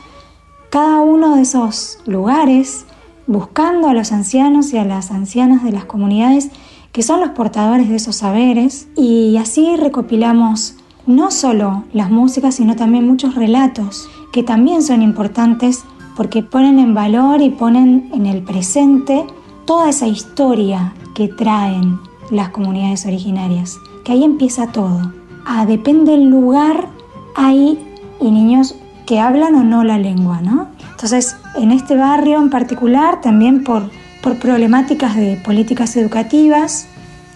cada 0.71 1.01
uno 1.01 1.37
de 1.37 1.43
esos 1.43 1.99
lugares, 2.07 2.87
buscando 3.27 3.89
a 3.89 3.95
los 3.95 4.13
ancianos 4.13 4.73
y 4.73 4.79
a 4.79 4.85
las 4.85 5.11
ancianas 5.11 5.63
de 5.63 5.73
las 5.73 5.85
comunidades 5.85 6.51
que 6.93 7.03
son 7.03 7.21
los 7.21 7.31
portadores 7.31 7.89
de 7.89 7.97
esos 7.97 8.17
saberes. 8.17 8.89
Y 8.97 9.37
así 9.37 9.77
recopilamos 9.77 10.77
no 11.07 11.31
solo 11.31 11.85
las 11.93 12.11
músicas, 12.11 12.55
sino 12.55 12.77
también 12.77 13.07
muchos 13.07 13.35
relatos 13.35 14.09
que 14.33 14.43
también 14.43 14.83
son 14.83 15.03
importantes 15.03 15.85
porque 16.17 16.43
ponen 16.43 16.79
en 16.79 16.95
valor 16.95 17.41
y 17.41 17.51
ponen 17.51 18.11
en 18.13 18.27
el 18.27 18.43
presente 18.43 19.25
toda 19.65 19.91
esa 19.91 20.07
historia 20.07 20.95
que 21.15 21.29
traen 21.29 21.99
las 22.31 22.51
comunidades 22.51 23.07
originarias, 23.07 23.79
que 24.05 24.13
ahí 24.13 24.25
empieza 24.25 24.73
todo. 24.73 25.13
Ah, 25.47 25.67
depende 25.67 26.13
del 26.13 26.25
lugar, 26.31 26.89
hay 27.35 27.79
y 28.21 28.31
niños 28.31 28.77
que 29.07 29.21
hablan 29.21 29.55
o 29.55 29.65
no 29.65 29.85
la 29.85 29.99
lengua, 29.99 30.41
¿no? 30.41 30.69
Entonces, 30.91 31.37
en 31.57 31.71
este 31.71 31.97
barrio 31.97 32.39
en 32.39 32.51
particular, 32.51 33.21
también 33.21 33.65
por, 33.65 33.91
por 34.23 34.39
problemáticas 34.39 35.17
de 35.17 35.37
políticas 35.45 35.97
educativas, 35.97 36.87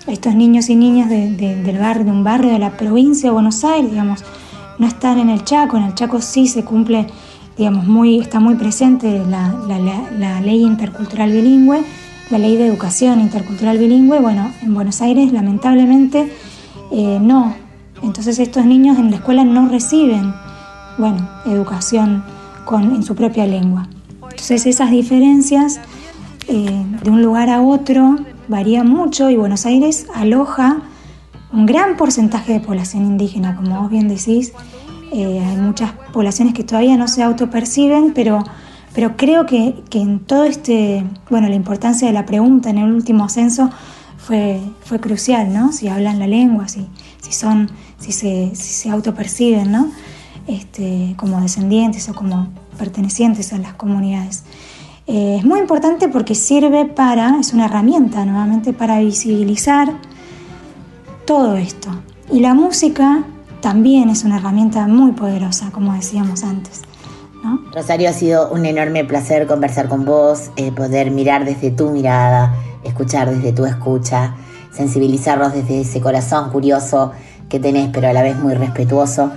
estos 0.07 0.35
niños 0.35 0.71
y 0.71 0.77
niñas 0.77 1.11
del 1.11 1.79
barrio, 1.79 2.07
de 2.07 2.11
un 2.11 2.25
barrio 2.25 2.51
de 2.51 2.59
la 2.59 2.77
provincia 2.77 3.29
de 3.29 3.35
Buenos 3.35 3.63
Aires, 3.65 3.91
digamos, 3.91 4.25
no 4.79 4.87
están 4.87 5.19
en 5.19 5.29
el 5.29 5.45
Chaco, 5.45 5.77
en 5.77 5.83
el 5.85 5.95
Chaco 5.95 6.23
sí 6.23 6.47
se 6.47 6.65
cumple 6.65 7.07
digamos, 7.59 7.87
muy, 7.87 8.21
está 8.21 8.39
muy 8.39 8.55
presente 8.55 9.21
la, 9.29 9.53
la, 10.17 10.41
ley 10.41 10.63
intercultural 10.63 11.33
bilingüe, 11.33 11.83
la 12.31 12.39
ley 12.39 12.57
de 12.57 12.67
educación 12.67 13.21
intercultural 13.21 13.79
bilingüe. 13.79 14.21
Bueno, 14.21 14.53
en 14.63 14.75
Buenos 14.75 15.01
Aires 15.01 15.33
lamentablemente 15.33 16.33
eh, 16.91 17.19
no. 17.21 17.55
Entonces 18.03 18.39
estos 18.39 18.65
niños 18.65 18.99
en 18.99 19.11
la 19.11 19.17
escuela 19.17 19.45
no 19.45 19.69
reciben, 19.69 20.33
bueno, 20.99 21.29
educación 21.47 22.25
con, 22.65 22.95
en 22.95 23.03
su 23.03 23.15
propia 23.15 23.47
lengua. 23.47 23.89
Entonces 24.23 24.67
esas 24.67 24.91
diferencias 24.91 25.81
eh, 26.47 26.85
de 27.03 27.11
un 27.11 27.23
lugar 27.23 27.51
a 27.51 27.61
otro 27.61 28.17
varían 28.47 28.89
mucho 28.89 29.31
y 29.31 29.37
Buenos 29.37 29.67
Aires 29.67 30.07
aloja 30.15 30.83
un 31.53 31.67
gran 31.67 31.97
porcentaje 31.97 32.53
de 32.53 32.61
población 32.61 33.05
indígena, 33.05 33.57
como 33.57 33.81
vos 33.81 33.91
bien 33.91 34.09
decís, 34.09 34.53
eh, 35.13 35.43
hay 35.45 35.57
muchas 35.57 35.93
poblaciones 36.13 36.55
que 36.55 36.65
todavía 36.65 36.97
no 36.97 37.09
se 37.09 37.23
autoperciben, 37.23 38.13
pero, 38.15 38.45
pero 38.95 39.17
creo 39.17 39.47
que, 39.47 39.83
que, 39.91 40.01
en 40.01 40.21
todo 40.21 40.45
este, 40.45 41.05
bueno, 41.31 41.49
la 41.49 41.55
importancia 41.55 42.09
de 42.09 42.15
la 42.15 42.27
pregunta 42.27 42.71
en 42.71 42.79
el 42.79 42.93
último 42.93 43.29
censo 43.29 43.71
fue, 44.17 44.61
fue 44.85 45.01
crucial, 45.01 45.53
¿no? 45.53 45.73
Si 45.73 45.89
hablan 45.89 46.19
la 46.19 46.27
lengua, 46.27 46.69
si, 46.69 46.87
si 47.21 47.33
son, 47.33 47.71
si 47.99 48.13
se, 48.13 48.51
si 48.55 48.73
se 48.73 48.91
autoperciben, 48.91 49.71
¿no? 49.71 49.91
Este, 50.47 51.15
como 51.17 51.41
descendientes 51.41 52.09
o 52.09 52.15
como 52.15 52.49
pertenecientes 52.79 53.53
a 53.53 53.59
las 53.59 53.75
comunidades. 53.75 54.45
Eh, 55.07 55.37
es 55.39 55.45
muy 55.45 55.61
importante 55.61 56.09
porque 56.09 56.35
sirve 56.35 56.85
para, 56.85 57.39
es 57.41 57.53
una 57.53 57.65
herramienta 57.65 58.25
nuevamente 58.25 58.73
para 58.73 58.99
visibilizar 58.99 59.93
todo 61.27 61.57
esto. 61.57 61.91
Y 62.31 62.41
la 62.41 62.55
música 62.55 63.25
también 63.61 64.11
es 64.11 64.25
una 64.25 64.37
herramienta 64.37 64.87
muy 64.87 65.13
poderosa, 65.13 65.71
como 65.71 65.95
decíamos 65.95 66.45
antes. 66.45 66.83
Rosario, 67.73 68.09
ha 68.09 68.13
sido 68.13 68.51
un 68.51 68.67
enorme 68.67 69.05
placer 69.05 69.47
conversar 69.47 69.89
con 69.89 70.05
vos, 70.05 70.51
eh, 70.57 70.73
poder 70.73 71.11
mirar 71.11 71.45
desde 71.45 71.71
tu 71.71 71.91
mirada, 71.91 72.55
escuchar 72.85 73.31
desde 73.31 73.53
tu 73.53 73.67
escucha, 73.67 74.35
sensibilizarnos 74.73 75.53
desde 75.53 75.81
ese 75.81 76.01
corazón 76.01 76.51
curioso 76.51 77.13
que 77.49 77.61
tenés, 77.61 77.91
pero 77.93 78.09
a 78.09 78.13
la 78.13 78.23
vez 78.23 78.39
muy 78.39 78.55
respetuoso, 78.55 79.31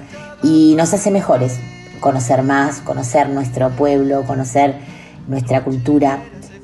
y 0.44 0.76
nos 0.76 0.94
hace 0.94 1.12
mejores 1.12 1.60
conocer 2.00 2.44
más, 2.44 2.80
conocer 2.80 3.30
nuestro 3.30 3.70
pueblo, 3.70 4.24
conocer 4.24 4.76
nuestra 5.28 5.64
cultura. 5.64 6.20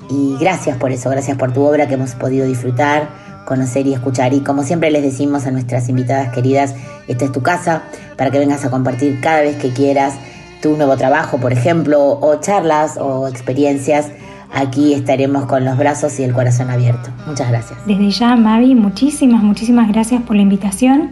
Y 0.10 0.38
gracias 0.40 0.78
por 0.78 0.92
eso, 0.92 1.10
gracias 1.10 1.38
por 1.38 1.54
tu 1.54 1.64
obra 1.64 1.88
que 1.88 1.94
hemos 1.94 2.16
podido 2.16 2.46
disfrutar 2.46 3.08
conocer 3.48 3.88
y 3.88 3.94
escuchar. 3.94 4.34
Y 4.34 4.42
como 4.42 4.62
siempre 4.62 4.92
les 4.92 5.02
decimos 5.02 5.48
a 5.48 5.52
nuestras 5.52 5.90
invitadas 5.90 6.32
queridas, 6.34 6.76
esta 7.08 7.26
es 7.26 7.32
tu 7.32 7.42
casa 7.42 7.84
para 8.18 8.30
que 8.30 8.38
vengas 8.38 8.64
a 8.66 8.70
compartir 8.70 9.20
cada 9.22 9.42
vez 9.42 9.56
que 9.56 9.72
quieras 9.72 10.14
tu 10.62 10.76
nuevo 10.76 10.98
trabajo, 10.98 11.38
por 11.38 11.54
ejemplo, 11.54 12.20
o 12.20 12.36
charlas 12.40 12.98
o 12.98 13.28
experiencias. 13.28 14.12
Aquí 14.54 14.94
estaremos 14.94 15.46
con 15.46 15.66
los 15.66 15.78
brazos 15.78 16.20
y 16.20 16.24
el 16.24 16.34
corazón 16.34 16.70
abierto. 16.70 17.10
Muchas 17.26 17.50
gracias. 17.50 17.86
Desde 17.86 18.10
ya, 18.12 18.36
Mavi, 18.36 18.76
muchísimas, 18.76 19.44
muchísimas 19.44 19.90
gracias 19.90 20.22
por 20.24 20.36
la 20.36 20.42
invitación, 20.42 21.12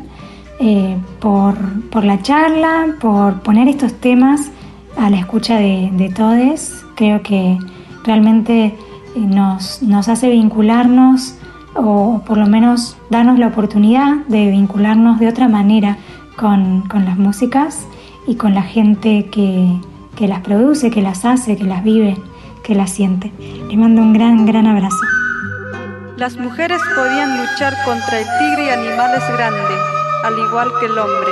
eh, 0.60 0.98
por, 1.20 1.56
por, 1.90 2.06
la 2.06 2.22
charla, 2.22 2.96
por 3.02 3.42
poner 3.42 3.68
estos 3.68 3.94
temas 3.94 4.50
a 4.98 5.10
la 5.10 5.18
escucha 5.18 5.58
de, 5.58 5.90
de 5.94 6.10
todos. 6.10 6.86
Creo 6.96 7.22
que 7.22 7.58
realmente 8.06 8.66
eh, 8.66 8.76
nos, 9.16 9.82
nos 9.82 10.08
hace 10.08 10.30
vincularnos 10.30 11.36
o 11.76 12.22
por 12.26 12.38
lo 12.38 12.48
menos 12.48 12.96
darnos 13.10 13.38
la 13.38 13.48
oportunidad 13.48 14.16
de 14.28 14.50
vincularnos 14.50 15.20
de 15.20 15.28
otra 15.28 15.50
manera 15.50 15.98
con, 16.38 16.88
con 16.88 17.04
las 17.04 17.18
músicas 17.18 17.86
y 18.28 18.36
con 18.36 18.54
la 18.54 18.64
gente 18.64 19.30
que, 19.32 19.80
que, 20.16 20.28
las 20.28 20.42
produce, 20.42 20.90
que 20.90 21.02
las 21.02 21.26
hace, 21.26 21.56
que 21.56 21.64
las 21.64 21.84
vive, 21.84 22.18
que 22.64 22.76
las 22.76 22.92
siente. 22.92 23.32
Les 23.40 23.78
mando 23.78 24.02
un 24.02 24.14
gran, 24.14 24.46
gran 24.46 24.68
abrazo. 24.68 24.98
Las 26.18 26.38
mujeres 26.38 26.82
podían 26.96 27.38
luchar 27.38 27.74
contra 27.84 28.20
el 28.20 28.26
tigre 28.40 28.66
y 28.66 28.70
animales 28.70 29.24
grandes, 29.34 29.80
al 30.24 30.40
igual 30.40 30.70
que 30.80 30.86
el 30.86 30.98
hombre. 30.98 31.32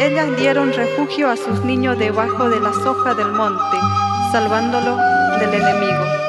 Ellas 0.00 0.28
dieron 0.38 0.72
refugio 0.72 1.28
a 1.28 1.36
sus 1.36 1.64
niños 1.64 1.98
debajo 1.98 2.48
de 2.48 2.60
las 2.60 2.76
hojas 2.78 3.16
del 3.16 3.32
monte, 3.32 3.76
salvándolo 4.32 4.96
del 5.38 5.54
enemigo. 5.54 6.27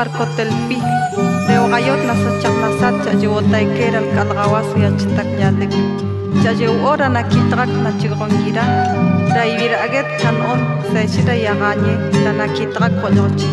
parcotelpi 0.00 0.76
neoayot 1.48 2.02
na 2.08 2.14
nasatcha 2.62 3.12
yewotaiker 3.22 3.94
alcalgawas 4.00 4.68
yachtak 4.82 5.28
aget 5.40 5.88
chayewoora 6.42 7.08
on 7.16 7.70
nachigongira 7.84 8.64
raiviraget 9.36 10.08
ya 10.12 10.20
kanon 10.22 10.60
sechira 10.92 11.34
na 11.44 12.00
tanakitrak 12.24 12.94
koyochi 13.02 13.50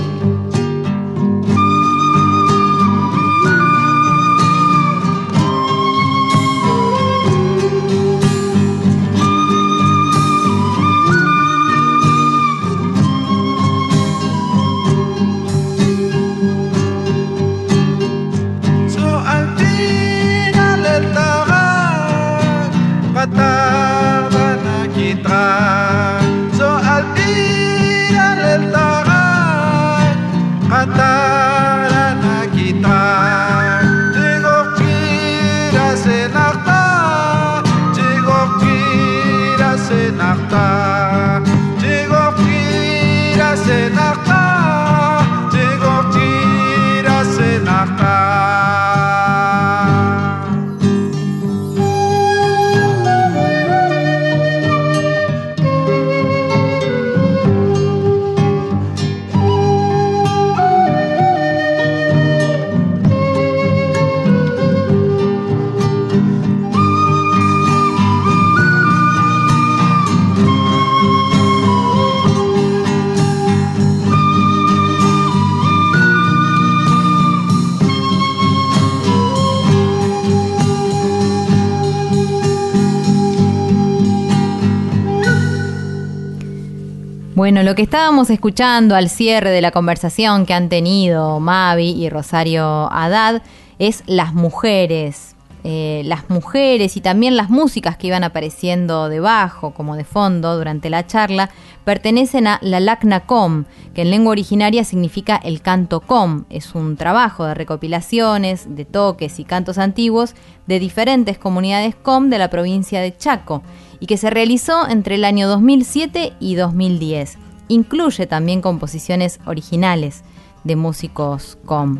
Bueno, 87.47 87.63
lo 87.63 87.75
que 87.75 87.83
estábamos 87.83 88.29
escuchando 88.29 88.93
al 88.93 89.07
cierre 89.07 89.51
de 89.51 89.61
la 89.61 89.71
conversación 89.71 90.45
que 90.45 90.53
han 90.53 90.67
tenido 90.67 91.39
Mavi 91.39 91.91
y 91.91 92.09
Rosario 92.09 92.91
Haddad 92.91 93.41
es 93.79 94.03
las 94.05 94.33
mujeres. 94.33 95.37
Eh, 95.63 96.01
las 96.03 96.29
mujeres 96.29 96.97
y 96.97 97.01
también 97.01 97.37
las 97.37 97.49
músicas 97.49 97.95
que 97.95 98.07
iban 98.07 98.25
apareciendo 98.25 99.07
debajo, 99.07 99.73
como 99.73 99.95
de 99.95 100.03
fondo, 100.03 100.57
durante 100.57 100.89
la 100.89 101.07
charla, 101.07 101.49
pertenecen 101.85 102.47
a 102.47 102.59
la 102.61 102.81
Lacna 102.81 103.21
Com, 103.21 103.63
que 103.93 104.01
en 104.01 104.11
lengua 104.11 104.31
originaria 104.31 104.83
significa 104.83 105.37
el 105.37 105.61
canto 105.61 106.01
Com. 106.01 106.43
Es 106.49 106.75
un 106.75 106.97
trabajo 106.97 107.45
de 107.45 107.53
recopilaciones, 107.53 108.75
de 108.75 108.83
toques 108.83 109.39
y 109.39 109.45
cantos 109.45 109.77
antiguos 109.77 110.35
de 110.65 110.79
diferentes 110.79 111.37
comunidades 111.37 111.95
Com 111.95 112.29
de 112.29 112.39
la 112.39 112.49
provincia 112.49 112.99
de 112.99 113.15
Chaco 113.15 113.63
y 113.99 114.05
que 114.05 114.17
se 114.17 114.29
realizó 114.29 114.87
entre 114.87 115.15
el 115.15 115.25
año 115.25 115.47
2007 115.47 116.33
y 116.39 116.55
2010. 116.55 117.37
Incluye 117.67 118.27
también 118.27 118.61
composiciones 118.61 119.39
originales 119.45 120.23
de 120.63 120.75
músicos 120.75 121.57
com. 121.65 121.99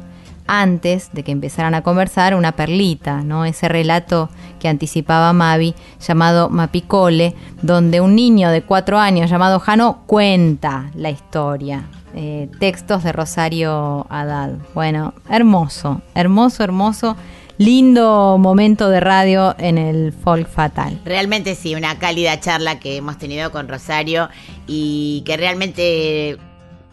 Antes 0.50 1.10
de 1.12 1.24
que 1.24 1.34
empezaran 1.34 1.76
a 1.76 1.84
conversar, 1.84 2.34
una 2.34 2.54
perlita, 2.54 3.22
¿no? 3.22 3.44
Ese 3.44 3.68
relato 3.68 4.30
que 4.60 4.70
anticipaba 4.70 5.34
Mavi, 5.34 5.76
llamado 6.00 6.50
Mapicole, 6.50 7.36
donde 7.62 8.00
un 8.00 8.16
niño 8.16 8.50
de 8.50 8.62
cuatro 8.62 8.98
años 8.98 9.30
llamado 9.30 9.60
Jano 9.60 10.04
cuenta 10.06 10.90
la 10.96 11.10
historia. 11.10 11.84
Eh, 12.16 12.50
textos 12.60 13.04
de 13.04 13.12
Rosario 13.12 14.08
Haddad. 14.10 14.54
Bueno, 14.74 15.14
hermoso, 15.30 16.02
hermoso, 16.16 16.64
hermoso 16.64 17.18
lindo 17.58 18.38
momento 18.38 18.90
de 18.90 19.00
radio 19.00 19.56
en 19.58 19.78
el 19.78 20.14
Folk 20.14 20.48
Fatal. 20.48 21.00
Realmente 21.06 21.56
sí, 21.56 21.76
una 21.76 21.98
cálida 22.00 22.40
charla 22.40 22.80
que 22.80 22.98
hemos 22.98 23.18
tenido 23.18 23.52
con 23.52 23.68
Rosario 23.68 24.30
y 24.68 25.24
que 25.26 25.38
realmente 25.38 26.38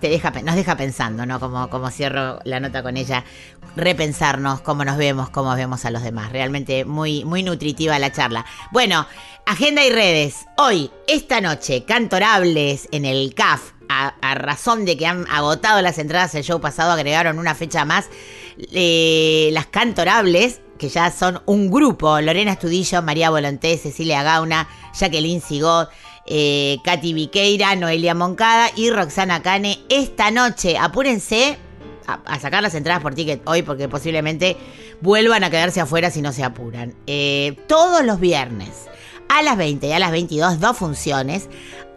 te 0.01 0.09
deja, 0.09 0.31
nos 0.31 0.55
deja 0.55 0.77
pensando, 0.77 1.27
¿no? 1.27 1.41
Como, 1.41 1.69
como 1.71 1.91
cierro 1.91 2.39
la 2.45 2.61
nota 2.61 2.83
con 2.83 2.97
ella, 2.97 3.25
repensarnos 3.77 4.61
cómo 4.61 4.85
nos 4.85 4.97
vemos, 4.97 5.31
cómo 5.31 5.55
vemos 5.55 5.85
a 5.85 5.91
los 5.91 6.03
demás. 6.03 6.33
Realmente 6.33 6.85
muy, 6.85 7.25
muy 7.25 7.43
nutritiva 7.43 7.99
la 7.99 8.13
charla. 8.13 8.45
Bueno, 8.73 9.07
agenda 9.47 9.85
y 9.85 9.91
redes. 9.91 10.47
Hoy, 10.57 10.91
esta 11.07 11.41
noche, 11.41 11.85
cantorables 11.85 12.89
en 12.93 13.05
el 13.05 13.35
CAF. 13.35 13.74
A, 13.89 14.35
razón 14.35 14.85
de 14.85 14.97
que 14.97 15.07
han 15.07 15.27
agotado 15.31 15.81
las 15.81 15.99
entradas 15.99 16.35
el 16.35 16.43
show 16.43 16.61
pasado, 16.61 16.93
agregaron 16.93 17.39
una 17.39 17.55
fecha 17.55 17.85
más. 17.85 18.09
Eh, 18.73 19.51
las 19.53 19.67
cantorables, 19.67 20.61
que 20.79 20.89
ya 20.89 21.11
son 21.11 21.43
un 21.47 21.71
grupo, 21.71 22.21
Lorena 22.21 22.53
Estudillo, 22.53 23.03
María 23.03 23.31
Volonté, 23.31 23.79
Cecilia 23.79 24.23
Gauna, 24.23 24.69
Jacqueline 24.99 25.41
Sigot, 25.41 25.89
eh, 26.27 26.79
Katy 26.85 27.13
Viqueira, 27.13 27.77
Noelia 27.77 28.15
Moncada 28.15 28.71
y 28.77 28.91
Roxana 28.91 29.43
Cane. 29.43 29.79
Esta 29.89 30.31
noche, 30.31 30.77
apúrense 30.79 31.59
a, 32.07 32.15
a, 32.25 32.41
sacar 32.41 32.63
las 32.63 32.75
entradas 32.75 33.03
por 33.03 33.15
ticket 33.15 33.43
hoy 33.47 33.63
porque 33.63 33.89
posiblemente 33.89 34.57
vuelvan 35.01 35.45
a 35.45 35.51
quedarse 35.51 35.81
afuera 35.81 36.11
si 36.11 36.23
no 36.23 36.33
se 36.33 36.43
apuran. 36.45 36.95
Eh, 37.07 37.57
todos 37.69 38.05
los 38.05 38.21
viernes 38.21 38.71
a 39.29 39.43
las 39.43 39.57
20 39.57 39.87
y 39.87 39.93
a 39.93 39.99
las 39.99 40.11
22, 40.11 40.61
dos 40.61 40.77
funciones, 40.77 41.49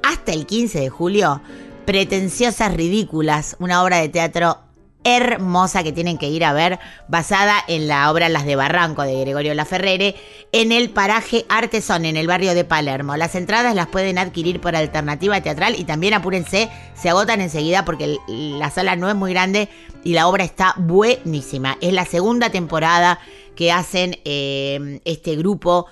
hasta 0.03 0.31
el 0.31 0.45
15 0.45 0.79
de 0.79 0.89
julio, 0.89 1.41
Pretenciosas 1.87 2.73
Ridículas, 2.73 3.55
una 3.59 3.81
obra 3.81 3.99
de 3.99 4.09
teatro 4.09 4.57
hermosa 5.05 5.83
que 5.83 5.93
tienen 5.93 6.17
que 6.17 6.27
ir 6.27 6.43
a 6.43 6.51
ver, 6.51 6.79
basada 7.07 7.63
en 7.65 7.87
la 7.87 8.11
obra 8.11 8.27
Las 8.27 8.45
de 8.45 8.57
Barranco 8.57 9.03
de 9.03 9.17
Gregorio 9.21 9.53
Laferrere, 9.53 10.17
en 10.51 10.73
el 10.73 10.89
paraje 10.89 11.45
Artesón, 11.47 12.03
en 12.03 12.17
el 12.17 12.27
barrio 12.27 12.53
de 12.55 12.65
Palermo. 12.65 13.15
Las 13.15 13.35
entradas 13.35 13.73
las 13.73 13.87
pueden 13.87 14.17
adquirir 14.17 14.59
por 14.59 14.75
alternativa 14.75 15.39
teatral 15.39 15.79
y 15.79 15.85
también 15.85 16.13
apúrense, 16.13 16.69
se 16.93 17.07
agotan 17.07 17.39
enseguida 17.39 17.85
porque 17.85 18.17
la 18.27 18.69
sala 18.69 18.97
no 18.97 19.07
es 19.07 19.15
muy 19.15 19.31
grande 19.31 19.69
y 20.03 20.11
la 20.11 20.27
obra 20.27 20.43
está 20.43 20.73
buenísima. 20.75 21.77
Es 21.79 21.93
la 21.93 22.03
segunda 22.03 22.49
temporada 22.49 23.17
que 23.55 23.71
hacen 23.71 24.19
eh, 24.25 24.99
este 25.05 25.37
grupo 25.37 25.85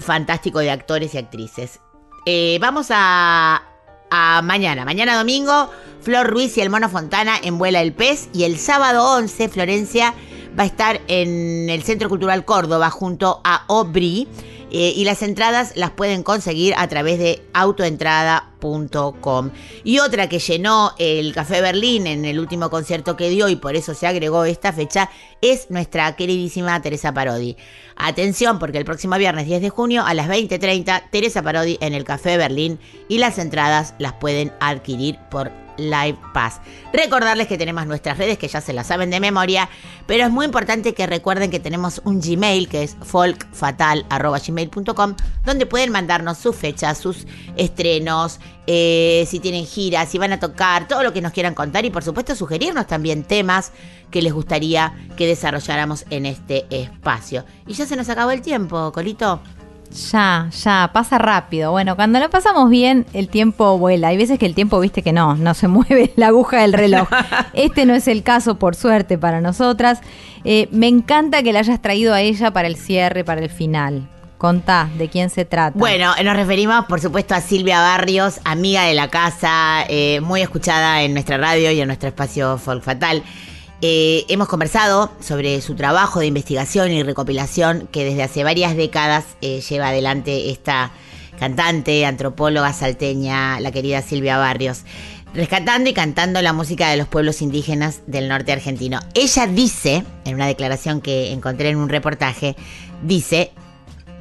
fantástico 0.00 0.58
de 0.58 0.72
actores 0.72 1.14
y 1.14 1.18
actrices. 1.18 1.78
Eh, 2.26 2.58
vamos 2.60 2.88
a, 2.90 3.62
a 4.10 4.42
mañana. 4.42 4.84
Mañana 4.84 5.16
domingo, 5.16 5.70
Flor 6.00 6.26
Ruiz 6.28 6.56
y 6.56 6.60
el 6.60 6.70
Mono 6.70 6.88
Fontana 6.88 7.36
en 7.42 7.58
Vuela 7.58 7.80
el 7.80 7.92
Pez. 7.92 8.28
Y 8.32 8.44
el 8.44 8.58
sábado 8.58 9.16
11, 9.16 9.48
Florencia 9.48 10.14
va 10.58 10.62
a 10.62 10.66
estar 10.66 11.00
en 11.08 11.68
el 11.68 11.82
Centro 11.82 12.08
Cultural 12.08 12.44
Córdoba 12.44 12.90
junto 12.90 13.40
a 13.44 13.64
Obri. 13.66 14.28
Eh, 14.78 14.92
y 14.94 15.04
las 15.06 15.22
entradas 15.22 15.72
las 15.74 15.92
pueden 15.92 16.22
conseguir 16.22 16.74
a 16.76 16.86
través 16.86 17.18
de 17.18 17.42
autoentrada.com. 17.54 19.50
Y 19.84 20.00
otra 20.00 20.28
que 20.28 20.38
llenó 20.38 20.92
el 20.98 21.32
Café 21.32 21.62
Berlín 21.62 22.06
en 22.06 22.26
el 22.26 22.38
último 22.38 22.68
concierto 22.68 23.16
que 23.16 23.30
dio 23.30 23.48
y 23.48 23.56
por 23.56 23.74
eso 23.74 23.94
se 23.94 24.06
agregó 24.06 24.44
esta 24.44 24.74
fecha 24.74 25.08
es 25.40 25.70
nuestra 25.70 26.14
queridísima 26.14 26.82
Teresa 26.82 27.14
Parodi. 27.14 27.56
Atención 27.96 28.58
porque 28.58 28.76
el 28.76 28.84
próximo 28.84 29.16
viernes 29.16 29.46
10 29.46 29.62
de 29.62 29.70
junio 29.70 30.04
a 30.04 30.12
las 30.12 30.28
20.30 30.28 31.04
Teresa 31.10 31.42
Parodi 31.42 31.78
en 31.80 31.94
el 31.94 32.04
Café 32.04 32.36
Berlín 32.36 32.78
y 33.08 33.16
las 33.16 33.38
entradas 33.38 33.94
las 33.98 34.12
pueden 34.12 34.52
adquirir 34.60 35.18
por 35.30 35.65
Live 35.78 36.18
Pass. 36.32 36.60
Recordarles 36.92 37.46
que 37.46 37.58
tenemos 37.58 37.86
nuestras 37.86 38.18
redes 38.18 38.38
que 38.38 38.48
ya 38.48 38.60
se 38.60 38.72
las 38.72 38.86
saben 38.86 39.10
de 39.10 39.20
memoria, 39.20 39.68
pero 40.06 40.24
es 40.24 40.30
muy 40.30 40.46
importante 40.46 40.94
que 40.94 41.06
recuerden 41.06 41.50
que 41.50 41.60
tenemos 41.60 42.00
un 42.04 42.20
Gmail 42.20 42.68
que 42.68 42.82
es 42.82 42.96
folkfatal.gmail.com 43.02 45.14
donde 45.44 45.66
pueden 45.66 45.92
mandarnos 45.92 46.38
sus 46.38 46.56
fechas, 46.56 46.96
sus 46.98 47.26
estrenos, 47.56 48.40
eh, 48.66 49.26
si 49.28 49.40
tienen 49.40 49.66
giras, 49.66 50.08
si 50.08 50.16
van 50.18 50.32
a 50.32 50.40
tocar, 50.40 50.88
todo 50.88 51.02
lo 51.02 51.12
que 51.12 51.20
nos 51.20 51.32
quieran 51.32 51.54
contar 51.54 51.84
y 51.84 51.90
por 51.90 52.02
supuesto 52.02 52.34
sugerirnos 52.34 52.86
también 52.86 53.22
temas 53.22 53.72
que 54.10 54.22
les 54.22 54.32
gustaría 54.32 54.94
que 55.16 55.26
desarrolláramos 55.26 56.06
en 56.10 56.26
este 56.26 56.66
espacio. 56.70 57.44
Y 57.66 57.74
ya 57.74 57.86
se 57.86 57.96
nos 57.96 58.08
acabó 58.08 58.30
el 58.30 58.42
tiempo, 58.42 58.92
Colito. 58.92 59.42
Ya, 59.90 60.50
ya, 60.50 60.90
pasa 60.92 61.18
rápido. 61.18 61.70
Bueno, 61.70 61.96
cuando 61.96 62.18
lo 62.18 62.28
pasamos 62.30 62.68
bien, 62.70 63.06
el 63.12 63.28
tiempo 63.28 63.78
vuela. 63.78 64.08
Hay 64.08 64.16
veces 64.16 64.38
que 64.38 64.46
el 64.46 64.54
tiempo, 64.54 64.78
viste 64.80 65.02
que 65.02 65.12
no, 65.12 65.34
no 65.36 65.54
se 65.54 65.68
mueve 65.76 66.12
la 66.16 66.28
aguja 66.28 66.60
del 66.62 66.72
reloj. 66.72 67.08
Este 67.52 67.86
no 67.86 67.94
es 67.94 68.08
el 68.08 68.22
caso, 68.22 68.58
por 68.58 68.74
suerte, 68.74 69.18
para 69.18 69.40
nosotras. 69.40 70.00
Eh, 70.44 70.68
me 70.70 70.88
encanta 70.88 71.42
que 71.42 71.52
la 71.52 71.60
hayas 71.60 71.80
traído 71.80 72.14
a 72.14 72.20
ella 72.20 72.50
para 72.50 72.68
el 72.68 72.76
cierre, 72.76 73.24
para 73.24 73.40
el 73.40 73.50
final. 73.50 74.08
Contá, 74.38 74.90
¿de 74.98 75.08
quién 75.08 75.30
se 75.30 75.46
trata? 75.46 75.78
Bueno, 75.78 76.12
nos 76.22 76.36
referimos, 76.36 76.84
por 76.84 77.00
supuesto, 77.00 77.34
a 77.34 77.40
Silvia 77.40 77.80
Barrios, 77.80 78.40
amiga 78.44 78.82
de 78.82 78.92
la 78.92 79.08
casa, 79.08 79.84
eh, 79.88 80.20
muy 80.20 80.42
escuchada 80.42 81.02
en 81.02 81.14
nuestra 81.14 81.38
radio 81.38 81.70
y 81.70 81.80
en 81.80 81.86
nuestro 81.86 82.10
espacio 82.10 82.58
Folk 82.58 82.82
Fatal. 82.82 83.22
Eh, 83.82 84.24
hemos 84.28 84.48
conversado 84.48 85.12
sobre 85.20 85.60
su 85.60 85.74
trabajo 85.74 86.20
de 86.20 86.26
investigación 86.26 86.90
y 86.92 87.02
recopilación 87.02 87.88
que 87.92 88.04
desde 88.04 88.22
hace 88.22 88.42
varias 88.42 88.74
décadas 88.74 89.24
eh, 89.42 89.60
lleva 89.60 89.88
adelante 89.88 90.50
esta 90.50 90.92
cantante, 91.38 92.06
antropóloga 92.06 92.72
salteña, 92.72 93.60
la 93.60 93.72
querida 93.72 94.00
Silvia 94.00 94.38
Barrios, 94.38 94.84
rescatando 95.34 95.90
y 95.90 95.92
cantando 95.92 96.40
la 96.40 96.54
música 96.54 96.88
de 96.88 96.96
los 96.96 97.06
pueblos 97.06 97.42
indígenas 97.42 98.00
del 98.06 98.28
norte 98.28 98.52
argentino. 98.52 99.00
Ella 99.12 99.46
dice, 99.46 100.04
en 100.24 100.34
una 100.34 100.46
declaración 100.46 101.02
que 101.02 101.32
encontré 101.32 101.68
en 101.68 101.76
un 101.76 101.90
reportaje, 101.90 102.56
dice, 103.02 103.52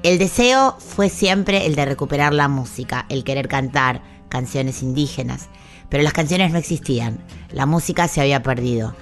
el 0.04 0.18
deseo 0.18 0.76
fue 0.80 1.08
siempre 1.08 1.66
el 1.66 1.76
de 1.76 1.86
recuperar 1.86 2.34
la 2.34 2.50
música, 2.50 3.06
el 3.08 3.24
querer 3.24 3.48
cantar 3.48 4.02
canciones 4.28 4.84
indígenas, 4.84 5.48
pero 5.88 6.04
las 6.04 6.12
canciones 6.12 6.52
no 6.52 6.58
existían, 6.58 7.24
la 7.52 7.66
música 7.66 8.10
se 8.10 8.20
había 8.20 8.44
perdido. 8.44 8.94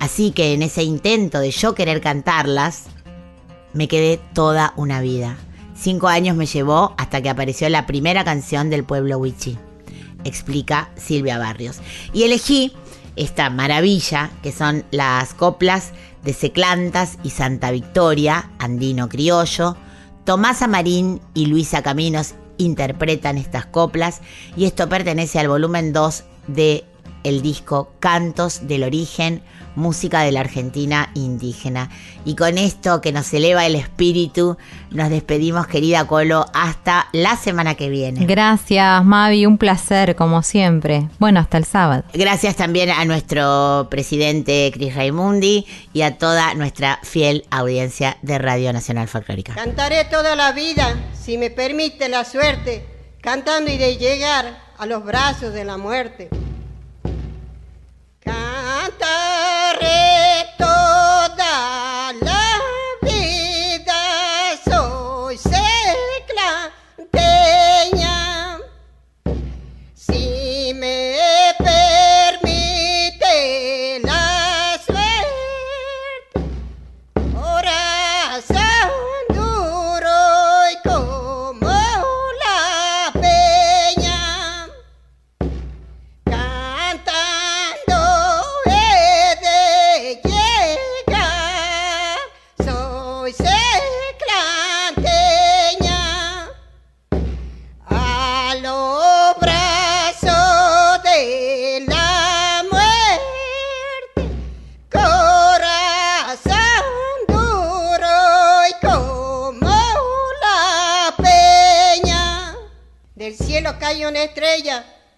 Así 0.00 0.32
que 0.32 0.54
en 0.54 0.62
ese 0.62 0.82
intento 0.82 1.38
de 1.38 1.50
yo 1.52 1.74
querer 1.74 2.00
cantarlas, 2.00 2.86
me 3.72 3.86
quedé 3.86 4.18
toda 4.34 4.72
una 4.76 5.00
vida. 5.00 5.36
Cinco 5.78 6.08
años 6.08 6.36
me 6.36 6.46
llevó 6.46 6.94
hasta 6.98 7.22
que 7.22 7.30
apareció 7.30 7.68
la 7.68 7.86
primera 7.86 8.24
canción 8.24 8.70
del 8.70 8.82
pueblo 8.82 9.18
Wichi, 9.18 9.56
explica 10.24 10.90
Silvia 10.96 11.38
Barrios. 11.38 11.80
Y 12.12 12.24
elegí 12.24 12.72
esta 13.16 13.50
maravilla 13.50 14.30
que 14.42 14.52
son 14.52 14.84
las 14.90 15.34
coplas 15.34 15.92
de 16.24 16.32
Seclantas 16.32 17.18
y 17.22 17.30
Santa 17.30 17.70
Victoria, 17.70 18.50
andino 18.58 19.08
criollo, 19.08 19.76
Tomás 20.24 20.62
Amarín 20.62 21.20
y 21.34 21.46
Luisa 21.46 21.82
Caminos 21.82 22.34
interpretan 22.58 23.38
estas 23.38 23.66
coplas 23.66 24.20
y 24.56 24.64
esto 24.64 24.88
pertenece 24.88 25.38
al 25.38 25.48
volumen 25.48 25.92
2 25.92 26.24
de 26.48 26.84
el 27.24 27.42
disco 27.42 27.92
Cantos 28.00 28.66
del 28.66 28.84
Origen, 28.84 29.42
música 29.80 30.20
de 30.20 30.30
la 30.30 30.40
Argentina 30.40 31.10
indígena. 31.14 31.90
Y 32.24 32.36
con 32.36 32.58
esto 32.58 33.00
que 33.00 33.12
nos 33.12 33.32
eleva 33.32 33.66
el 33.66 33.74
espíritu, 33.74 34.56
nos 34.90 35.10
despedimos, 35.10 35.66
querida 35.66 36.06
Colo, 36.06 36.46
hasta 36.52 37.08
la 37.12 37.36
semana 37.36 37.74
que 37.74 37.88
viene. 37.88 38.26
Gracias, 38.26 39.04
Mavi, 39.04 39.46
un 39.46 39.58
placer, 39.58 40.14
como 40.14 40.42
siempre. 40.42 41.08
Bueno, 41.18 41.40
hasta 41.40 41.56
el 41.56 41.64
sábado. 41.64 42.04
Gracias 42.12 42.56
también 42.56 42.90
a 42.90 43.04
nuestro 43.04 43.88
presidente 43.90 44.70
Cris 44.72 44.94
Raimundi 44.94 45.66
y 45.92 46.02
a 46.02 46.18
toda 46.18 46.54
nuestra 46.54 47.00
fiel 47.02 47.44
audiencia 47.50 48.18
de 48.22 48.38
Radio 48.38 48.72
Nacional 48.72 49.08
Folclórica. 49.08 49.54
Cantaré 49.54 50.04
toda 50.04 50.36
la 50.36 50.52
vida, 50.52 50.94
si 51.18 51.38
me 51.38 51.50
permite 51.50 52.08
la 52.08 52.24
suerte, 52.24 52.86
cantando 53.20 53.70
y 53.70 53.78
de 53.78 53.96
llegar 53.96 54.58
a 54.76 54.86
los 54.86 55.04
brazos 55.04 55.54
de 55.54 55.64
la 55.64 55.76
muerte. 55.76 56.28
Cantaré 58.20 59.49
toda 60.58 62.12
la 62.12 62.12
vida, 62.20 62.39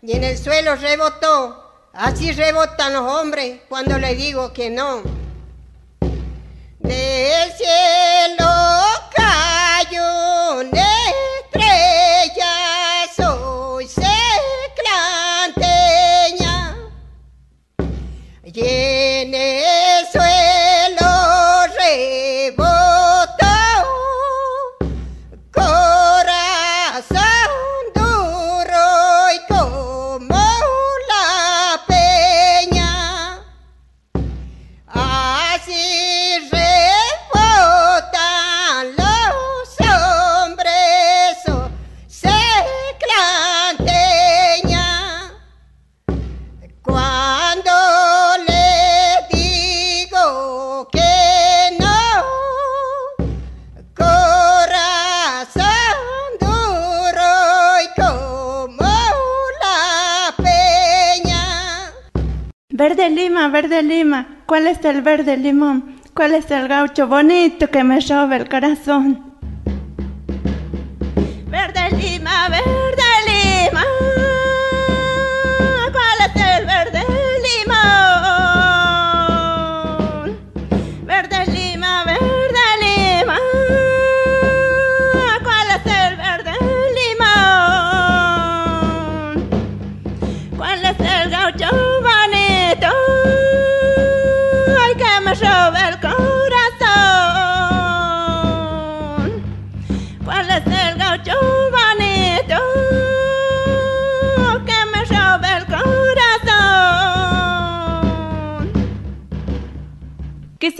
y 0.05 0.17
en 0.17 0.25
el 0.25 0.37
suelo 0.37 0.75
rebotó. 0.75 1.89
Así 1.93 2.33
rebotan 2.33 2.93
los 2.93 3.03
hombres 3.03 3.61
cuando 3.69 3.99
le 3.99 4.17
digo 4.17 4.53
que 4.53 4.69
no. 4.69 5.03
Del 6.81 7.53
cielo 7.53 7.92
verde 63.63 63.83
lima, 63.85 64.27
¿cuál 64.45 64.67
es 64.67 64.85
el 64.85 65.03
verde 65.03 65.37
limón? 65.37 66.01
¿Cuál 66.15 66.35
es 66.35 66.51
el 66.51 66.67
gaucho 66.67 67.07
bonito 67.07 67.71
que 67.71 67.85
me 67.85 68.01
roba 68.01 68.37
el 68.37 68.49
corazón? 68.49 69.37
Verde 71.49 71.91
lima, 71.97 72.49
verde 72.49 72.82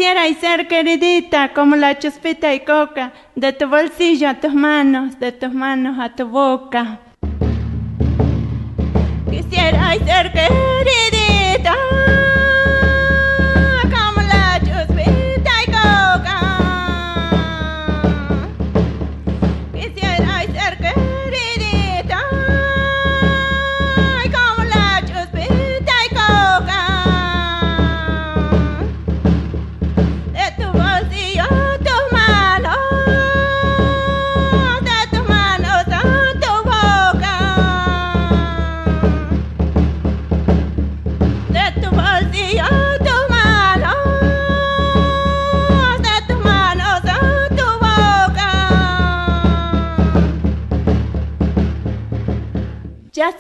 Quisiera 0.03 0.27
y 0.27 0.35
ser 0.35 0.67
queridita 0.67 1.53
como 1.53 1.77
la 1.77 1.97
chuspita 1.97 2.53
y 2.53 2.65
coca, 2.65 3.13
de 3.37 3.53
tu 3.53 3.69
bolsillo 3.69 4.31
a 4.31 4.35
tus 4.35 4.53
manos, 4.53 5.21
de 5.21 5.31
tus 5.31 5.55
manos 5.55 5.97
a 6.01 6.13
tu 6.13 6.27
boca. 6.27 6.99
Quisiera 9.31 9.95
y 9.95 10.01
ser 10.01 10.33
queridita 10.33 11.92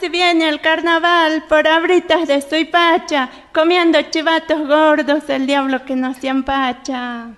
viene 0.08 0.48
el 0.48 0.60
carnaval 0.60 1.44
por 1.48 1.66
abritas 1.66 2.26
de 2.26 2.40
Suipacha, 2.40 3.28
comiendo 3.52 4.00
chivatos 4.10 4.66
gordos, 4.66 5.28
el 5.28 5.46
diablo 5.46 5.84
que 5.84 5.96
no 5.96 6.14
se 6.14 6.28
empacha. 6.28 7.30